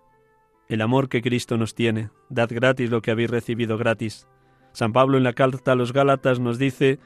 el 0.67 0.81
amor 0.81 1.09
que 1.09 1.21
Cristo 1.21 1.57
nos 1.57 1.75
tiene. 1.75 2.09
Dad 2.29 2.49
gratis 2.51 2.89
lo 2.89 3.01
que 3.01 3.11
habéis 3.11 3.29
recibido 3.29 3.77
gratis. 3.77 4.27
San 4.73 4.93
Pablo 4.93 5.17
en 5.17 5.23
la 5.23 5.33
carta 5.33 5.73
a 5.73 5.75
los 5.75 5.93
Gálatas 5.93 6.39
nos 6.39 6.57
dice, 6.57 6.99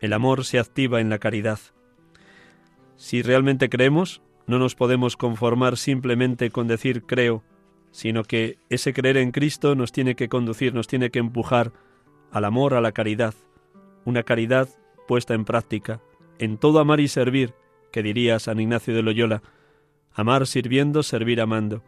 el 0.00 0.12
amor 0.12 0.44
se 0.44 0.58
activa 0.58 1.00
en 1.00 1.10
la 1.10 1.18
caridad. 1.18 1.58
Si 2.96 3.22
realmente 3.22 3.68
creemos, 3.68 4.22
no 4.50 4.58
nos 4.58 4.74
podemos 4.74 5.16
conformar 5.16 5.76
simplemente 5.76 6.50
con 6.50 6.66
decir 6.66 7.04
creo, 7.04 7.44
sino 7.92 8.24
que 8.24 8.58
ese 8.68 8.92
creer 8.92 9.16
en 9.16 9.30
Cristo 9.30 9.76
nos 9.76 9.92
tiene 9.92 10.16
que 10.16 10.28
conducir, 10.28 10.74
nos 10.74 10.88
tiene 10.88 11.10
que 11.10 11.20
empujar 11.20 11.72
al 12.32 12.44
amor, 12.44 12.74
a 12.74 12.80
la 12.80 12.90
caridad, 12.90 13.34
una 14.04 14.24
caridad 14.24 14.68
puesta 15.06 15.34
en 15.34 15.44
práctica, 15.44 16.00
en 16.40 16.58
todo 16.58 16.80
amar 16.80 16.98
y 16.98 17.06
servir, 17.06 17.54
que 17.92 18.02
diría 18.02 18.40
San 18.40 18.58
Ignacio 18.58 18.92
de 18.92 19.02
Loyola, 19.02 19.40
amar 20.12 20.48
sirviendo, 20.48 21.04
servir 21.04 21.40
amando. 21.40 21.84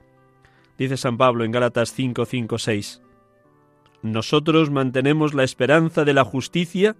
Dice 0.79 0.97
San 0.97 1.17
Pablo 1.19 1.45
en 1.45 1.51
Gálatas 1.51 1.93
5, 1.93 2.25
5, 2.25 2.59
6. 2.59 3.03
Nosotros 4.03 4.71
mantenemos 4.71 5.35
la 5.35 5.43
esperanza 5.43 6.05
de 6.05 6.15
la 6.15 6.25
justicia 6.25 6.95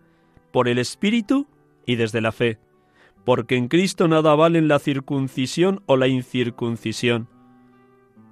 por 0.51 0.67
el 0.67 0.79
Espíritu 0.79 1.47
y 1.87 1.95
desde 1.95 2.21
la 2.21 2.33
fe 2.33 2.59
porque 3.25 3.57
en 3.57 3.69
Cristo 3.69 4.09
nada 4.09 4.35
valen 4.35 4.69
la 4.69 4.79
circuncisión 4.79 5.83
o 5.87 5.97
la 5.97 6.09
incircuncisión, 6.09 7.29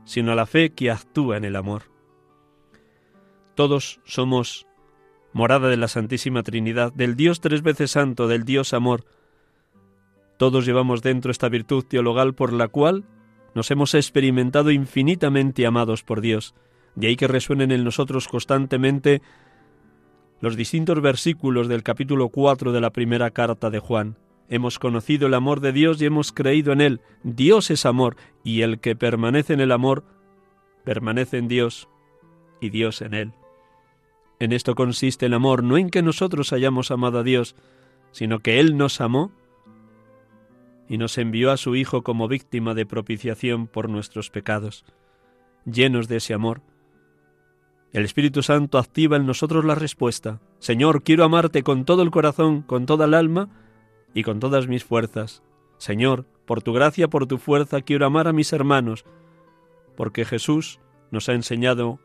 sino 0.04 0.34
la 0.34 0.46
fe 0.46 0.70
que 0.70 0.90
actúa 0.90 1.36
en 1.36 1.44
el 1.44 1.56
amor. 1.56 1.82
Todos 3.54 4.00
somos 4.04 4.66
morada 5.32 5.68
de 5.68 5.76
la 5.76 5.88
Santísima 5.88 6.42
Trinidad, 6.42 6.92
del 6.92 7.14
Dios 7.14 7.40
tres 7.40 7.62
veces 7.62 7.92
santo, 7.92 8.26
del 8.26 8.44
Dios 8.44 8.72
amor. 8.74 9.04
Todos 10.38 10.66
llevamos 10.66 11.02
dentro 11.02 11.30
esta 11.30 11.48
virtud 11.48 11.84
teologal 11.84 12.34
por 12.34 12.52
la 12.52 12.68
cual 12.68 13.04
nos 13.54 13.70
hemos 13.70 13.94
experimentado 13.94 14.70
infinitamente 14.70 15.66
amados 15.66 16.02
por 16.02 16.20
Dios. 16.20 16.54
De 16.94 17.08
ahí 17.08 17.16
que 17.16 17.28
resuenen 17.28 17.70
en 17.70 17.84
nosotros 17.84 18.26
constantemente 18.26 19.22
los 20.40 20.56
distintos 20.56 21.00
versículos 21.00 21.68
del 21.68 21.82
capítulo 21.82 22.30
4 22.30 22.72
de 22.72 22.80
la 22.80 22.90
primera 22.90 23.30
carta 23.30 23.70
de 23.70 23.78
Juan. 23.78 24.16
Hemos 24.50 24.80
conocido 24.80 25.28
el 25.28 25.34
amor 25.34 25.60
de 25.60 25.72
Dios 25.72 26.02
y 26.02 26.06
hemos 26.06 26.32
creído 26.32 26.72
en 26.72 26.80
Él. 26.80 27.00
Dios 27.22 27.70
es 27.70 27.86
amor, 27.86 28.16
y 28.42 28.62
el 28.62 28.80
que 28.80 28.96
permanece 28.96 29.52
en 29.52 29.60
el 29.60 29.70
amor, 29.70 30.04
permanece 30.84 31.38
en 31.38 31.46
Dios, 31.46 31.88
y 32.60 32.70
Dios 32.70 33.00
en 33.00 33.14
Él. 33.14 33.32
En 34.40 34.52
esto 34.52 34.74
consiste 34.74 35.26
el 35.26 35.34
amor, 35.34 35.62
no 35.62 35.78
en 35.78 35.88
que 35.88 36.02
nosotros 36.02 36.52
hayamos 36.52 36.90
amado 36.90 37.20
a 37.20 37.22
Dios, 37.22 37.54
sino 38.10 38.40
que 38.40 38.58
Él 38.58 38.76
nos 38.76 39.00
amó 39.00 39.30
y 40.88 40.98
nos 40.98 41.16
envió 41.16 41.52
a 41.52 41.56
su 41.56 41.76
Hijo 41.76 42.02
como 42.02 42.26
víctima 42.26 42.74
de 42.74 42.86
propiciación 42.86 43.68
por 43.68 43.88
nuestros 43.88 44.30
pecados. 44.30 44.84
Llenos 45.64 46.08
de 46.08 46.16
ese 46.16 46.34
amor, 46.34 46.60
el 47.92 48.04
Espíritu 48.04 48.42
Santo 48.42 48.78
activa 48.78 49.16
en 49.16 49.26
nosotros 49.26 49.64
la 49.64 49.76
respuesta. 49.76 50.40
Señor, 50.58 51.04
quiero 51.04 51.22
amarte 51.22 51.62
con 51.62 51.84
todo 51.84 52.02
el 52.02 52.10
corazón, 52.10 52.62
con 52.62 52.86
toda 52.86 53.04
el 53.04 53.14
alma 53.14 53.48
y 54.14 54.22
con 54.22 54.40
todas 54.40 54.68
mis 54.68 54.84
fuerzas. 54.84 55.42
Señor, 55.78 56.26
por 56.46 56.62
tu 56.62 56.72
gracia, 56.72 57.08
por 57.08 57.26
tu 57.26 57.38
fuerza, 57.38 57.80
quiero 57.80 58.06
amar 58.06 58.28
a 58.28 58.32
mis 58.32 58.52
hermanos, 58.52 59.04
porque 59.96 60.24
Jesús 60.24 60.80
nos 61.10 61.28
ha 61.28 61.32
enseñado 61.32 62.00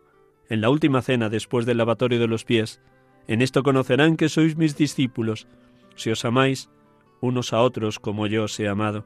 en 0.50 0.62
la 0.62 0.70
última 0.70 1.02
cena 1.02 1.30
después 1.30 1.66
del 1.66 1.78
lavatorio 1.78 2.20
de 2.20 2.28
los 2.28 2.46
pies, 2.46 2.82
en 3.28 3.42
esto 3.42 3.64
conocerán 3.64 4.18
que 4.18 4.30
sois 4.30 4.56
mis 4.56 4.78
discípulos, 4.78 5.48
si 5.96 6.12
os 6.12 6.24
amáis 6.26 6.70
unos 7.22 7.54
a 7.54 7.62
otros 7.62 8.00
como 8.00 8.28
yo 8.28 8.44
os 8.44 8.60
he 8.60 8.68
amado. 8.68 9.06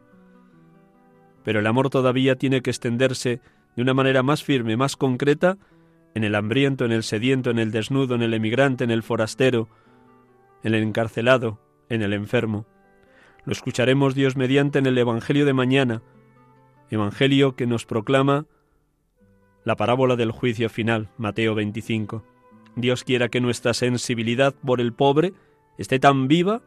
Pero 1.44 1.60
el 1.60 1.68
amor 1.68 1.90
todavía 1.90 2.36
tiene 2.36 2.62
que 2.62 2.70
extenderse 2.70 3.42
de 3.76 3.82
una 3.82 3.94
manera 3.94 4.24
más 4.24 4.44
firme, 4.44 4.76
más 4.76 4.98
concreta, 4.98 5.58
en 6.16 6.24
el 6.24 6.36
hambriento, 6.36 6.86
en 6.86 6.92
el 6.92 7.04
sediento, 7.04 7.50
en 7.50 7.60
el 7.60 7.72
desnudo, 7.72 8.16
en 8.16 8.24
el 8.24 8.34
emigrante, 8.34 8.84
en 8.84 8.92
el 8.92 9.04
forastero, 9.04 9.70
en 10.64 10.74
el 10.74 10.84
encarcelado, 10.84 11.62
en 11.88 12.02
el 12.02 12.14
enfermo. 12.14 12.66
Lo 13.50 13.54
escucharemos 13.54 14.14
Dios 14.14 14.36
mediante 14.36 14.78
en 14.78 14.86
el 14.86 14.96
Evangelio 14.96 15.44
de 15.44 15.54
mañana, 15.54 16.04
Evangelio 16.92 17.56
que 17.56 17.66
nos 17.66 17.88
proclama 17.88 18.46
la 19.64 19.76
parábola 19.76 20.16
del 20.16 20.30
juicio 20.30 20.70
final, 20.70 21.10
Mateo 21.18 21.56
25. 21.56 22.24
Dios 22.76 23.04
quiera 23.04 23.30
que 23.30 23.42
nuestra 23.42 23.74
sensibilidad 23.74 24.54
por 24.54 24.80
el 24.80 24.94
pobre 24.94 25.34
esté 25.80 25.98
tan 25.98 26.28
viva 26.28 26.62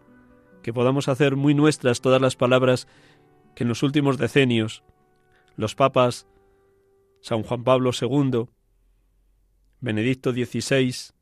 que 0.64 0.72
podamos 0.72 1.06
hacer 1.06 1.36
muy 1.36 1.54
nuestras 1.54 2.00
todas 2.00 2.20
las 2.20 2.34
palabras 2.34 2.88
que 3.54 3.62
en 3.62 3.68
los 3.68 3.84
últimos 3.84 4.18
decenios 4.18 4.82
los 5.54 5.76
papas 5.76 6.26
San 7.20 7.44
Juan 7.44 7.62
Pablo 7.62 7.92
II, 7.92 8.48
Benedicto 9.80 10.32
XVI, 10.32 11.14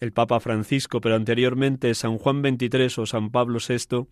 el 0.00 0.12
Papa 0.14 0.40
Francisco, 0.40 1.02
pero 1.02 1.14
anteriormente 1.14 1.94
San 1.94 2.16
Juan 2.16 2.40
XXIII 2.40 3.02
o 3.02 3.04
San 3.04 3.28
Pablo 3.30 3.58
VI, 3.58 4.08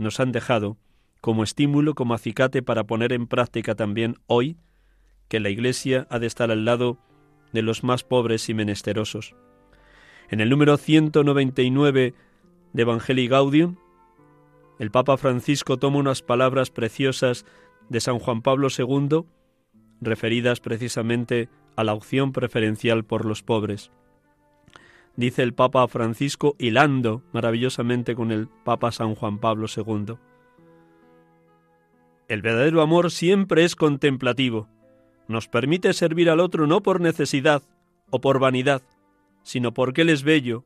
nos 0.00 0.18
han 0.18 0.32
dejado 0.32 0.78
como 1.20 1.44
estímulo, 1.44 1.94
como 1.94 2.14
acicate 2.14 2.62
para 2.62 2.84
poner 2.84 3.12
en 3.12 3.26
práctica 3.26 3.74
también 3.74 4.16
hoy 4.26 4.56
que 5.28 5.40
la 5.40 5.50
Iglesia 5.50 6.06
ha 6.10 6.18
de 6.18 6.26
estar 6.26 6.50
al 6.50 6.64
lado 6.64 6.98
de 7.52 7.62
los 7.62 7.84
más 7.84 8.02
pobres 8.02 8.48
y 8.48 8.54
menesterosos. 8.54 9.34
En 10.30 10.40
el 10.40 10.48
número 10.48 10.76
199 10.78 12.14
de 12.72 12.82
Evangelii 12.82 13.28
Gaudium, 13.28 13.76
el 14.78 14.90
Papa 14.90 15.18
Francisco 15.18 15.76
toma 15.76 15.98
unas 15.98 16.22
palabras 16.22 16.70
preciosas 16.70 17.44
de 17.90 18.00
San 18.00 18.18
Juan 18.18 18.40
Pablo 18.40 18.68
II, 18.76 19.24
referidas 20.00 20.60
precisamente 20.60 21.50
a 21.76 21.84
la 21.84 21.92
opción 21.92 22.32
preferencial 22.32 23.04
por 23.04 23.26
los 23.26 23.42
pobres. 23.42 23.90
Dice 25.16 25.42
el 25.42 25.54
Papa 25.54 25.86
Francisco 25.88 26.54
hilando 26.58 27.22
maravillosamente 27.32 28.14
con 28.14 28.30
el 28.30 28.48
Papa 28.48 28.92
San 28.92 29.14
Juan 29.14 29.38
Pablo 29.38 29.66
II. 29.74 30.16
El 32.28 32.42
verdadero 32.42 32.80
amor 32.80 33.10
siempre 33.10 33.64
es 33.64 33.74
contemplativo. 33.74 34.68
Nos 35.26 35.48
permite 35.48 35.92
servir 35.92 36.30
al 36.30 36.40
otro 36.40 36.66
no 36.66 36.80
por 36.80 37.00
necesidad 37.00 37.62
o 38.10 38.20
por 38.20 38.38
vanidad, 38.38 38.82
sino 39.42 39.74
porque 39.74 40.02
Él 40.02 40.10
es 40.10 40.22
bello, 40.22 40.64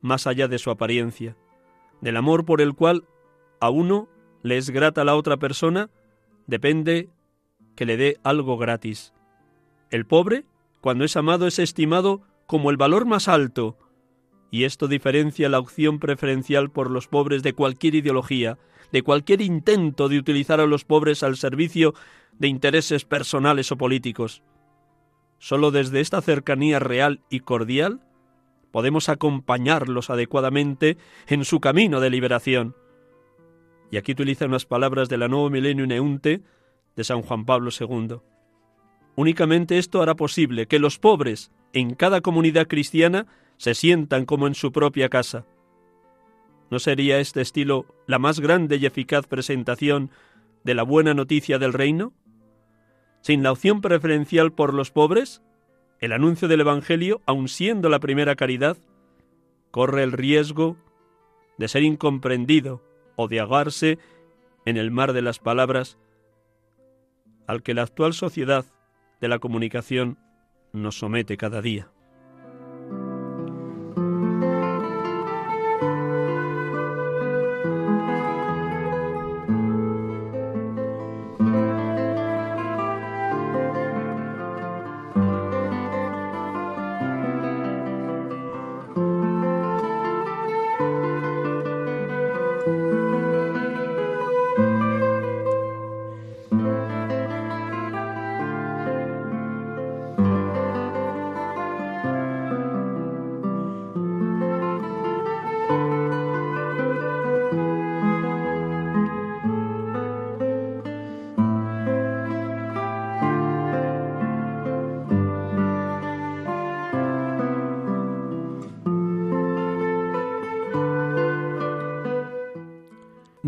más 0.00 0.26
allá 0.26 0.48
de 0.48 0.58
su 0.58 0.70
apariencia, 0.70 1.36
del 2.00 2.16
amor 2.16 2.44
por 2.44 2.60
el 2.60 2.74
cual 2.74 3.04
a 3.60 3.70
uno 3.70 4.08
le 4.42 4.56
es 4.56 4.70
grata 4.70 5.04
la 5.04 5.14
otra 5.14 5.36
persona, 5.36 5.88
depende 6.46 7.10
que 7.76 7.86
le 7.86 7.96
dé 7.96 8.18
algo 8.24 8.58
gratis. 8.58 9.12
El 9.90 10.04
pobre, 10.04 10.44
cuando 10.80 11.04
es 11.04 11.16
amado, 11.16 11.46
es 11.46 11.58
estimado 11.58 12.22
como 12.46 12.70
el 12.70 12.76
valor 12.76 13.06
más 13.06 13.28
alto, 13.28 13.78
y 14.50 14.64
esto 14.64 14.86
diferencia 14.86 15.48
la 15.48 15.58
opción 15.58 15.98
preferencial 15.98 16.70
por 16.70 16.90
los 16.90 17.08
pobres 17.08 17.42
de 17.42 17.54
cualquier 17.54 17.94
ideología, 17.94 18.58
de 18.92 19.02
cualquier 19.02 19.40
intento 19.40 20.08
de 20.08 20.18
utilizar 20.18 20.60
a 20.60 20.66
los 20.66 20.84
pobres 20.84 21.22
al 21.22 21.36
servicio 21.36 21.94
de 22.38 22.48
intereses 22.48 23.04
personales 23.04 23.72
o 23.72 23.78
políticos. 23.78 24.42
Solo 25.38 25.70
desde 25.70 26.00
esta 26.00 26.20
cercanía 26.20 26.78
real 26.78 27.20
y 27.30 27.40
cordial 27.40 28.00
podemos 28.70 29.08
acompañarlos 29.08 30.10
adecuadamente 30.10 30.98
en 31.26 31.44
su 31.44 31.60
camino 31.60 32.00
de 32.00 32.10
liberación. 32.10 32.76
Y 33.90 33.96
aquí 33.96 34.12
utiliza 34.12 34.46
unas 34.46 34.66
palabras 34.66 35.08
de 35.08 35.18
la 35.18 35.28
Nuevo 35.28 35.50
Milenio 35.50 35.86
Neunte 35.86 36.42
de 36.94 37.04
San 37.04 37.22
Juan 37.22 37.44
Pablo 37.44 37.70
II. 37.78 38.18
Únicamente 39.16 39.78
esto 39.78 40.02
hará 40.02 40.14
posible 40.14 40.66
que 40.66 40.78
los 40.78 40.98
pobres 40.98 41.50
en 41.72 41.94
cada 41.94 42.20
comunidad 42.20 42.66
cristiana 42.66 43.26
se 43.56 43.74
sientan 43.74 44.24
como 44.26 44.46
en 44.46 44.54
su 44.54 44.72
propia 44.72 45.08
casa. 45.08 45.46
¿No 46.70 46.78
sería 46.78 47.20
este 47.20 47.40
estilo 47.40 47.86
la 48.06 48.18
más 48.18 48.40
grande 48.40 48.76
y 48.76 48.86
eficaz 48.86 49.26
presentación 49.26 50.10
de 50.64 50.74
la 50.74 50.82
buena 50.82 51.14
noticia 51.14 51.58
del 51.58 51.72
reino? 51.72 52.12
Sin 53.20 53.42
la 53.42 53.52
opción 53.52 53.80
preferencial 53.80 54.52
por 54.52 54.74
los 54.74 54.90
pobres, 54.90 55.42
el 56.00 56.12
anuncio 56.12 56.48
del 56.48 56.62
Evangelio, 56.62 57.20
aun 57.26 57.48
siendo 57.48 57.88
la 57.88 58.00
primera 58.00 58.34
caridad, 58.34 58.76
corre 59.70 60.02
el 60.02 60.12
riesgo 60.12 60.76
de 61.58 61.68
ser 61.68 61.82
incomprendido 61.84 62.82
o 63.16 63.28
de 63.28 63.40
ahogarse 63.40 63.98
en 64.64 64.76
el 64.76 64.90
mar 64.90 65.12
de 65.12 65.22
las 65.22 65.38
palabras 65.38 65.98
al 67.46 67.62
que 67.62 67.74
la 67.74 67.82
actual 67.82 68.14
sociedad 68.14 68.64
de 69.20 69.28
la 69.28 69.38
comunicación 69.38 70.18
nos 70.72 70.98
somete 70.98 71.36
cada 71.36 71.62
día. 71.62 71.90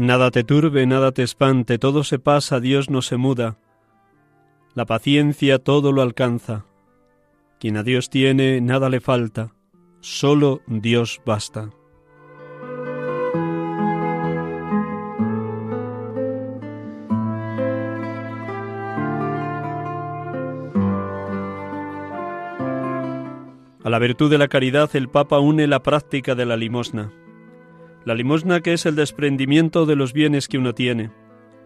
Nada 0.04 0.30
te 0.30 0.44
turbe, 0.44 0.86
nada 0.86 1.12
te 1.12 1.22
espante, 1.22 1.78
todo 1.78 2.04
se 2.04 2.18
pasa, 2.18 2.60
Dios 2.60 2.90
no 2.90 3.00
se 3.00 3.16
muda. 3.16 3.56
La 4.74 4.84
paciencia 4.84 5.58
todo 5.58 5.92
lo 5.92 6.02
alcanza. 6.02 6.66
Quien 7.58 7.78
a 7.78 7.82
Dios 7.82 8.10
tiene, 8.10 8.60
nada 8.60 8.90
le 8.90 9.00
falta, 9.00 9.54
solo 10.00 10.60
Dios 10.66 11.22
basta. 11.24 11.70
A 23.82 23.88
la 23.88 23.98
virtud 23.98 24.30
de 24.30 24.36
la 24.36 24.48
caridad 24.48 24.94
el 24.94 25.08
Papa 25.08 25.38
une 25.38 25.66
la 25.66 25.82
práctica 25.82 26.34
de 26.34 26.44
la 26.44 26.58
limosna. 26.58 27.10
La 28.04 28.14
limosna 28.14 28.60
que 28.60 28.74
es 28.74 28.84
el 28.84 28.96
desprendimiento 28.96 29.86
de 29.86 29.96
los 29.96 30.12
bienes 30.12 30.46
que 30.48 30.58
uno 30.58 30.74
tiene, 30.74 31.10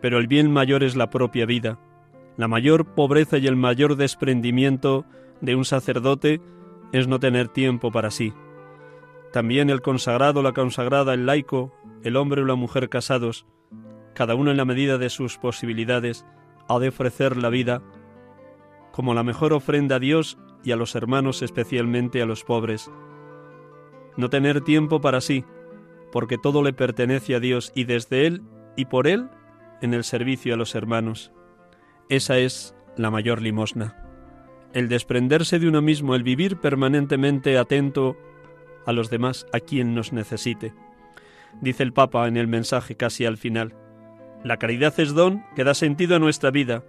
pero 0.00 0.18
el 0.18 0.28
bien 0.28 0.52
mayor 0.52 0.84
es 0.84 0.94
la 0.94 1.10
propia 1.10 1.46
vida. 1.46 1.80
La 2.36 2.46
mayor 2.46 2.94
pobreza 2.94 3.38
y 3.38 3.48
el 3.48 3.56
mayor 3.56 3.96
desprendimiento 3.96 5.04
de 5.40 5.56
un 5.56 5.64
sacerdote 5.64 6.40
es 6.92 7.08
no 7.08 7.18
tener 7.18 7.48
tiempo 7.48 7.90
para 7.90 8.12
sí. 8.12 8.32
También 9.32 9.68
el 9.68 9.82
consagrado, 9.82 10.42
la 10.42 10.52
consagrada, 10.52 11.12
el 11.12 11.26
laico, 11.26 11.74
el 12.04 12.16
hombre 12.16 12.42
o 12.42 12.44
la 12.44 12.54
mujer 12.54 12.88
casados, 12.88 13.44
cada 14.14 14.36
uno 14.36 14.52
en 14.52 14.56
la 14.56 14.64
medida 14.64 14.96
de 14.96 15.10
sus 15.10 15.38
posibilidades, 15.38 16.24
ha 16.68 16.78
de 16.78 16.88
ofrecer 16.88 17.36
la 17.36 17.48
vida 17.48 17.82
como 18.92 19.14
la 19.14 19.22
mejor 19.22 19.52
ofrenda 19.52 19.96
a 19.96 20.00
Dios 20.00 20.38
y 20.64 20.72
a 20.72 20.76
los 20.76 20.94
hermanos, 20.94 21.42
especialmente 21.42 22.22
a 22.22 22.26
los 22.26 22.44
pobres. 22.44 22.90
No 24.16 24.28
tener 24.28 24.60
tiempo 24.60 25.00
para 25.00 25.20
sí, 25.20 25.44
porque 26.12 26.38
todo 26.38 26.62
le 26.62 26.72
pertenece 26.72 27.34
a 27.34 27.40
Dios 27.40 27.72
y 27.74 27.84
desde 27.84 28.26
Él 28.26 28.42
y 28.76 28.86
por 28.86 29.06
Él 29.06 29.28
en 29.82 29.94
el 29.94 30.04
servicio 30.04 30.54
a 30.54 30.56
los 30.56 30.74
hermanos. 30.74 31.32
Esa 32.08 32.38
es 32.38 32.74
la 32.96 33.10
mayor 33.10 33.42
limosna. 33.42 33.96
El 34.72 34.88
desprenderse 34.88 35.58
de 35.58 35.68
uno 35.68 35.82
mismo, 35.82 36.14
el 36.14 36.22
vivir 36.22 36.58
permanentemente 36.58 37.58
atento 37.58 38.16
a 38.86 38.92
los 38.92 39.10
demás, 39.10 39.46
a 39.52 39.60
quien 39.60 39.94
nos 39.94 40.12
necesite. 40.12 40.74
Dice 41.60 41.82
el 41.82 41.92
Papa 41.92 42.28
en 42.28 42.36
el 42.36 42.48
mensaje 42.48 42.96
casi 42.96 43.24
al 43.24 43.36
final, 43.36 43.74
la 44.44 44.58
caridad 44.58 44.98
es 44.98 45.14
don 45.14 45.44
que 45.56 45.64
da 45.64 45.74
sentido 45.74 46.16
a 46.16 46.18
nuestra 46.18 46.50
vida, 46.50 46.84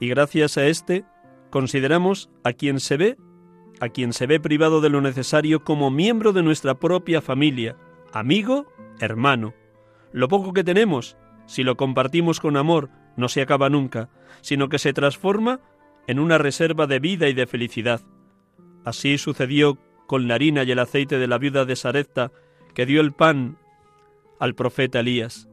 y 0.00 0.08
gracias 0.08 0.58
a 0.58 0.66
éste 0.66 1.04
consideramos 1.50 2.30
a 2.42 2.52
quien 2.52 2.80
se 2.80 2.96
ve 2.96 3.16
a 3.80 3.88
quien 3.88 4.12
se 4.12 4.26
ve 4.26 4.40
privado 4.40 4.80
de 4.80 4.88
lo 4.88 5.00
necesario 5.00 5.64
como 5.64 5.90
miembro 5.90 6.32
de 6.32 6.42
nuestra 6.42 6.74
propia 6.74 7.20
familia, 7.20 7.76
amigo, 8.12 8.66
hermano. 9.00 9.54
Lo 10.12 10.28
poco 10.28 10.52
que 10.52 10.64
tenemos, 10.64 11.16
si 11.46 11.64
lo 11.64 11.76
compartimos 11.76 12.40
con 12.40 12.56
amor, 12.56 12.90
no 13.16 13.28
se 13.28 13.42
acaba 13.42 13.68
nunca, 13.68 14.10
sino 14.40 14.68
que 14.68 14.78
se 14.78 14.92
transforma 14.92 15.60
en 16.06 16.18
una 16.18 16.38
reserva 16.38 16.86
de 16.86 17.00
vida 17.00 17.28
y 17.28 17.34
de 17.34 17.46
felicidad. 17.46 18.02
Así 18.84 19.18
sucedió 19.18 19.78
con 20.06 20.28
la 20.28 20.34
harina 20.34 20.64
y 20.64 20.70
el 20.70 20.78
aceite 20.78 21.18
de 21.18 21.26
la 21.26 21.38
viuda 21.38 21.64
de 21.64 21.76
Sarepta, 21.76 22.32
que 22.74 22.86
dio 22.86 23.00
el 23.00 23.12
pan 23.12 23.56
al 24.38 24.54
profeta 24.54 25.00
Elías. 25.00 25.48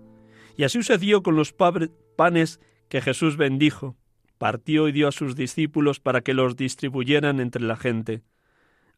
Y 0.58 0.64
así 0.64 0.80
sucedió 0.80 1.24
con 1.24 1.36
los 1.36 1.54
panes 1.54 2.60
que 2.90 3.02
Jesús 3.02 3.38
bendijo, 3.38 3.96
partió 4.42 4.88
y 4.88 4.92
dio 4.92 5.08
a 5.08 5.12
sus 5.12 5.36
discípulos 5.36 6.00
para 6.00 6.22
que 6.22 6.34
los 6.34 6.56
distribuyeran 6.56 7.40
entre 7.40 7.62
la 7.62 7.76
gente. 7.76 8.24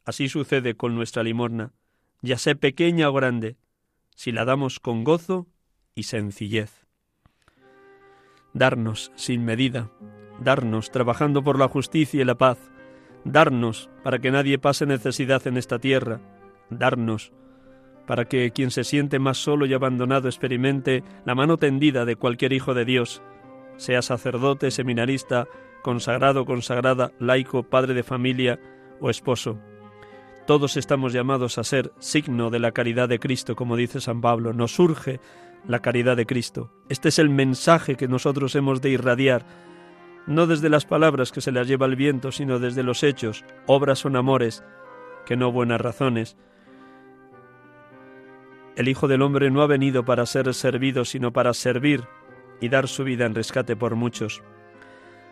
Así 0.06 0.30
sucede 0.30 0.74
con 0.74 0.94
nuestra 0.94 1.22
limosna, 1.22 1.74
ya 2.22 2.38
sea 2.38 2.54
pequeña 2.54 3.10
o 3.10 3.12
grande, 3.12 3.58
si 4.14 4.32
la 4.32 4.46
damos 4.46 4.80
con 4.80 5.04
gozo 5.04 5.46
y 5.94 6.04
sencillez. 6.04 6.86
Darnos 8.54 9.12
sin 9.16 9.44
medida, 9.44 9.90
darnos 10.40 10.90
trabajando 10.90 11.44
por 11.44 11.58
la 11.58 11.68
justicia 11.68 12.22
y 12.22 12.24
la 12.24 12.36
paz, 12.36 12.56
darnos 13.26 13.90
para 14.02 14.20
que 14.20 14.30
nadie 14.30 14.58
pase 14.58 14.86
necesidad 14.86 15.46
en 15.46 15.58
esta 15.58 15.78
tierra, 15.78 16.22
darnos 16.70 17.34
para 18.06 18.24
que 18.24 18.50
quien 18.52 18.70
se 18.70 18.82
siente 18.82 19.18
más 19.18 19.36
solo 19.36 19.66
y 19.66 19.74
abandonado 19.74 20.26
experimente 20.26 21.04
la 21.26 21.34
mano 21.34 21.58
tendida 21.58 22.06
de 22.06 22.16
cualquier 22.16 22.54
hijo 22.54 22.72
de 22.72 22.86
Dios, 22.86 23.20
sea 23.76 24.02
sacerdote, 24.02 24.70
seminarista, 24.70 25.46
consagrado, 25.82 26.44
consagrada, 26.44 27.12
laico, 27.18 27.62
padre 27.62 27.94
de 27.94 28.02
familia 28.02 28.58
o 29.00 29.10
esposo. 29.10 29.58
Todos 30.46 30.76
estamos 30.76 31.12
llamados 31.12 31.58
a 31.58 31.64
ser 31.64 31.92
signo 31.98 32.50
de 32.50 32.58
la 32.58 32.72
caridad 32.72 33.08
de 33.08 33.18
Cristo, 33.18 33.56
como 33.56 33.76
dice 33.76 34.00
San 34.00 34.20
Pablo. 34.20 34.52
Nos 34.52 34.74
surge 34.74 35.20
la 35.66 35.80
caridad 35.80 36.16
de 36.16 36.26
Cristo. 36.26 36.70
Este 36.88 37.08
es 37.08 37.18
el 37.18 37.30
mensaje 37.30 37.96
que 37.96 38.08
nosotros 38.08 38.54
hemos 38.54 38.82
de 38.82 38.90
irradiar, 38.90 39.46
no 40.26 40.46
desde 40.46 40.68
las 40.68 40.84
palabras 40.84 41.32
que 41.32 41.40
se 41.40 41.52
las 41.52 41.66
lleva 41.66 41.86
el 41.86 41.96
viento, 41.96 42.32
sino 42.32 42.58
desde 42.58 42.82
los 42.82 43.02
hechos. 43.02 43.44
Obras 43.66 43.98
son 44.00 44.16
amores, 44.16 44.62
que 45.24 45.36
no 45.36 45.52
buenas 45.52 45.80
razones. 45.80 46.36
El 48.76 48.88
Hijo 48.88 49.06
del 49.08 49.22
Hombre 49.22 49.50
no 49.50 49.62
ha 49.62 49.66
venido 49.66 50.04
para 50.04 50.26
ser 50.26 50.52
servido, 50.52 51.04
sino 51.04 51.32
para 51.32 51.54
servir 51.54 52.04
y 52.60 52.68
dar 52.68 52.88
su 52.88 53.04
vida 53.04 53.26
en 53.26 53.34
rescate 53.34 53.76
por 53.76 53.94
muchos. 53.94 54.42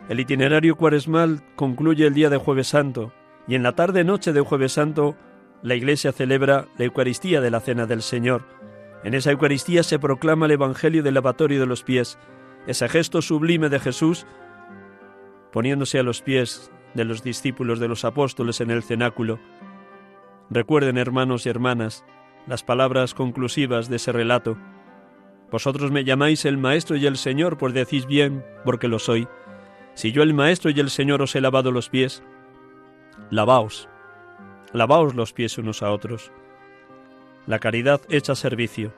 El 0.09 0.21
itinerario 0.21 0.77
cuaresmal 0.77 1.43
concluye 1.57 2.07
el 2.07 2.15
día 2.15 2.31
de 2.31 2.37
Jueves 2.37 2.69
Santo, 2.69 3.13
y 3.47 3.55
en 3.55 3.63
la 3.63 3.73
tarde-noche 3.73 4.33
de 4.33 4.41
Jueves 4.41 4.73
Santo 4.73 5.17
la 5.63 5.75
Iglesia 5.75 6.13
celebra 6.13 6.67
la 6.77 6.85
Eucaristía 6.85 7.41
de 7.41 7.51
la 7.51 7.61
Cena 7.61 7.87
del 7.87 8.03
Señor. 8.03 8.45
En 9.05 9.15
esa 9.15 9.31
Eucaristía 9.31 9.83
se 9.83 9.99
proclama 9.99 10.47
el 10.47 10.53
Evangelio 10.53 11.03
del 11.03 11.15
lavatorio 11.15 11.61
de 11.61 11.67
los 11.67 11.83
pies, 11.83 12.19
ese 12.67 12.89
gesto 12.89 13.23
sublime 13.23 13.69
de 13.69 13.81
Jesús 13.81 14.27
poniéndose 15.53 15.99
a 15.99 16.03
los 16.03 16.23
pies 16.23 16.73
de 16.95 17.05
los 17.05 17.23
discípulos 17.23 17.79
de 17.79 17.89
los 17.89 18.05
apóstoles 18.05 18.61
en 18.61 18.71
el 18.71 18.83
cenáculo. 18.83 19.39
Recuerden, 20.51 20.99
hermanos 20.99 21.47
y 21.47 21.51
hermanas, 21.51 22.05
las 22.47 22.65
palabras 22.65 23.15
conclusivas 23.15 23.89
de 23.89 23.97
ese 23.97 24.13
relato. 24.13 24.57
Vosotros 25.53 25.93
me 25.93 26.03
llamáis 26.03 26.47
el 26.47 26.57
Maestro 26.57 26.97
y 26.97 27.05
el 27.05 27.19
Señor, 27.19 27.59
pues 27.59 27.75
decís 27.75 28.07
bien, 28.07 28.43
porque 28.65 28.89
lo 28.89 28.99
soy. 28.99 29.29
Si 29.93 30.11
yo 30.11 30.23
el 30.23 30.33
Maestro 30.33 30.71
y 30.71 30.81
el 30.81 30.89
Señor 30.89 31.21
os 31.21 31.37
he 31.37 31.43
lavado 31.43 31.71
los 31.71 31.91
pies, 31.91 32.23
lavaos, 33.31 33.87
lavaos 34.73 35.15
los 35.15 35.35
pies 35.35 35.59
unos 35.59 35.83
a 35.83 35.91
otros. 35.91 36.33
La 37.47 37.59
caridad 37.59 38.01
hecha 38.09 38.35
servicio. 38.35 38.95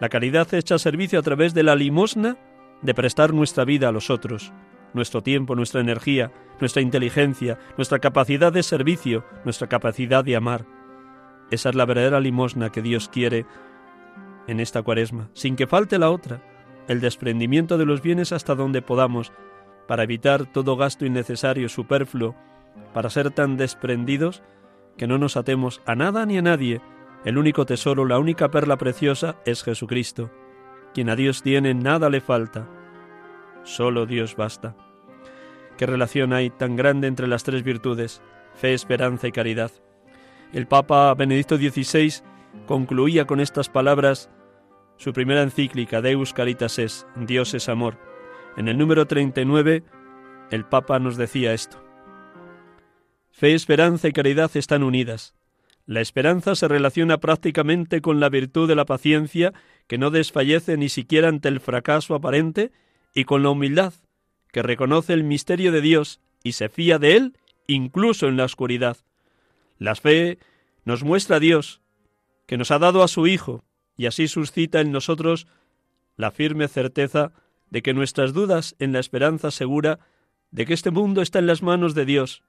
La 0.00 0.08
caridad 0.08 0.52
hecha 0.54 0.78
servicio 0.78 1.18
a 1.18 1.22
través 1.22 1.52
de 1.52 1.62
la 1.62 1.76
limosna 1.76 2.38
de 2.80 2.94
prestar 2.94 3.34
nuestra 3.34 3.66
vida 3.66 3.88
a 3.88 3.92
los 3.92 4.08
otros, 4.08 4.54
nuestro 4.94 5.22
tiempo, 5.22 5.54
nuestra 5.54 5.82
energía, 5.82 6.32
nuestra 6.58 6.80
inteligencia, 6.80 7.58
nuestra 7.76 7.98
capacidad 7.98 8.50
de 8.50 8.62
servicio, 8.62 9.26
nuestra 9.44 9.68
capacidad 9.68 10.24
de 10.24 10.36
amar. 10.36 10.64
Esa 11.50 11.68
es 11.68 11.74
la 11.74 11.84
verdadera 11.84 12.18
limosna 12.18 12.72
que 12.72 12.80
Dios 12.80 13.10
quiere 13.10 13.44
en 14.46 14.60
esta 14.60 14.82
cuaresma, 14.82 15.30
sin 15.32 15.56
que 15.56 15.66
falte 15.66 15.98
la 15.98 16.10
otra, 16.10 16.42
el 16.88 17.00
desprendimiento 17.00 17.78
de 17.78 17.86
los 17.86 18.02
bienes 18.02 18.32
hasta 18.32 18.54
donde 18.54 18.82
podamos, 18.82 19.32
para 19.86 20.04
evitar 20.04 20.46
todo 20.46 20.76
gasto 20.76 21.04
innecesario, 21.04 21.68
superfluo, 21.68 22.34
para 22.92 23.10
ser 23.10 23.30
tan 23.30 23.56
desprendidos 23.56 24.42
que 24.96 25.06
no 25.06 25.18
nos 25.18 25.36
atemos 25.36 25.82
a 25.86 25.94
nada 25.94 26.26
ni 26.26 26.38
a 26.38 26.42
nadie. 26.42 26.80
El 27.24 27.38
único 27.38 27.66
tesoro, 27.66 28.04
la 28.04 28.18
única 28.18 28.50
perla 28.50 28.76
preciosa 28.76 29.36
es 29.44 29.62
Jesucristo. 29.62 30.30
Quien 30.94 31.10
a 31.10 31.16
Dios 31.16 31.42
tiene, 31.42 31.74
nada 31.74 32.08
le 32.08 32.20
falta. 32.20 32.68
Solo 33.64 34.06
Dios 34.06 34.36
basta. 34.36 34.76
¿Qué 35.76 35.86
relación 35.86 36.32
hay 36.32 36.50
tan 36.50 36.76
grande 36.76 37.06
entre 37.06 37.26
las 37.26 37.44
tres 37.44 37.62
virtudes, 37.62 38.22
fe, 38.54 38.72
esperanza 38.72 39.28
y 39.28 39.32
caridad? 39.32 39.70
El 40.52 40.66
Papa 40.66 41.12
Benedicto 41.14 41.56
XVI 41.56 42.22
concluía 42.66 43.26
con 43.26 43.40
estas 43.40 43.68
palabras 43.68 44.30
su 44.96 45.12
primera 45.12 45.42
encíclica 45.42 46.00
Deus 46.00 46.32
Caritas 46.32 46.78
es, 46.78 47.06
Dios 47.16 47.54
es 47.54 47.68
amor. 47.68 47.98
En 48.56 48.68
el 48.68 48.78
número 48.78 49.06
39, 49.06 49.82
el 50.50 50.64
Papa 50.64 50.98
nos 50.98 51.16
decía 51.16 51.52
esto. 51.52 51.82
Fe, 53.30 53.54
esperanza 53.54 54.08
y 54.08 54.12
caridad 54.12 54.50
están 54.56 54.82
unidas. 54.82 55.34
La 55.84 56.00
esperanza 56.00 56.54
se 56.54 56.66
relaciona 56.66 57.18
prácticamente 57.18 58.00
con 58.00 58.18
la 58.18 58.28
virtud 58.28 58.66
de 58.66 58.74
la 58.74 58.86
paciencia, 58.86 59.52
que 59.86 59.98
no 59.98 60.10
desfallece 60.10 60.76
ni 60.76 60.88
siquiera 60.88 61.28
ante 61.28 61.48
el 61.48 61.60
fracaso 61.60 62.14
aparente, 62.14 62.72
y 63.14 63.24
con 63.24 63.42
la 63.42 63.50
humildad, 63.50 63.92
que 64.52 64.62
reconoce 64.62 65.12
el 65.12 65.22
misterio 65.22 65.70
de 65.70 65.80
Dios 65.80 66.20
y 66.42 66.52
se 66.52 66.68
fía 66.68 66.98
de 66.98 67.16
Él 67.16 67.38
incluso 67.66 68.28
en 68.28 68.36
la 68.36 68.44
oscuridad. 68.44 68.96
La 69.78 69.94
fe 69.94 70.38
nos 70.84 71.04
muestra 71.04 71.36
a 71.36 71.40
Dios, 71.40 71.80
que 72.46 72.56
nos 72.56 72.70
ha 72.70 72.78
dado 72.78 73.02
a 73.02 73.08
su 73.08 73.26
Hijo, 73.26 73.64
y 73.96 74.06
así 74.06 74.28
suscita 74.28 74.80
en 74.80 74.92
nosotros 74.92 75.46
la 76.16 76.30
firme 76.30 76.68
certeza 76.68 77.32
de 77.70 77.82
que 77.82 77.94
nuestras 77.94 78.32
dudas 78.32 78.76
en 78.78 78.92
la 78.92 79.00
esperanza 79.00 79.50
segura 79.50 79.98
de 80.50 80.66
que 80.66 80.74
este 80.74 80.90
mundo 80.90 81.22
está 81.22 81.38
en 81.38 81.46
las 81.46 81.62
manos 81.62 81.94
de 81.94 82.04
Dios, 82.04 82.42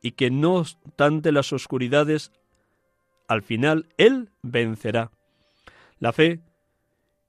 y 0.00 0.12
que 0.12 0.30
no 0.30 0.56
obstante 0.56 1.32
las 1.32 1.52
oscuridades, 1.52 2.32
al 3.26 3.42
final 3.42 3.88
Él 3.96 4.30
vencerá. 4.42 5.10
La 5.98 6.12
fe 6.12 6.40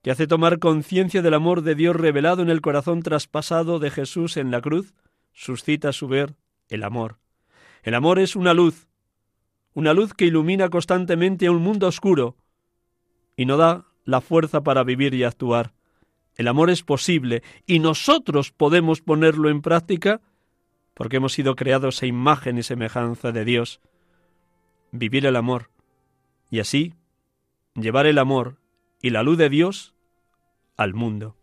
que 0.02 0.10
hace 0.10 0.26
tomar 0.26 0.58
conciencia 0.58 1.20
del 1.20 1.34
amor 1.34 1.62
de 1.62 1.74
Dios 1.74 1.96
revelado 1.96 2.42
en 2.42 2.48
el 2.48 2.60
corazón 2.60 3.02
traspasado 3.02 3.78
de 3.78 3.90
Jesús 3.90 4.36
en 4.36 4.50
la 4.50 4.60
cruz, 4.60 4.94
suscita 5.32 5.90
a 5.90 5.92
su 5.92 6.08
ver 6.08 6.36
el 6.68 6.84
amor. 6.84 7.18
El 7.82 7.94
amor 7.94 8.18
es 8.18 8.36
una 8.36 8.54
luz, 8.54 8.88
una 9.74 9.92
luz 9.92 10.14
que 10.14 10.26
ilumina 10.26 10.68
constantemente 10.68 11.50
un 11.50 11.62
mundo 11.62 11.86
oscuro 11.86 12.36
y 13.40 13.46
no 13.46 13.56
da 13.56 13.86
la 14.04 14.20
fuerza 14.20 14.62
para 14.62 14.84
vivir 14.84 15.14
y 15.14 15.24
actuar. 15.24 15.72
El 16.36 16.46
amor 16.46 16.68
es 16.68 16.82
posible 16.82 17.42
y 17.64 17.78
nosotros 17.78 18.52
podemos 18.52 19.00
ponerlo 19.00 19.48
en 19.48 19.62
práctica 19.62 20.20
porque 20.92 21.16
hemos 21.16 21.32
sido 21.32 21.56
creados 21.56 22.02
a 22.02 22.06
imagen 22.06 22.58
y 22.58 22.62
semejanza 22.62 23.32
de 23.32 23.46
Dios. 23.46 23.80
Vivir 24.92 25.24
el 25.24 25.36
amor 25.36 25.70
y 26.50 26.60
así 26.60 26.92
llevar 27.74 28.04
el 28.04 28.18
amor 28.18 28.58
y 29.00 29.08
la 29.08 29.22
luz 29.22 29.38
de 29.38 29.48
Dios 29.48 29.94
al 30.76 30.92
mundo. 30.92 31.39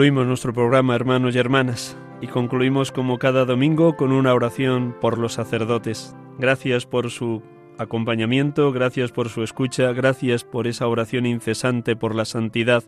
Concluimos 0.00 0.26
nuestro 0.26 0.54
programa, 0.54 0.94
hermanos 0.94 1.36
y 1.36 1.38
hermanas, 1.38 1.94
y 2.22 2.26
concluimos 2.26 2.90
como 2.90 3.18
cada 3.18 3.44
domingo 3.44 3.98
con 3.98 4.12
una 4.12 4.32
oración 4.32 4.96
por 4.98 5.18
los 5.18 5.34
sacerdotes. 5.34 6.16
Gracias 6.38 6.86
por 6.86 7.10
su 7.10 7.42
acompañamiento, 7.76 8.72
gracias 8.72 9.12
por 9.12 9.28
su 9.28 9.42
escucha, 9.42 9.92
gracias 9.92 10.42
por 10.42 10.66
esa 10.66 10.88
oración 10.88 11.26
incesante 11.26 11.96
por 11.96 12.14
la 12.14 12.24
santidad 12.24 12.82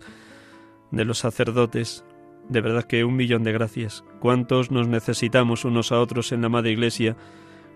de 0.90 1.04
los 1.04 1.18
sacerdotes. 1.18 2.02
De 2.48 2.62
verdad 2.62 2.84
que 2.84 3.04
un 3.04 3.16
millón 3.16 3.42
de 3.42 3.52
gracias. 3.52 4.04
¿Cuántos 4.18 4.70
nos 4.70 4.88
necesitamos 4.88 5.66
unos 5.66 5.92
a 5.92 6.00
otros 6.00 6.32
en 6.32 6.40
la 6.40 6.48
Madre 6.48 6.70
Iglesia? 6.70 7.18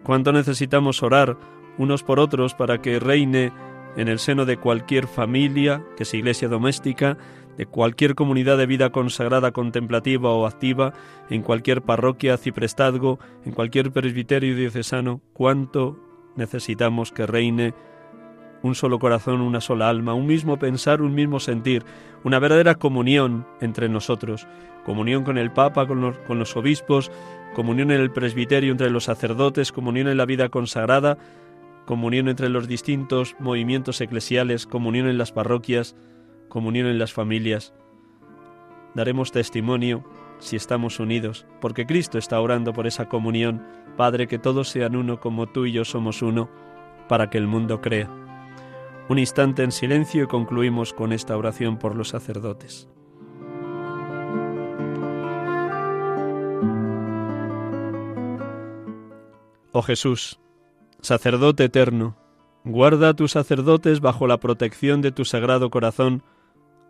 ¿Cuánto 0.03 0.33
necesitamos 0.33 1.03
orar 1.03 1.37
unos 1.77 2.03
por 2.03 2.21
otros 2.21 2.55
para 2.55 2.81
que 2.81 2.99
reine 2.99 3.53
en 3.99 4.09
el 4.09 4.19
seno 4.19 4.47
de 4.47 4.57
cualquier 4.57 5.07
familia, 5.07 5.83
que 5.97 6.05
es 6.05 6.15
iglesia 6.15 6.49
doméstica, 6.49 7.19
de 7.57 7.67
cualquier 7.67 8.15
comunidad 8.15 8.59
de 8.59 8.67
vida 8.67 8.91
consagrada, 8.91 9.53
contemplativa 9.53 10.31
o 10.31 10.47
activa, 10.47 10.93
en 11.31 11.43
cualquier 11.43 11.83
parroquia, 11.83 12.37
ciprestazgo, 12.37 13.19
en 13.45 13.53
cualquier 13.53 13.93
presbiterio 13.93 14.55
diocesano, 14.55 15.21
cuánto 15.33 15.99
necesitamos 16.37 17.13
que 17.13 17.27
reine 17.27 17.75
un 18.63 18.75
solo 18.75 18.99
corazón, 18.99 19.41
una 19.41 19.61
sola 19.61 19.89
alma, 19.89 20.15
un 20.15 20.27
mismo 20.27 20.59
pensar, 20.59 21.03
un 21.03 21.15
mismo 21.15 21.41
sentir, 21.41 21.85
una 22.25 22.39
verdadera 22.39 22.75
comunión 22.75 23.47
entre 23.61 23.89
nosotros, 23.89 24.47
comunión 24.85 25.25
con 25.25 25.39
el 25.39 25.53
Papa, 25.53 25.87
con 25.87 26.01
los, 26.01 26.19
con 26.19 26.39
los 26.39 26.57
obispos, 26.57 27.11
comunión 27.55 27.91
en 27.91 28.01
el 28.01 28.11
presbiterio 28.11 28.73
entre 28.73 28.91
los 28.91 29.05
sacerdotes, 29.05 29.73
comunión 29.73 30.09
en 30.09 30.17
la 30.17 30.27
vida 30.27 30.49
consagrada, 30.49 31.17
comunión 31.85 32.29
entre 32.29 32.49
los 32.49 32.67
distintos 32.67 33.37
movimientos 33.39 34.01
eclesiales, 34.01 34.67
comunión 34.67 35.07
en 35.07 35.19
las 35.19 35.33
parroquias, 35.33 35.95
comunión 36.49 36.87
en 36.87 36.99
las 36.99 37.13
familias. 37.13 37.75
Daremos 38.95 39.33
testimonio 39.33 40.05
si 40.39 40.57
estamos 40.57 41.01
unidos, 41.01 41.47
porque 41.61 41.87
Cristo 41.87 42.19
está 42.19 42.41
orando 42.41 42.73
por 42.73 42.87
esa 42.87 43.09
comunión. 43.09 43.63
Padre, 43.97 44.27
que 44.27 44.39
todos 44.39 44.69
sean 44.69 44.97
uno 44.97 45.21
como 45.21 45.47
tú 45.47 45.67
y 45.67 45.73
yo 45.73 45.85
somos 45.85 46.23
uno, 46.23 46.51
para 47.09 47.31
que 47.31 47.39
el 47.39 47.47
mundo 47.47 47.81
crea. 47.81 48.11
Un 49.09 49.19
instante 49.19 49.63
en 49.63 49.73
silencio 49.73 50.25
y 50.25 50.27
concluimos 50.27 50.93
con 50.93 51.13
esta 51.13 51.37
oración 51.37 51.79
por 51.79 51.95
los 51.95 52.09
sacerdotes. 52.09 52.89
Oh 59.79 59.83
Jesús, 59.83 60.41
sacerdote 61.03 61.65
eterno, 61.65 62.17
guarda 62.65 63.11
a 63.11 63.15
tus 63.15 63.33
sacerdotes 63.33 64.01
bajo 64.01 64.27
la 64.27 64.41
protección 64.41 65.03
de 65.03 65.13
tu 65.13 65.27
sagrado 65.27 65.69
corazón, 65.69 66.23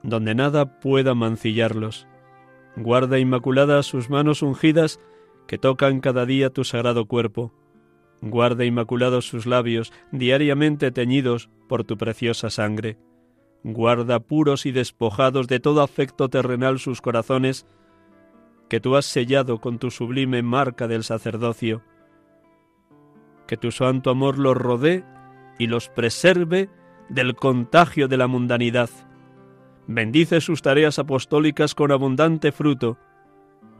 donde 0.02 0.34
nada 0.34 0.80
pueda 0.80 1.14
mancillarlos. 1.14 2.06
Guarda 2.76 3.18
inmaculada 3.18 3.82
sus 3.82 4.10
manos 4.10 4.42
ungidas 4.42 5.00
que 5.46 5.58
tocan 5.58 6.00
cada 6.00 6.26
día 6.26 6.50
tu 6.50 6.64
sagrado 6.64 7.06
cuerpo. 7.06 7.52
Guarda 8.20 8.64
inmaculados 8.64 9.26
sus 9.28 9.46
labios, 9.46 9.92
diariamente 10.10 10.90
teñidos 10.90 11.50
por 11.68 11.84
tu 11.84 11.96
preciosa 11.96 12.50
sangre. 12.50 12.98
Guarda 13.62 14.20
puros 14.20 14.66
y 14.66 14.72
despojados 14.72 15.48
de 15.48 15.60
todo 15.60 15.82
afecto 15.82 16.28
terrenal 16.28 16.78
sus 16.78 17.00
corazones, 17.00 17.66
que 18.68 18.80
tú 18.80 18.96
has 18.96 19.06
sellado 19.06 19.60
con 19.60 19.78
tu 19.78 19.90
sublime 19.90 20.42
marca 20.42 20.88
del 20.88 21.04
sacerdocio. 21.04 21.82
Que 23.46 23.56
tu 23.56 23.70
santo 23.70 24.10
amor 24.10 24.38
los 24.38 24.56
rodee 24.56 25.04
y 25.58 25.66
los 25.68 25.88
preserve 25.88 26.68
del 27.08 27.36
contagio 27.36 28.08
de 28.08 28.16
la 28.16 28.26
mundanidad. 28.26 28.90
Bendice 29.86 30.40
sus 30.40 30.62
tareas 30.62 30.98
apostólicas 30.98 31.74
con 31.74 31.92
abundante 31.92 32.50
fruto, 32.50 32.98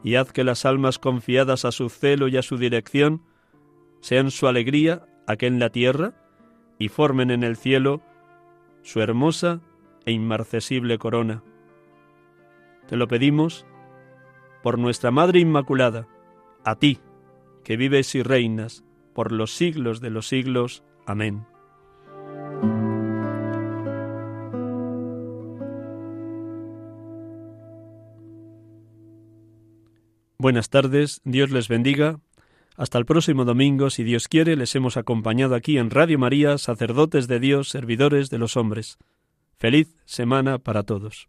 y 0.03 0.15
haz 0.15 0.33
que 0.33 0.45
las 0.45 0.65
almas 0.65 0.99
confiadas 0.99 1.65
a 1.65 1.73
su 1.73 1.89
celo 1.89 2.29
y 2.29 2.37
a 2.37 2.43
su 2.43 2.59
dirección 2.59 3.23
sean 4.01 4.31
su 4.31 4.47
alegría 4.47 5.07
aquí 5.27 5.47
en 5.47 5.59
la 5.59 5.71
tierra 5.71 6.15
y 6.79 6.89
formen 6.89 7.31
en 7.31 7.43
el 7.43 7.57
cielo 7.57 8.03
su 8.83 9.01
hermosa 9.01 9.61
e 10.05 10.13
inmarcesible 10.13 10.99
corona. 10.99 11.43
Te 12.87 12.97
lo 12.97 13.09
pedimos 13.09 13.67
por 14.63 14.79
nuestra 14.79 15.11
Madre 15.11 15.41
Inmaculada, 15.41 16.07
a 16.65 16.77
ti, 16.77 17.01
que 17.65 17.77
vives 17.77 18.15
y 18.15 18.23
reinas 18.23 18.85
por 19.13 19.33
los 19.33 19.57
siglos 19.57 20.01
de 20.01 20.11
los 20.11 20.29
siglos. 20.29 20.85
Amén. 21.05 21.47
Buenas 30.47 30.71
tardes, 30.71 31.23
Dios 31.25 31.51
les 31.51 31.67
bendiga. 31.67 32.21
Hasta 32.77 32.99
el 32.99 33.05
próximo 33.05 33.45
domingo, 33.45 33.91
si 33.91 34.05
Dios 34.05 34.29
quiere, 34.29 34.55
les 34.55 34.77
hemos 34.77 34.97
acompañado 34.97 35.57
aquí 35.57 35.77
en 35.77 35.91
Radio 35.91 36.21
María, 36.21 36.57
sacerdotes 36.57 37.27
de 37.27 37.41
Dios, 37.41 37.69
servidores 37.69 38.31
de 38.31 38.39
los 38.39 38.57
hombres. 38.57 38.97
Feliz 39.59 39.97
semana 40.05 40.59
para 40.59 40.85
todos. 40.85 41.29